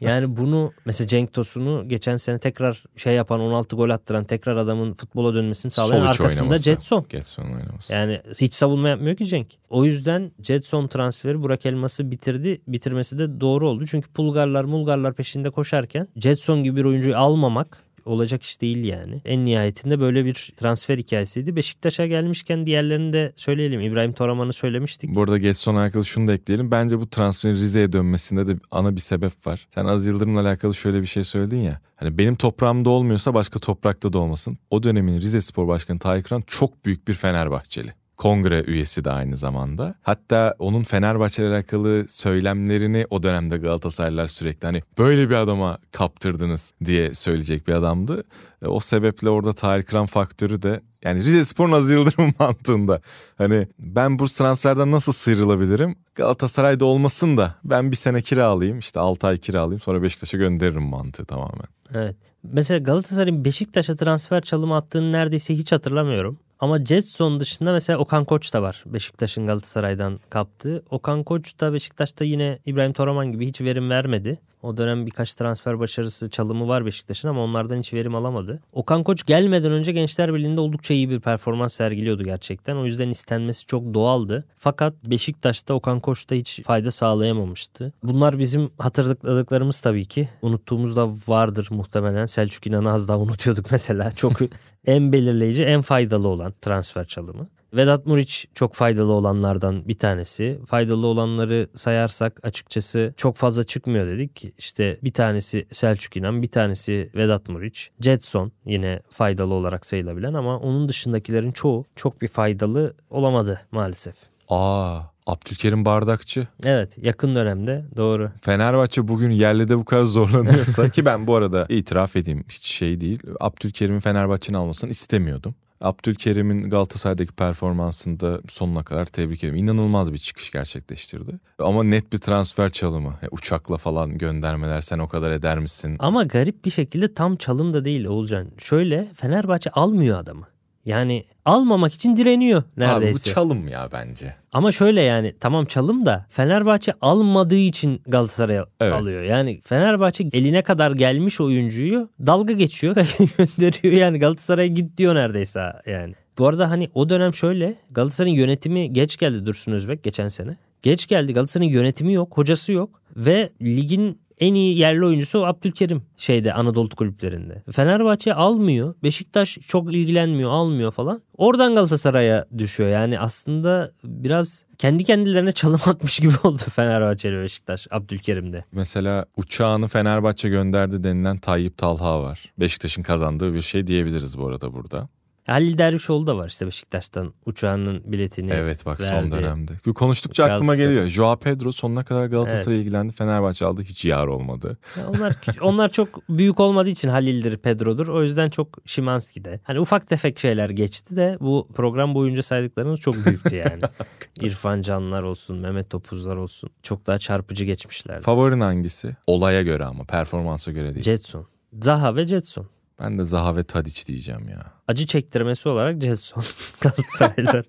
Yani 0.01 0.37
bunu 0.37 0.73
mesela 0.85 1.09
Cenk 1.09 1.33
Tosun'u 1.33 1.89
geçen 1.89 2.17
sene 2.17 2.39
tekrar 2.39 2.85
şey 2.97 3.15
yapan 3.15 3.41
16 3.41 3.77
gol 3.77 3.91
attıran 3.91 4.25
tekrar 4.25 4.57
adamın 4.57 4.95
futbola 4.95 5.35
dönmesini 5.35 5.71
sağlayan 5.71 6.01
Sol 6.01 6.09
arkasında 6.09 6.45
oynaması. 6.45 6.65
Jetson. 6.65 7.07
Jetson 7.11 7.45
oynaması. 7.45 7.93
Yani 7.93 8.21
hiç 8.41 8.55
savunma 8.55 8.89
yapmıyor 8.89 9.17
ki 9.17 9.27
Cenk. 9.27 9.47
O 9.71 9.85
yüzden 9.85 10.33
Jetson 10.43 10.87
transferi 10.87 11.43
Burak 11.43 11.67
Elmas'ı 11.67 12.11
bitirdi. 12.11 12.61
Bitirmesi 12.69 13.19
de 13.19 13.41
doğru 13.41 13.69
oldu. 13.69 13.87
Çünkü 13.87 14.09
Pulgarlar 14.13 14.65
Mulgarlar 14.65 15.15
peşinde 15.15 15.51
koşarken 15.51 16.09
Jetson 16.17 16.65
gibi 16.65 16.77
bir 16.77 16.85
oyuncuyu 17.05 17.17
almamak 17.17 17.85
olacak 18.05 18.43
iş 18.43 18.61
değil 18.61 18.85
yani. 18.85 19.21
En 19.25 19.45
nihayetinde 19.45 20.01
böyle 20.01 20.25
bir 20.25 20.53
transfer 20.57 20.99
hikayesiydi. 20.99 21.57
Beşiktaş'a 21.57 22.07
gelmişken 22.07 22.67
diğerlerini 22.67 23.13
de 23.13 23.33
söyleyelim. 23.37 23.81
İbrahim 23.81 24.13
Toraman'ı 24.13 24.53
söylemiştik. 24.53 25.15
Bu 25.15 25.23
arada 25.23 25.39
Getson'la 25.39 25.81
alakalı 25.81 26.05
şunu 26.05 26.29
da 26.29 26.35
ekleyelim. 26.35 26.71
Bence 26.71 26.99
bu 26.99 27.11
transferin 27.11 27.55
Rize'ye 27.55 27.93
dönmesinde 27.93 28.47
de 28.47 28.57
ana 28.71 28.97
bir 28.97 29.01
sebep 29.01 29.47
var. 29.47 29.67
Sen 29.75 29.85
Az 29.85 30.07
Yıldırım'la 30.07 30.41
alakalı 30.41 30.75
şöyle 30.75 31.01
bir 31.01 31.07
şey 31.07 31.25
söyledin 31.25 31.63
ya. 31.63 31.81
Hani 31.97 32.19
benim 32.19 32.37
toprağımda 32.37 32.91
olmuyorsa 32.91 33.35
başka 33.35 33.59
toprakta 33.59 34.13
da 34.13 34.19
olmasın. 34.19 34.59
O 34.71 34.83
dönemin 34.83 35.21
Rize 35.21 35.41
Spor 35.41 35.69
Başkanı 35.69 35.99
Tayyip 35.99 36.27
çok 36.47 36.85
büyük 36.85 37.09
bir 37.09 37.15
Fenerbahçeli 37.15 37.95
kongre 38.17 38.63
üyesi 38.67 39.05
de 39.05 39.11
aynı 39.11 39.37
zamanda. 39.37 39.95
Hatta 40.03 40.55
onun 40.59 40.83
Fenerbahçe 40.83 41.43
ile 41.43 41.55
alakalı 41.55 42.05
söylemlerini 42.09 43.07
o 43.11 43.23
dönemde 43.23 43.57
Galatasaraylılar 43.57 44.27
sürekli 44.27 44.67
hani 44.67 44.83
böyle 44.99 45.31
bir 45.31 45.35
adama 45.35 45.79
kaptırdınız 45.93 46.73
diye 46.85 47.15
söyleyecek 47.15 47.69
bir 47.69 47.73
adamdı. 47.73 48.25
E, 48.63 48.67
o 48.67 48.81
sebeple 48.81 49.31
orada 49.31 49.53
Tarık 49.53 49.89
Kıran 49.89 50.07
faktörü 50.07 50.63
de 50.63 50.81
yani 51.05 51.25
Rize 51.25 51.45
Spor'un 51.45 51.73
az 51.73 51.91
Yıldırım 51.91 52.35
mantığında. 52.39 53.01
Hani 53.39 53.69
ben 53.79 54.19
bu 54.19 54.29
transferden 54.29 54.93
nasıl 54.93 55.13
sıyrılabilirim? 55.13 55.97
Galatasaray'da 56.15 56.85
olmasın 56.85 57.37
da 57.37 57.55
ben 57.65 57.91
bir 57.91 57.97
sene 57.97 58.23
kira 58.23 58.47
alayım 58.47 58.79
işte 58.79 59.01
6 59.01 59.27
ay 59.27 59.39
kira 59.39 59.61
alayım 59.61 59.81
sonra 59.81 60.03
Beşiktaş'a 60.03 60.37
gönderirim 60.37 60.83
mantığı 60.83 61.25
tamamen. 61.25 61.67
Evet. 61.95 62.17
Mesela 62.43 62.79
Galatasaray'ın 62.79 63.45
Beşiktaş'a 63.45 63.97
transfer 63.97 64.41
çalımı 64.41 64.77
attığını 64.77 65.13
neredeyse 65.13 65.55
hiç 65.55 65.73
hatırlamıyorum. 65.73 66.39
Ama 66.61 66.85
Jetson 66.85 67.41
dışında 67.41 67.73
mesela 67.73 67.99
Okan 67.99 68.25
Koç 68.25 68.55
da 68.55 68.63
var. 68.63 68.85
Beşiktaş'ın 68.87 69.47
Galatasaray'dan 69.47 70.21
kaptığı. 70.31 70.83
Okan 70.91 71.25
Koç 71.25 71.61
da 71.61 71.73
Beşiktaş'ta 71.73 72.25
yine 72.25 72.59
İbrahim 72.67 72.93
Toraman 72.93 73.33
gibi 73.33 73.47
hiç 73.47 73.61
verim 73.61 73.91
vermedi. 73.91 74.39
O 74.65 74.77
dönem 74.77 75.07
birkaç 75.07 75.35
transfer 75.35 75.79
başarısı 75.79 76.31
çalımı 76.31 76.69
var 76.69 76.87
Beşiktaş'ın 76.87 77.29
ama 77.29 77.41
onlardan 77.41 77.79
hiç 77.79 77.95
verim 77.95 78.15
alamadı. 78.15 78.61
Okan 78.73 79.05
Koç 79.05 79.27
gelmeden 79.27 79.73
önce 79.73 79.93
Gençler 79.93 80.35
Birliği'nde 80.35 80.61
oldukça 80.61 80.95
iyi 80.95 81.11
bir 81.11 81.21
performans 81.21 81.75
sergiliyordu 81.75 82.25
gerçekten. 82.25 82.77
O 82.77 82.85
yüzden 82.85 83.09
istenmesi 83.09 83.67
çok 83.67 83.95
doğaldı. 83.95 84.45
Fakat 84.57 84.95
Beşiktaş'ta 85.07 85.75
Okan 85.75 86.01
Koç 86.01 86.31
da 86.31 86.35
hiç 86.35 86.63
fayda 86.63 86.91
sağlayamamıştı. 86.91 87.93
Bunlar 88.03 88.39
bizim 88.39 88.71
hatırladıklarımız 88.79 89.81
tabii 89.81 90.07
ki. 90.07 90.29
Unuttuğumuz 90.43 90.97
da 90.97 91.11
vardır 91.29 91.69
muhtemelen. 91.71 92.27
Selçuk 92.27 92.67
İnan'ı 92.67 92.93
az 92.93 93.09
daha 93.09 93.19
unutuyorduk 93.19 93.67
mesela. 93.71 94.13
Çok 94.17 94.33
en 94.87 95.13
belirleyici, 95.13 95.65
en 95.65 95.83
faydalı 95.83 96.29
olan 96.29 96.55
transfer 96.61 97.07
çalımı. 97.07 97.49
Vedat 97.75 98.07
Muriç 98.07 98.47
çok 98.55 98.75
faydalı 98.75 99.13
olanlardan 99.13 99.89
bir 99.89 99.99
tanesi. 99.99 100.61
Faydalı 100.67 101.07
olanları 101.07 101.69
sayarsak 101.75 102.41
açıkçası 102.43 103.15
çok 103.17 103.37
fazla 103.37 103.65
çıkmıyor 103.65 104.07
dedik. 104.07 104.45
İşte 104.59 104.99
bir 105.05 105.13
tanesi 105.13 105.67
Selçuk 105.71 106.17
İnan, 106.17 106.43
bir 106.43 106.51
tanesi 106.51 107.11
Vedat 107.15 107.49
Muriç. 107.49 107.91
Jetson 108.01 108.53
yine 108.67 109.01
faydalı 109.11 109.55
olarak 109.55 109.87
sayılabilen 109.87 110.35
ama 110.35 110.59
onun 110.59 110.89
dışındakilerin 110.89 111.53
çoğu 111.53 111.85
çok 111.97 112.23
bir 112.23 112.29
faydalı 112.29 112.95
olamadı 113.11 113.61
maalesef. 113.73 114.15
Aa 114.49 115.01
Abdülkerim 115.27 115.85
Bardakçı. 115.85 116.49
Evet 116.65 116.99
yakın 117.03 117.35
dönemde 117.35 117.85
doğru. 117.97 118.31
Fenerbahçe 118.43 119.09
bugün 119.09 119.31
yerlide 119.31 119.79
bu 119.79 119.85
kadar 119.85 120.03
zorlanıyorsa 120.03 120.89
ki 120.89 121.05
ben 121.05 121.27
bu 121.27 121.35
arada 121.35 121.67
itiraf 121.69 122.17
edeyim 122.17 122.45
hiç 122.49 122.67
şey 122.67 123.01
değil. 123.01 123.23
Abdülkerim'in 123.41 124.01
Fenerbahçe'nin 124.01 124.59
almasını 124.59 124.91
istemiyordum. 124.91 125.55
Abdülkerim'in 125.81 126.71
Galatasaray'daki 126.71 127.33
performansında 127.33 128.41
sonuna 128.49 128.83
kadar 128.85 129.07
tebrik 129.07 129.45
ederim. 129.45 129.57
İnanılmaz 129.57 130.13
bir 130.13 130.19
çıkış 130.19 130.51
gerçekleştirdi. 130.51 131.39
Ama 131.59 131.83
net 131.83 132.13
bir 132.13 132.19
transfer 132.19 132.71
çalımı. 132.71 133.15
E, 133.23 133.29
uçakla 133.31 133.77
falan 133.77 134.19
göndermeler 134.19 134.81
sen 134.81 134.99
o 134.99 135.09
kadar 135.09 135.31
eder 135.31 135.59
misin? 135.59 135.97
Ama 135.99 136.23
garip 136.23 136.65
bir 136.65 136.71
şekilde 136.71 137.15
tam 137.15 137.37
çalım 137.37 137.75
da 137.75 137.85
değil 137.85 138.05
Oğulcan. 138.05 138.47
Şöyle 138.59 139.09
Fenerbahçe 139.15 139.71
almıyor 139.71 140.19
adamı. 140.19 140.54
Yani 140.85 141.25
almamak 141.45 141.95
için 141.95 142.17
direniyor 142.17 142.63
neredeyse. 142.77 143.21
Abi 143.21 143.31
bu 143.31 143.35
çalım 143.35 143.69
ya 143.69 143.89
bence. 143.93 144.35
Ama 144.53 144.73
şöyle 144.73 145.03
yani 145.03 145.35
tamam 145.41 145.65
çalım 145.65 146.07
da 146.07 146.27
Fenerbahçe 146.29 146.93
almadığı 147.01 147.57
için 147.57 148.03
Galatasaray 148.07 148.61
evet. 148.81 148.93
alıyor. 148.93 149.23
Yani 149.23 149.61
Fenerbahçe 149.65 150.29
eline 150.33 150.63
kadar 150.63 150.93
gelmiş 150.93 151.41
oyuncuyu 151.41 152.09
dalga 152.27 152.53
geçiyor 152.53 152.97
ve 152.97 153.03
gönderiyor 153.39 153.95
yani 153.95 154.19
Galatasaray'a 154.19 154.69
git 154.69 154.99
diyor 154.99 155.15
neredeyse 155.15 155.73
yani. 155.87 156.15
Bu 156.39 156.47
arada 156.47 156.71
hani 156.71 156.89
o 156.95 157.09
dönem 157.09 157.35
şöyle 157.35 157.75
Galatasaray'ın 157.91 158.37
yönetimi 158.37 158.93
geç 158.93 159.17
geldi 159.17 159.47
Dursun 159.47 159.73
Özbek 159.73 160.03
geçen 160.03 160.29
sene. 160.29 160.57
Geç 160.83 161.07
geldi 161.07 161.33
Galatasaray'ın 161.33 161.73
yönetimi 161.73 162.13
yok, 162.13 162.37
hocası 162.37 162.73
yok 162.73 163.01
ve 163.17 163.51
ligin 163.63 164.21
En 164.41 164.55
iyi 164.55 164.79
yerli 164.79 165.07
oyuncusu 165.07 165.47
Abdülkerim 165.47 166.03
şeyde 166.17 166.55
Anadolu 166.55 166.89
kulüplerinde. 166.89 167.63
Fenerbahçe 167.73 168.35
almıyor. 168.35 168.95
Beşiktaş 169.03 169.59
çok 169.67 169.93
ilgilenmiyor, 169.95 170.51
almıyor 170.51 170.93
falan. 170.93 171.23
Oradan 171.37 171.75
Galatasaray'a 171.75 172.45
düşüyor. 172.59 172.91
Yani 172.91 173.21
aslında 173.21 173.91
biraz 174.05 174.65
kendi 174.79 175.05
kendilerine 175.05 175.53
çalım 175.53 175.81
atmış 175.87 176.21
gibi 176.21 176.35
oldu 176.43 176.63
Fenerbahçe 176.73 177.29
ile 177.29 177.43
Beşiktaş 177.43 177.87
Abdülkerim'de. 177.91 178.65
Mesela 178.73 179.27
uçağını 179.37 179.89
Fenerbahçe 179.89 180.49
gönderdi 180.49 181.05
denilen 181.05 181.39
Tayyip 181.39 181.79
Talha 181.79 182.23
var. 182.23 182.53
Beşiktaş'ın 182.61 183.03
kazandığı 183.03 183.55
bir 183.55 183.63
şey 183.63 183.87
diyebiliriz 183.87 184.39
bu 184.39 184.47
arada 184.47 184.73
burada. 184.73 185.09
Halil 185.47 185.79
Dervişoğlu 185.79 186.27
da 186.27 186.37
var 186.37 186.49
işte 186.49 186.67
Beşiktaş'tan 186.67 187.35
uçağının 187.47 188.03
biletini 188.05 188.51
Evet 188.51 188.87
bak 188.87 189.01
verdi. 189.01 189.11
son 189.21 189.33
dönemde. 189.33 189.73
Bir 189.87 189.93
konuştukça 189.93 190.45
aklıma 190.45 190.77
geliyor. 190.77 191.07
Joao 191.07 191.37
Pedro 191.37 191.73
sonuna 191.73 192.05
kadar 192.05 192.27
Galatasaray'a 192.27 192.81
ilgilendi. 192.81 193.13
Fenerbahçe 193.13 193.67
aldı. 193.67 193.83
Hiç 193.83 194.05
yar 194.05 194.27
olmadı. 194.27 194.79
Ya 194.99 195.09
Onlar 195.09 195.37
onlar 195.61 195.93
çok 195.93 196.29
büyük 196.29 196.61
olmadığı 196.61 196.89
için 196.89 197.09
Halil'dir, 197.09 197.57
Pedro'dur. 197.57 198.09
O 198.09 198.23
yüzden 198.23 198.51
çok 198.51 198.69
Şimanski'de. 198.87 199.61
Hani 199.65 199.81
ufak 199.81 200.09
tefek 200.09 200.39
şeyler 200.39 200.71
geçti 200.71 201.17
de 201.17 201.37
bu 201.41 201.69
program 201.75 202.15
boyunca 202.15 202.43
saydıklarımız 202.43 203.01
çok 203.01 203.27
büyüktü 203.27 203.57
yani. 203.57 203.81
İrfan 204.43 204.83
Canlar 204.83 205.23
olsun, 205.23 205.59
Mehmet 205.59 205.91
Topuzlar 205.91 206.37
olsun. 206.37 206.71
Çok 206.83 207.07
daha 207.07 207.19
çarpıcı 207.19 207.65
geçmişlerdi. 207.65 208.23
Favorin 208.23 208.61
hangisi? 208.61 209.17
Olaya 209.27 209.63
göre 209.63 209.85
ama 209.85 210.05
performansa 210.05 210.73
göre 210.73 210.95
değil. 210.95 211.05
Jetson. 211.05 211.47
Zaha 211.81 212.17
ve 212.17 212.27
Jetson. 212.27 212.67
Ben 213.01 213.19
de 213.19 213.25
Zaha 213.25 213.57
ve 213.57 213.65
Tadic 213.65 214.07
diyeceğim 214.07 214.49
ya. 214.49 214.73
Acı 214.89 215.07
çektirmesi 215.07 215.69
olarak 215.69 216.03
Jetson. 216.03 216.45
Galatasaraylılar, 216.81 217.65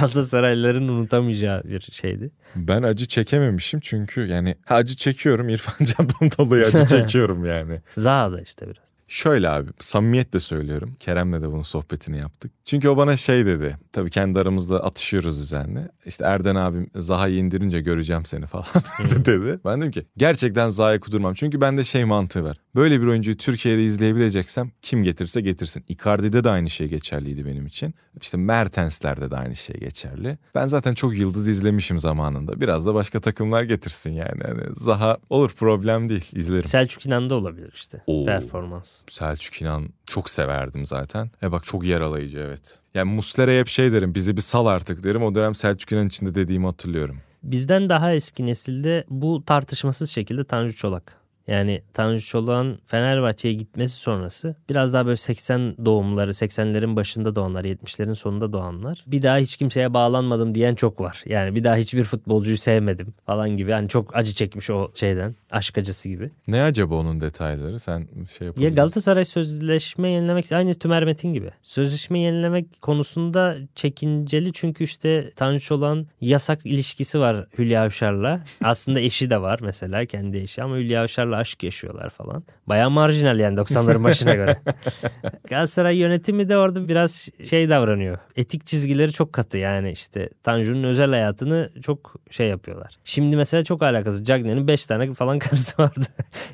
Galatasaraylıların 0.00 0.88
unutamayacağı 0.88 1.64
bir 1.64 1.80
şeydi. 1.80 2.30
Ben 2.56 2.82
acı 2.82 3.06
çekememişim 3.06 3.80
çünkü 3.80 4.26
yani 4.26 4.54
acı 4.68 4.96
çekiyorum 4.96 5.48
İrfan 5.48 5.84
Can'dan 5.84 6.30
dolayı 6.38 6.66
acı 6.66 6.86
çekiyorum 6.86 7.44
yani. 7.44 7.80
Zaha 7.96 8.32
da 8.32 8.40
işte 8.40 8.66
biraz. 8.66 8.94
Şöyle 9.08 9.48
abi 9.48 9.70
samimiyetle 9.80 10.40
söylüyorum. 10.40 10.96
Kerem'le 11.00 11.42
de 11.42 11.52
bunun 11.52 11.62
sohbetini 11.62 12.18
yaptık. 12.18 12.52
Çünkü 12.64 12.88
o 12.88 12.96
bana 12.96 13.16
şey 13.16 13.46
dedi. 13.46 13.76
Tabii 13.92 14.10
kendi 14.10 14.38
aramızda 14.38 14.84
atışıyoruz 14.84 15.40
düzenli. 15.40 15.88
İşte 16.06 16.24
Erden 16.24 16.54
abim 16.54 16.90
Zaha'yı 16.94 17.36
indirince 17.36 17.80
göreceğim 17.80 18.24
seni 18.24 18.46
falan 18.46 18.64
dedi. 19.24 19.58
Ben 19.64 19.80
dedim 19.80 19.90
ki 19.92 20.06
gerçekten 20.16 20.68
Zaha'ya 20.68 21.00
kudurmam. 21.00 21.34
Çünkü 21.34 21.60
bende 21.60 21.84
şey 21.84 22.04
mantığı 22.04 22.44
var. 22.44 22.56
Böyle 22.74 23.00
bir 23.00 23.06
oyuncuyu 23.06 23.36
Türkiye'de 23.36 23.84
izleyebileceksem 23.84 24.70
kim 24.82 25.04
getirse 25.04 25.40
getirsin. 25.40 25.84
Icardi'de 25.88 26.44
de 26.44 26.50
aynı 26.50 26.70
şey 26.70 26.88
geçerliydi 26.88 27.46
benim 27.46 27.66
için. 27.66 27.94
İşte 28.20 28.36
Mertens'lerde 28.36 29.30
de 29.30 29.36
aynı 29.36 29.56
şey 29.56 29.76
geçerli. 29.76 30.38
Ben 30.54 30.68
zaten 30.68 30.94
çok 30.94 31.18
yıldız 31.18 31.48
izlemişim 31.48 31.98
zamanında. 31.98 32.60
Biraz 32.60 32.86
da 32.86 32.94
başka 32.94 33.20
takımlar 33.20 33.62
getirsin 33.62 34.10
yani. 34.10 34.40
yani 34.48 34.62
Zaha 34.76 35.18
olur 35.30 35.50
problem 35.50 36.08
değil 36.08 36.30
izlerim. 36.32 36.64
Selçuk 36.64 37.06
İnan 37.06 37.30
da 37.30 37.34
olabilir 37.34 37.72
işte. 37.74 38.02
Oo. 38.06 38.24
Performans. 38.24 39.02
Selçuk 39.08 39.60
İnan 39.62 39.88
çok 40.06 40.30
severdim 40.30 40.86
zaten. 40.86 41.30
E 41.42 41.52
bak 41.52 41.64
çok 41.64 41.84
yaralayıcı 41.84 42.38
evet. 42.38 42.78
Yani 42.94 43.14
Muslera'ya 43.14 43.60
hep 43.60 43.68
şey 43.68 43.92
derim 43.92 44.14
bizi 44.14 44.36
bir 44.36 44.42
sal 44.42 44.66
artık 44.66 45.02
derim. 45.02 45.22
O 45.22 45.34
dönem 45.34 45.54
Selçuk 45.54 45.92
İnan 45.92 46.06
içinde 46.06 46.34
dediğimi 46.34 46.66
hatırlıyorum. 46.66 47.16
Bizden 47.42 47.88
daha 47.88 48.14
eski 48.14 48.46
nesilde 48.46 49.04
bu 49.10 49.44
tartışmasız 49.46 50.10
şekilde 50.10 50.44
Tanju 50.44 50.76
Çolak. 50.76 51.23
Yani 51.46 51.82
Tanju 51.92 52.26
Çolak'ın 52.26 52.78
Fenerbahçe'ye 52.86 53.54
gitmesi 53.54 53.96
sonrası 53.96 54.54
biraz 54.70 54.92
daha 54.92 55.06
böyle 55.06 55.16
80 55.16 55.76
doğumları, 55.84 56.30
80'lerin 56.30 56.96
başında 56.96 57.36
doğanlar, 57.36 57.64
70'lerin 57.64 58.14
sonunda 58.14 58.52
doğanlar. 58.52 59.04
Bir 59.06 59.22
daha 59.22 59.38
hiç 59.38 59.56
kimseye 59.56 59.94
bağlanmadım 59.94 60.54
diyen 60.54 60.74
çok 60.74 61.00
var. 61.00 61.22
Yani 61.26 61.54
bir 61.54 61.64
daha 61.64 61.76
hiçbir 61.76 62.04
futbolcuyu 62.04 62.56
sevmedim 62.56 63.14
falan 63.26 63.50
gibi. 63.56 63.72
Hani 63.72 63.88
çok 63.88 64.16
acı 64.16 64.34
çekmiş 64.34 64.70
o 64.70 64.90
şeyden. 64.94 65.34
Aşk 65.50 65.78
acısı 65.78 66.08
gibi. 66.08 66.30
Ne 66.46 66.62
acaba 66.62 66.94
onun 66.94 67.20
detayları? 67.20 67.80
Sen 67.80 67.98
şey 67.98 68.06
Ya 68.40 68.46
yapabilirsin. 68.46 68.76
Galatasaray 68.76 69.24
sözleşme 69.24 70.08
yenilemek 70.08 70.52
aynı 70.52 70.74
Tümer 70.74 71.04
Metin 71.04 71.32
gibi. 71.32 71.50
Sözleşme 71.62 72.18
yenilemek 72.18 72.82
konusunda 72.82 73.56
çekinceli 73.74 74.52
çünkü 74.52 74.84
işte 74.84 75.30
Tanju 75.36 75.74
olan 75.74 76.06
yasak 76.20 76.66
ilişkisi 76.66 77.20
var 77.20 77.46
Hülya 77.58 77.82
Avşar'la. 77.82 78.40
Aslında 78.64 79.00
eşi 79.00 79.30
de 79.30 79.42
var 79.42 79.58
mesela 79.62 80.04
kendi 80.06 80.36
eşi 80.38 80.62
ama 80.62 80.76
Hülya 80.76 81.02
Avşar'la 81.02 81.33
aşk 81.34 81.62
yaşıyorlar 81.62 82.10
falan. 82.10 82.44
Bayağı 82.66 82.90
marjinal 82.90 83.38
yani 83.38 83.58
90'ların 83.58 84.04
başına 84.04 84.34
göre. 84.34 84.60
Galatasaray 85.48 85.96
yönetimi 85.96 86.48
de 86.48 86.56
orada 86.56 86.88
biraz 86.88 87.28
şey 87.50 87.68
davranıyor. 87.68 88.18
Etik 88.36 88.66
çizgileri 88.66 89.12
çok 89.12 89.32
katı 89.32 89.58
yani 89.58 89.90
işte 89.90 90.28
Tanju'nun 90.42 90.84
özel 90.84 91.10
hayatını 91.10 91.68
çok 91.82 92.14
şey 92.30 92.48
yapıyorlar. 92.48 92.98
Şimdi 93.04 93.36
mesela 93.36 93.64
çok 93.64 93.82
alakası. 93.82 94.24
Cagney'in 94.24 94.68
5 94.68 94.86
tane 94.86 95.14
falan 95.14 95.38
karısı 95.44 95.82
vardı. 95.82 96.06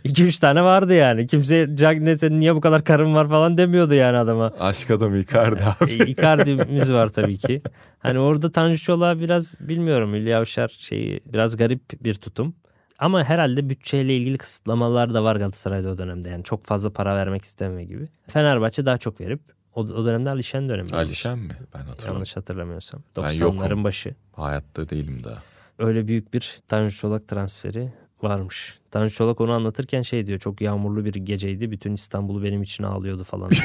2-3 0.05 0.41
tane 0.41 0.63
vardı 0.63 0.95
yani. 0.95 1.27
Kimse 1.27 1.69
Cagney 1.75 2.19
senin 2.19 2.41
niye 2.41 2.55
bu 2.55 2.61
kadar 2.61 2.85
karın 2.85 3.15
var 3.15 3.29
falan 3.29 3.59
demiyordu 3.59 3.95
yani 3.95 4.17
adama. 4.17 4.53
Aşk 4.61 4.91
adamı 4.91 5.19
Icardi 5.19 5.63
abi. 5.81 5.93
E, 5.93 6.07
Icardi'miz 6.07 6.93
var 6.93 7.09
tabii 7.13 7.39
ki. 7.39 7.63
Hani 7.99 8.19
orada 8.19 8.53
Tanju 8.53 8.79
Çolak'a 8.79 9.21
biraz 9.21 9.55
bilmiyorum 9.61 10.15
Hülya 10.15 10.39
Avşar 10.39 10.69
şeyi 10.79 11.21
biraz 11.27 11.57
garip 11.57 12.05
bir 12.05 12.15
tutum. 12.15 12.55
Ama 13.01 13.25
herhalde 13.25 13.69
bütçeyle 13.69 14.17
ilgili 14.17 14.39
kısıtlamalar 14.39 15.15
da 15.15 15.25
var 15.25 15.37
Galatasaray'da 15.37 15.89
o 15.91 15.99
dönemde. 15.99 16.29
Yani 16.29 16.45
çok 16.45 16.65
fazla 16.65 16.91
para 16.93 17.17
vermek 17.17 17.45
isteme 17.45 17.85
gibi. 17.85 18.09
Fenerbahçe 18.27 18.87
daha 18.87 18.99
çok 18.99 19.21
verip 19.21 19.41
o, 19.75 19.81
o 19.81 20.07
dönemde 20.07 20.31
Alişen 20.31 20.69
dönemi. 20.69 20.91
Alişen 20.93 21.39
mi? 21.39 21.57
Ben 21.75 21.79
hatırlamıyorum. 21.79 22.15
Yanlış 22.15 22.37
hatırlamıyorsam. 22.37 23.03
Ben 23.17 23.23
90'ların 23.23 23.63
yokum. 23.69 23.85
başı. 23.85 24.15
Hayatta 24.33 24.89
değilim 24.91 25.25
daha. 25.25 25.43
Öyle 25.79 26.09
büyük 26.09 26.35
bir 26.35 26.61
Tanju 26.69 26.97
Çolak 26.97 27.29
transferi 27.29 27.93
varmış. 28.23 28.79
Tanju 28.91 29.15
Çolak 29.15 29.41
onu 29.41 29.53
anlatırken 29.53 30.03
şey 30.03 30.27
diyor 30.27 30.39
çok 30.39 30.61
yağmurlu 30.61 31.05
bir 31.05 31.15
geceydi. 31.15 31.71
Bütün 31.71 31.95
İstanbul'u 31.95 32.43
benim 32.43 32.63
için 32.63 32.85
ağlıyordu 32.85 33.25
falan. 33.25 33.51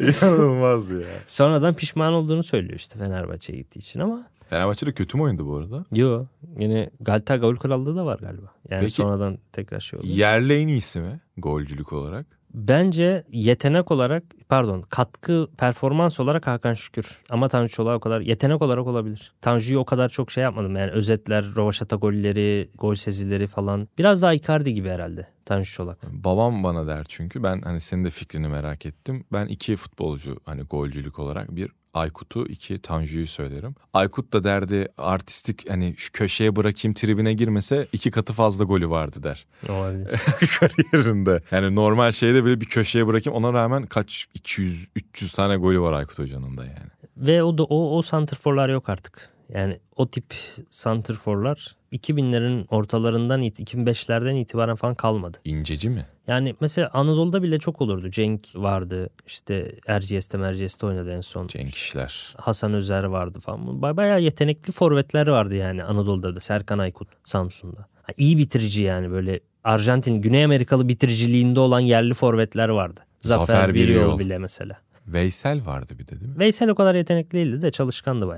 İnanılmaz 0.00 0.90
ya. 0.90 1.06
Sonradan 1.26 1.74
pişman 1.74 2.12
olduğunu 2.12 2.42
söylüyor 2.42 2.74
işte 2.74 2.98
Fenerbahçe'ye 2.98 3.58
gittiği 3.58 3.78
için 3.78 4.00
ama 4.00 4.26
Fenerbahçe'de 4.50 4.92
kötü 4.92 5.16
mü 5.16 5.22
oynadı 5.22 5.46
bu 5.46 5.56
arada? 5.56 5.84
Yo 5.92 6.26
yine 6.58 6.90
Galata 7.00 7.36
Gol 7.36 7.56
Krallığı 7.56 7.96
da 7.96 8.06
var 8.06 8.18
galiba. 8.18 8.52
Yani 8.70 8.80
Peki- 8.80 8.92
sonradan 8.92 9.38
tekrar 9.52 9.80
şey 9.80 9.98
oldu. 9.98 10.06
Yerli 10.06 10.54
en 10.54 10.68
iyisi 10.68 11.00
mi? 11.00 11.20
Golcülük 11.36 11.92
olarak. 11.92 12.26
Bence 12.54 13.24
yetenek 13.32 13.90
olarak 13.90 14.22
pardon 14.48 14.82
katkı 14.82 15.48
performans 15.58 16.20
olarak 16.20 16.46
Hakan 16.46 16.74
Şükür. 16.74 17.18
Ama 17.30 17.48
Tanju 17.48 17.68
Çolak 17.68 17.96
o 17.96 18.00
kadar 18.00 18.20
yetenek 18.20 18.62
olarak 18.62 18.86
olabilir. 18.86 19.32
Tanju'yu 19.40 19.78
o 19.78 19.84
kadar 19.84 20.08
çok 20.08 20.30
şey 20.30 20.42
yapmadım. 20.42 20.76
Yani 20.76 20.90
özetler, 20.90 21.44
rovaşata 21.56 21.96
golleri, 21.96 22.68
gol 22.78 22.94
sezileri 22.94 23.46
falan. 23.46 23.88
Biraz 23.98 24.22
daha 24.22 24.34
Icardi 24.34 24.74
gibi 24.74 24.88
herhalde 24.88 25.28
Tanju 25.44 25.70
Çolak. 25.70 25.98
Babam 26.24 26.64
bana 26.64 26.86
der 26.86 27.04
çünkü 27.08 27.42
ben 27.42 27.60
hani 27.62 27.80
senin 27.80 28.04
de 28.04 28.10
fikrini 28.10 28.48
merak 28.48 28.86
ettim. 28.86 29.24
Ben 29.32 29.46
iki 29.46 29.76
futbolcu 29.76 30.40
hani 30.44 30.62
golcülük 30.62 31.18
olarak 31.18 31.56
bir 31.56 31.70
Aykut'u 31.94 32.46
iki 32.46 32.78
Tanju'yu 32.78 33.26
söylerim. 33.26 33.74
Aykut 33.94 34.32
da 34.32 34.44
derdi 34.44 34.88
artistik 34.98 35.70
hani 35.70 35.94
şu 35.96 36.12
köşeye 36.12 36.56
bırakayım 36.56 36.94
tribine 36.94 37.32
girmese 37.32 37.88
iki 37.92 38.10
katı 38.10 38.32
fazla 38.32 38.64
golü 38.64 38.90
vardı 38.90 39.22
der. 39.22 39.46
Olabilir. 39.68 40.08
kariyerinde. 40.60 41.42
Yani 41.50 41.74
normal 41.74 42.12
şeyde 42.12 42.44
böyle 42.44 42.60
bir 42.60 42.66
köşeye 42.66 43.06
bırakayım 43.06 43.36
ona 43.44 43.52
rağmen 43.52 43.86
kaç 43.86 44.26
200 44.34 44.86
300 44.96 45.32
tane 45.32 45.56
golü 45.56 45.80
var 45.80 45.92
Aykut 45.92 46.18
Hoca'nın 46.18 46.56
da 46.56 46.64
yani. 46.64 46.90
Ve 47.16 47.42
o 47.42 47.58
da 47.58 47.64
o, 47.64 47.98
o 47.98 48.02
santrforlar 48.02 48.68
yok 48.68 48.88
artık. 48.88 49.30
Yani 49.48 49.78
o 49.96 50.10
tip 50.10 50.34
santrforlar 50.70 51.76
2000'lerin 51.92 52.66
ortalarından 52.68 53.42
it- 53.42 53.60
2005'lerden 53.74 54.34
itibaren 54.34 54.76
falan 54.76 54.94
kalmadı. 54.94 55.38
İnceci 55.44 55.90
mi? 55.90 56.06
Yani 56.26 56.54
mesela 56.60 56.90
Anadolu'da 56.92 57.42
bile 57.42 57.58
çok 57.58 57.80
olurdu. 57.80 58.10
Cenk 58.10 58.48
vardı. 58.54 59.08
işte 59.26 59.74
Erciyes'te 59.86 60.38
Merciyes'te 60.38 60.86
oynadı 60.86 61.12
en 61.12 61.20
son. 61.20 61.46
Cenk 61.46 61.74
İşler. 61.74 62.34
Hasan 62.36 62.74
Özer 62.74 63.04
vardı 63.04 63.40
falan. 63.40 63.82
Baya 63.82 63.96
bayağı 63.96 64.20
yetenekli 64.20 64.72
forvetler 64.72 65.26
vardı 65.26 65.54
yani 65.54 65.84
Anadolu'da 65.84 66.36
da. 66.36 66.40
Serkan 66.40 66.78
Aykut 66.78 67.08
Samsun'da. 67.24 67.86
İyi 68.16 68.38
bitirici 68.38 68.82
yani 68.82 69.10
böyle 69.10 69.40
Arjantin, 69.64 70.22
Güney 70.22 70.44
Amerikalı 70.44 70.88
bitiriciliğinde 70.88 71.60
olan 71.60 71.80
yerli 71.80 72.14
forvetler 72.14 72.68
vardı. 72.68 73.00
Zafer, 73.20 73.46
Zafer 73.46 73.74
Biryol 73.74 74.18
bile 74.18 74.38
mesela. 74.38 74.78
Veysel 75.06 75.66
vardı 75.66 75.98
bir 75.98 76.06
de 76.06 76.20
değil 76.20 76.30
mi? 76.32 76.38
Veysel 76.38 76.68
o 76.68 76.74
kadar 76.74 76.94
yetenekli 76.94 77.38
değildi 77.38 77.62
de 77.62 77.70
çalışkandı 77.70 78.28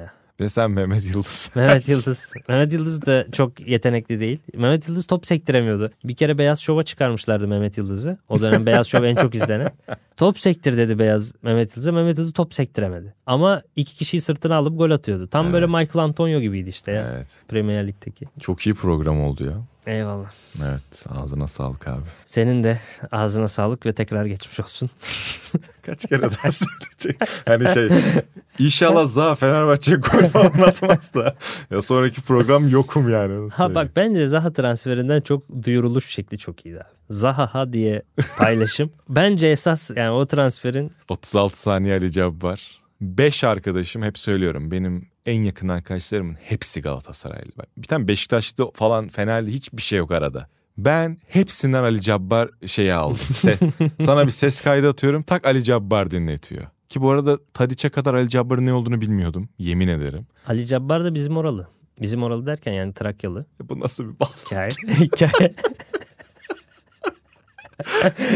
baya. 0.41 0.47
Ve 0.47 0.49
sen 0.49 0.71
Mehmet 0.71 1.05
Yıldız. 1.05 1.51
Mehmet 1.55 1.89
Yıldız. 1.89 2.33
Mehmet 2.49 2.73
Yıldız 2.73 3.07
da 3.07 3.25
çok 3.33 3.69
yetenekli 3.69 4.21
değil. 4.21 4.39
Mehmet 4.55 4.89
Yıldız 4.89 5.07
top 5.07 5.27
sektiremiyordu. 5.27 5.91
Bir 6.05 6.17
kere 6.17 6.39
Beyaz 6.39 6.61
Şov'a 6.61 6.83
çıkarmışlardı 6.83 7.49
Mehmet 7.49 7.79
Yıldız'ı. 7.79 8.19
O 8.29 8.41
dönem 8.41 8.67
Beyaz 8.67 8.87
Şov 8.87 9.05
en 9.05 9.17
çok 9.17 9.35
izlenen. 9.35 9.71
Top 10.17 10.39
sektir 10.39 10.77
dedi 10.77 10.99
Beyaz 10.99 11.35
Mehmet 11.43 11.71
Yıldız'a. 11.71 11.93
Mehmet 11.93 12.19
Yıldız 12.19 12.33
top 12.33 12.55
sektiremedi. 12.55 13.15
Ama 13.27 13.63
iki 13.77 13.95
kişiyi 13.97 14.21
sırtına 14.21 14.57
alıp 14.57 14.79
gol 14.79 14.91
atıyordu. 14.91 15.27
Tam 15.27 15.53
böyle 15.53 15.67
Michael 15.67 16.05
Antonio 16.05 16.41
gibiydi 16.41 16.69
işte 16.69 16.93
ya. 16.93 17.13
Evet. 17.15 17.27
Premier 17.49 17.87
Lig'deki. 17.87 18.25
Çok 18.41 18.67
iyi 18.67 18.75
program 18.75 19.21
oldu 19.21 19.45
ya. 19.45 19.53
Eyvallah. 19.87 20.31
Evet 20.65 21.05
ağzına 21.09 21.47
sağlık 21.49 21.89
abi. 21.89 22.03
Senin 22.25 22.65
de 22.65 22.81
ağzına 23.13 23.49
sağlık 23.49 23.87
ve 23.87 23.93
tekrar 23.93 24.27
geçmiş 24.27 24.61
olsun. 24.61 24.91
Kaç 25.83 26.07
kere 26.09 26.23
daha 26.23 26.53
söyleyecek? 26.53 27.29
Hani 27.45 27.69
şey 27.75 27.89
İnşallah 28.59 29.07
Zaha 29.07 29.35
Fenerbahçe 29.35 29.95
gol 29.97 30.29
falan 30.29 30.47
atmaz 30.69 31.15
da. 31.15 31.37
Ya 31.71 31.83
sonraki 31.83 32.23
program 32.23 32.69
yokum 32.69 33.11
yani. 33.11 33.51
Ha 33.53 33.75
bak 33.75 33.91
bence 33.97 34.27
Zaha 34.27 34.53
transferinden 34.53 35.21
çok 35.21 35.63
duyuruluş 35.65 36.07
şekli 36.11 36.39
çok 36.39 36.67
iyiydi 36.67 36.79
abi. 36.81 36.89
Zaha 37.11 37.55
ha 37.55 37.73
diye 37.73 38.03
paylaşım. 38.39 38.91
bence 39.09 39.47
esas 39.47 39.91
yani 39.97 40.11
o 40.11 40.27
transferin 40.27 40.93
36 41.09 41.61
saniye 41.61 41.95
Ali 41.97 42.13
Cabbar. 42.13 42.81
5 43.01 43.45
arkadaşım 43.45 44.03
hep 44.03 44.19
söylüyorum. 44.19 44.71
Benim 44.71 45.09
en 45.27 45.43
yakın 45.43 45.69
arkadaşlarımın 45.69 46.35
hepsi 46.45 46.83
Galatasaraylı. 46.83 47.51
Bak, 47.59 47.67
Bir 47.77 47.87
tane 47.87 48.09
Beşiktaşlı 48.09 48.71
falan 48.75 49.09
Fenerli 49.09 49.53
hiçbir 49.53 49.83
şey 49.83 49.99
yok 49.99 50.13
arada. 50.13 50.49
Ben 50.79 51.19
hepsinden 51.29 51.83
Ali 51.83 52.01
Cabbar 52.03 52.51
şeyi 52.67 52.95
aldım. 52.95 53.19
Se- 53.33 53.91
sana 54.05 54.27
bir 54.27 54.31
ses 54.33 54.61
kaydı 54.61 54.89
atıyorum. 54.89 55.23
Tak 55.23 55.47
Ali 55.47 55.65
Cabbar 55.65 56.11
dinletiyor. 56.11 56.65
Ki 56.89 57.01
bu 57.03 57.11
arada 57.11 57.39
Tadiç'e 57.55 57.89
kadar 57.89 58.15
Ali 58.15 58.29
Cabbar'ın 58.29 58.67
ne 58.67 58.73
olduğunu 58.73 59.01
bilmiyordum. 59.01 59.49
Yemin 59.59 59.89
ederim. 59.89 60.27
Ali 60.47 60.67
Cabbar 60.67 61.05
da 61.05 61.15
bizim 61.15 61.37
oralı. 61.37 61.69
Bizim 62.01 62.23
oralı 62.23 62.47
derken 62.47 62.73
yani 62.73 62.95
Trakyalı. 62.95 63.47
Bu 63.63 63.81
nasıl 63.81 64.05
bir 64.05 64.21
bal 64.21 64.27
Hikaye. 64.47 64.71
Hikaye. 65.01 65.55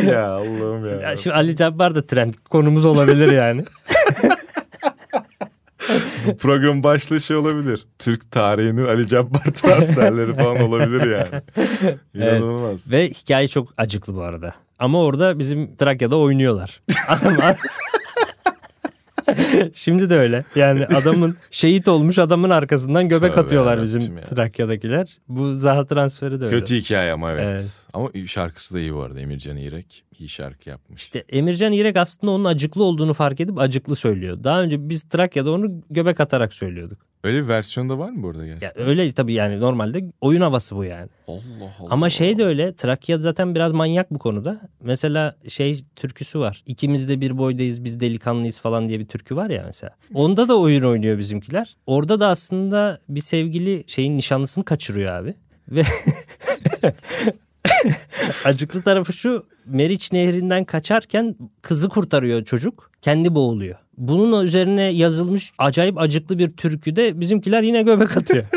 ya 0.07 0.27
Allah'ım 0.31 0.87
ya. 0.87 0.97
Ya 0.97 1.17
Şimdi 1.17 1.37
Ali 1.37 1.57
Cabbar 1.57 1.95
da 1.95 2.07
trend 2.07 2.35
konumuz 2.51 2.85
olabilir 2.85 3.33
yani. 3.33 3.65
Bu 6.27 6.37
program 6.37 6.83
başlığı 6.83 7.21
şey 7.21 7.37
olabilir. 7.37 7.87
Türk 7.99 8.31
tarihinin 8.31 8.87
Ali 8.87 9.09
Cabbar 9.09 9.41
transferleri 9.55 10.35
falan 10.35 10.61
olabilir 10.61 11.11
yani. 11.11 11.43
İnanılmaz. 12.15 12.93
Ve 12.93 13.09
hikaye 13.11 13.49
çok 13.49 13.69
acıklı 13.77 14.15
bu 14.15 14.23
arada. 14.23 14.55
Ama 14.79 15.03
orada 15.03 15.39
bizim 15.39 15.77
Trakya'da 15.77 16.17
oynuyorlar. 16.19 16.83
Şimdi 19.75 20.11
de 20.11 20.17
öyle. 20.17 20.45
Yani 20.55 20.87
adamın 20.87 21.37
şehit 21.51 21.89
olmuş 21.89 22.19
adamın 22.19 22.51
arkasından 22.51 23.09
göbek 23.09 23.31
Tövbe 23.31 23.41
atıyorlar 23.41 23.83
bizim 23.83 24.19
ya. 24.19 24.25
Trakya'dakiler. 24.25 25.19
Bu 25.29 25.55
Zaha 25.55 25.87
transferi 25.87 26.41
de 26.41 26.45
öyle. 26.45 26.59
Kötü 26.59 26.77
hikaye 26.77 27.13
ama 27.13 27.31
evet. 27.33 27.49
Evet. 27.49 27.73
Ama 27.93 28.11
şarkısı 28.27 28.75
da 28.75 28.81
iyi 28.81 28.95
bu 28.95 29.03
arada. 29.03 29.21
Emircan 29.21 29.57
İrek 29.57 30.05
iyi 30.19 30.29
şarkı 30.29 30.69
yapmış. 30.69 31.03
İşte 31.03 31.25
Emircan 31.29 31.73
İrek 31.73 31.97
aslında 31.97 32.33
onun 32.33 32.45
acıklı 32.45 32.85
olduğunu 32.85 33.15
fark 33.15 33.41
edip 33.41 33.59
acıklı 33.59 33.97
söylüyor. 33.97 34.45
Daha 34.45 34.63
önce 34.63 34.89
biz 34.89 35.03
Trakya'da 35.03 35.51
onu 35.51 35.83
göbek 35.91 36.21
atarak 36.21 36.55
söylüyorduk. 36.55 37.10
Öyle 37.25 37.43
bir 37.43 37.49
versiyonda 37.49 37.99
var 37.99 38.11
mı 38.11 38.23
burada 38.23 38.47
gerçekten? 38.47 38.81
Ya 38.81 38.87
öyle 38.87 39.13
tabii 39.13 39.33
yani 39.33 39.61
normalde 39.61 40.05
oyun 40.21 40.41
havası 40.41 40.77
bu 40.77 40.85
yani. 40.85 41.09
Allah 41.29 41.41
Allah. 41.81 41.89
Ama 41.91 42.11
şey 42.11 42.39
de 42.39 42.45
öyle. 42.45 42.75
Trakya 42.75 43.19
zaten 43.19 43.55
biraz 43.55 43.73
manyak 43.73 44.11
bu 44.11 44.19
konuda. 44.19 44.61
Mesela 44.83 45.35
şey 45.49 45.81
türküsü 45.97 46.39
var. 46.39 46.63
İkimiz 46.67 47.09
de 47.09 47.21
bir 47.21 47.39
boydayız 47.39 47.85
biz 47.85 48.01
delikanlıyız 48.01 48.61
falan 48.61 48.89
diye 48.89 49.01
bir 49.01 49.07
türkü 49.07 49.37
var 49.37 49.51
ya 49.51 49.63
mesela. 49.67 49.97
Onda 50.15 50.49
da 50.49 50.59
oyun 50.59 50.83
oynuyor 50.83 51.19
bizimkiler. 51.19 51.77
Orada 51.87 52.21
da 52.21 52.29
aslında 52.29 53.01
bir 53.09 53.21
sevgili 53.21 53.85
şeyin 53.87 54.17
nişanlısını 54.17 54.65
kaçırıyor 54.65 55.13
abi. 55.13 55.35
Ve 55.69 55.83
acıklı 58.45 58.83
tarafı 58.83 59.13
şu 59.13 59.47
Meriç 59.71 60.13
Nehri'nden 60.13 60.65
kaçarken 60.65 61.35
kızı 61.63 61.89
kurtarıyor 61.89 62.45
çocuk. 62.45 62.91
Kendi 63.03 63.35
boğuluyor. 63.35 63.79
Bunun 63.97 64.45
üzerine 64.45 64.83
yazılmış 64.83 65.53
acayip 65.59 65.99
acıklı 65.99 66.39
bir 66.39 66.53
türküde 66.53 67.21
bizimkiler 67.21 67.63
yine 67.63 67.83
göbek 67.83 68.17
atıyor. 68.17 68.45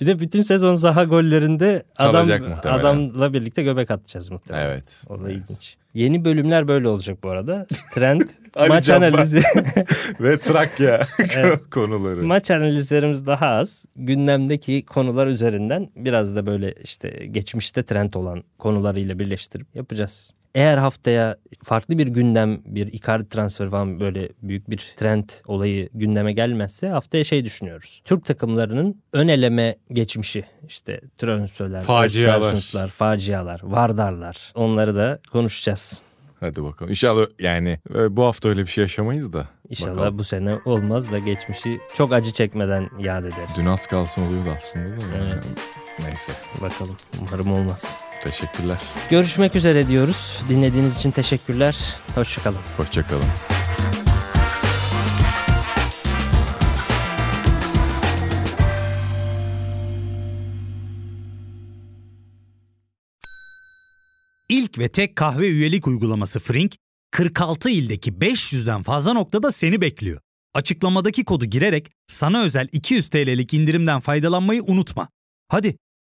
Bir 0.00 0.06
de 0.06 0.18
bütün 0.18 0.42
sezon 0.42 0.74
Zaha 0.74 1.04
gollerinde 1.04 1.82
adam 1.96 2.28
adamla 2.64 3.32
birlikte 3.32 3.62
göbek 3.62 3.90
atacağız 3.90 4.30
muhtemelen. 4.30 4.66
Evet. 4.66 5.04
O 5.08 5.22
da 5.22 5.30
ilginç. 5.30 5.76
Yeni 5.96 6.24
bölümler 6.24 6.68
böyle 6.68 6.88
olacak 6.88 7.22
bu 7.22 7.30
arada. 7.30 7.66
Trend, 7.94 8.22
maç 8.68 8.90
analizi. 8.90 9.42
Ve 10.20 10.38
Trakya 10.38 11.06
Evet. 11.36 11.70
konuları. 11.70 12.22
maç 12.22 12.50
analizlerimiz 12.50 13.26
daha 13.26 13.46
az. 13.46 13.84
Gündemdeki 13.96 14.82
konular 14.86 15.26
üzerinden 15.26 15.88
biraz 15.96 16.36
da 16.36 16.46
böyle 16.46 16.74
işte 16.84 17.08
geçmişte 17.30 17.82
trend 17.82 18.14
olan 18.14 18.44
konularıyla 18.58 19.18
birleştirip 19.18 19.76
yapacağız. 19.76 20.32
Eğer 20.56 20.78
haftaya 20.78 21.36
farklı 21.64 21.98
bir 21.98 22.06
gündem, 22.06 22.60
bir 22.64 22.86
Icardi 22.86 23.28
transferi 23.28 23.68
falan 23.68 24.00
böyle 24.00 24.28
büyük 24.42 24.70
bir 24.70 24.94
trend 24.96 25.28
olayı 25.46 25.88
gündeme 25.94 26.32
gelmezse 26.32 26.88
haftaya 26.88 27.24
şey 27.24 27.44
düşünüyoruz. 27.44 28.02
Türk 28.04 28.24
takımlarının 28.24 29.02
ön 29.12 29.28
eleme 29.28 29.76
geçmişi 29.92 30.44
işte 30.68 31.00
Trabzonspor, 31.18 31.80
Facialar. 31.80 32.88
Facialar, 32.88 33.60
Vardarlar 33.62 34.52
onları 34.54 34.96
da 34.96 35.18
konuşacağız. 35.32 36.00
Hadi 36.40 36.64
bakalım. 36.64 36.90
İnşallah 36.90 37.26
yani 37.38 37.78
e, 37.94 38.16
bu 38.16 38.24
hafta 38.24 38.48
öyle 38.48 38.62
bir 38.62 38.70
şey 38.70 38.82
yaşamayız 38.82 39.32
da. 39.32 39.48
İnşallah 39.68 39.96
Bakalım. 39.96 40.18
bu 40.18 40.24
sene 40.24 40.58
olmaz 40.64 41.12
da 41.12 41.18
geçmişi 41.18 41.78
çok 41.94 42.12
acı 42.12 42.32
çekmeden 42.32 42.90
yad 42.98 43.24
ederiz. 43.24 43.56
Dün 43.58 43.66
az 43.66 43.86
kalsın 43.86 44.22
oluyordu 44.22 44.48
aslında 44.56 45.00
da. 45.00 45.04
Evet. 45.18 45.30
yani. 45.30 45.40
Neyse. 46.04 46.32
Bakalım. 46.60 46.96
Umarım 47.20 47.52
olmaz. 47.52 48.00
Teşekkürler. 48.24 48.78
Görüşmek 49.10 49.56
üzere 49.56 49.88
diyoruz. 49.88 50.42
Dinlediğiniz 50.48 50.96
için 50.96 51.10
teşekkürler. 51.10 51.76
Hoşçakalın. 52.14 52.58
Hoşçakalın. 52.76 53.24
İlk 64.48 64.78
ve 64.78 64.88
tek 64.88 65.16
kahve 65.16 65.48
üyelik 65.48 65.86
uygulaması 65.86 66.40
Frink, 66.40 66.76
46 67.10 67.70
ildeki 67.70 68.12
500'den 68.12 68.82
fazla 68.82 69.12
noktada 69.12 69.52
seni 69.52 69.80
bekliyor. 69.80 70.20
Açıklamadaki 70.54 71.24
kodu 71.24 71.44
girerek 71.44 71.90
sana 72.06 72.42
özel 72.42 72.68
200 72.72 73.08
TL'lik 73.08 73.54
indirimden 73.54 74.00
faydalanmayı 74.00 74.62
unutma. 74.62 75.08
Hadi 75.48 75.76